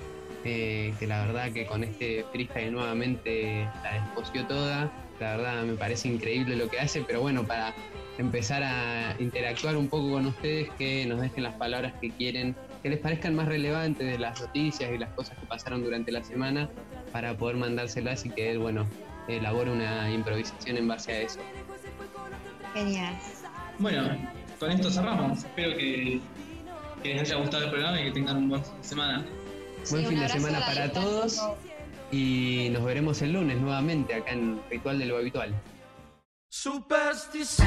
eh, 0.45 0.95
que 0.99 1.07
la 1.07 1.27
verdad 1.27 1.53
que 1.53 1.67
con 1.67 1.85
este 1.85 2.25
freestyle 2.33 2.73
nuevamente 2.73 3.69
la 3.83 3.95
desposió 3.95 4.47
toda. 4.47 4.93
La 5.21 5.37
verdad 5.37 5.63
me 5.63 5.75
parece 5.75 6.09
increíble 6.09 6.57
lo 6.57 6.69
que 6.69 6.81
hace, 6.81 7.03
pero 7.07 7.21
bueno, 7.21 7.45
para 7.45 7.73
empezar 8.19 8.63
a 8.63 9.15
interactuar 9.19 9.77
un 9.77 9.89
poco 9.89 10.11
con 10.13 10.27
ustedes, 10.27 10.71
que 10.79 11.07
nos 11.07 11.21
dejen 11.21 11.43
las 11.43 11.55
palabras 11.55 11.93
que 12.01 12.11
quieren 12.11 12.55
que 12.85 12.91
les 12.91 12.99
parezcan 12.99 13.35
más 13.35 13.49
relevantes 13.49 14.07
de 14.07 14.19
las 14.19 14.39
noticias 14.43 14.93
y 14.93 14.99
las 14.99 15.09
cosas 15.15 15.39
que 15.39 15.47
pasaron 15.47 15.83
durante 15.83 16.13
la 16.13 16.23
semana 16.23 16.69
para 17.13 17.35
poder 17.35 17.57
mandárselas 17.57 18.27
y 18.27 18.31
que 18.31 18.51
él, 18.51 18.59
bueno, 18.59 18.87
elabore 19.29 19.71
una 19.71 20.11
improvisación 20.11 20.77
en 20.77 20.89
base 20.89 21.13
a 21.13 21.21
eso. 21.23 21.41
Genial. 22.75 23.15
Bueno, 23.79 24.17
con 24.59 24.71
esto 24.71 24.91
cerramos. 24.91 25.39
Espero 25.39 25.77
que, 25.77 26.21
les 27.03 27.21
haya 27.21 27.37
gustado 27.37 27.65
el 27.65 27.71
programa 27.71 28.01
y 28.01 28.05
que 28.05 28.13
tengan 28.13 28.37
un 28.39 28.49
buen 28.49 28.65
fin 28.65 28.77
de 28.79 28.85
semana. 28.85 29.27
Buen 29.91 30.07
fin 30.07 30.21
de 30.21 30.29
semana 30.29 30.61
para 30.61 30.91
todos 30.91 31.41
y 32.11 32.69
nos 32.71 32.85
veremos 32.85 33.21
el 33.23 33.33
lunes 33.33 33.59
nuevamente 33.61 34.15
acá 34.15 34.33
en 34.33 34.61
Ritual 34.71 34.99
de 34.99 35.07
lo 35.07 35.19
Habitual. 35.19 35.55
Superstición 36.49 37.67